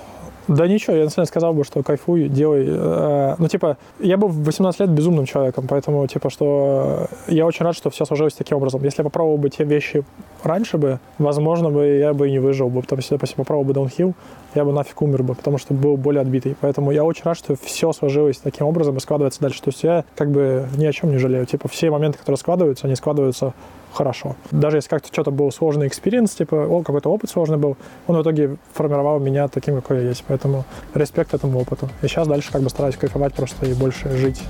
Да 0.50 0.66
ничего, 0.66 0.96
я 0.96 1.04
на 1.04 1.10
самом 1.10 1.26
деле 1.26 1.26
сказал 1.26 1.54
бы, 1.54 1.62
что 1.62 1.84
кайфуй, 1.84 2.28
делай. 2.28 2.66
Э, 2.68 3.36
Ну, 3.38 3.46
типа, 3.46 3.76
я 4.00 4.16
был 4.16 4.26
в 4.26 4.42
18 4.44 4.80
лет 4.80 4.90
безумным 4.90 5.24
человеком, 5.24 5.66
поэтому, 5.68 6.04
типа, 6.08 6.28
что 6.28 7.06
я 7.28 7.46
очень 7.46 7.64
рад, 7.64 7.76
что 7.76 7.88
все 7.90 8.04
сложилось 8.04 8.34
таким 8.34 8.56
образом. 8.56 8.82
Если 8.82 9.00
я 9.00 9.04
попробовал 9.04 9.38
бы 9.38 9.48
те 9.48 9.62
вещи 9.62 10.02
раньше 10.42 10.76
бы, 10.76 10.98
возможно 11.18 11.70
бы 11.70 11.86
я 11.86 12.12
бы 12.14 12.28
и 12.28 12.32
не 12.32 12.40
выжил 12.40 12.68
бы, 12.68 12.80
потому 12.82 13.00
что, 13.00 13.14
допустим, 13.14 13.36
попробовал 13.36 13.64
бы 13.68 13.74
даунхилл, 13.74 14.14
я 14.56 14.64
бы 14.64 14.72
нафиг 14.72 15.00
умер 15.02 15.22
бы, 15.22 15.34
потому 15.36 15.56
что 15.58 15.72
был 15.72 15.96
более 15.96 16.22
отбитый. 16.22 16.56
Поэтому 16.60 16.90
я 16.90 17.04
очень 17.04 17.22
рад, 17.26 17.38
что 17.38 17.54
все 17.62 17.92
сложилось 17.92 18.38
таким 18.38 18.66
образом 18.66 18.96
и 18.96 19.00
складывается 19.00 19.40
дальше. 19.40 19.62
То 19.62 19.68
есть 19.68 19.84
я 19.84 20.04
как 20.16 20.32
бы 20.32 20.66
ни 20.76 20.84
о 20.84 20.92
чем 20.92 21.12
не 21.12 21.18
жалею. 21.18 21.46
Типа, 21.46 21.68
все 21.68 21.92
моменты, 21.92 22.18
которые 22.18 22.38
складываются, 22.38 22.88
они 22.88 22.96
складываются 22.96 23.54
хорошо. 23.92 24.36
Даже 24.50 24.78
если 24.78 24.88
как-то 24.88 25.08
что-то 25.08 25.30
был 25.30 25.50
сложный 25.52 25.86
experience, 25.86 26.32
типа, 26.32 26.82
какой-то 26.84 27.10
опыт 27.10 27.30
сложный 27.30 27.56
был, 27.56 27.76
он 28.06 28.16
в 28.16 28.22
итоге 28.22 28.56
формировал 28.72 29.20
меня 29.20 29.48
таким, 29.48 29.76
какой 29.76 30.02
я 30.02 30.08
есть. 30.08 30.24
Поэтому 30.26 30.64
респект 30.94 31.34
этому 31.34 31.60
опыту. 31.60 31.88
И 32.02 32.08
сейчас 32.08 32.28
дальше 32.28 32.52
как 32.52 32.62
бы 32.62 32.70
стараюсь 32.70 32.96
кайфовать 32.96 33.34
просто 33.34 33.66
и 33.66 33.74
больше 33.74 34.16
жить 34.16 34.42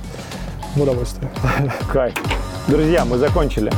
в 0.75 0.83
удовольствии. 0.83 1.29
Кайф. 1.93 2.15
Друзья, 2.69 3.05
мы 3.05 3.19
закончили. 3.19 3.71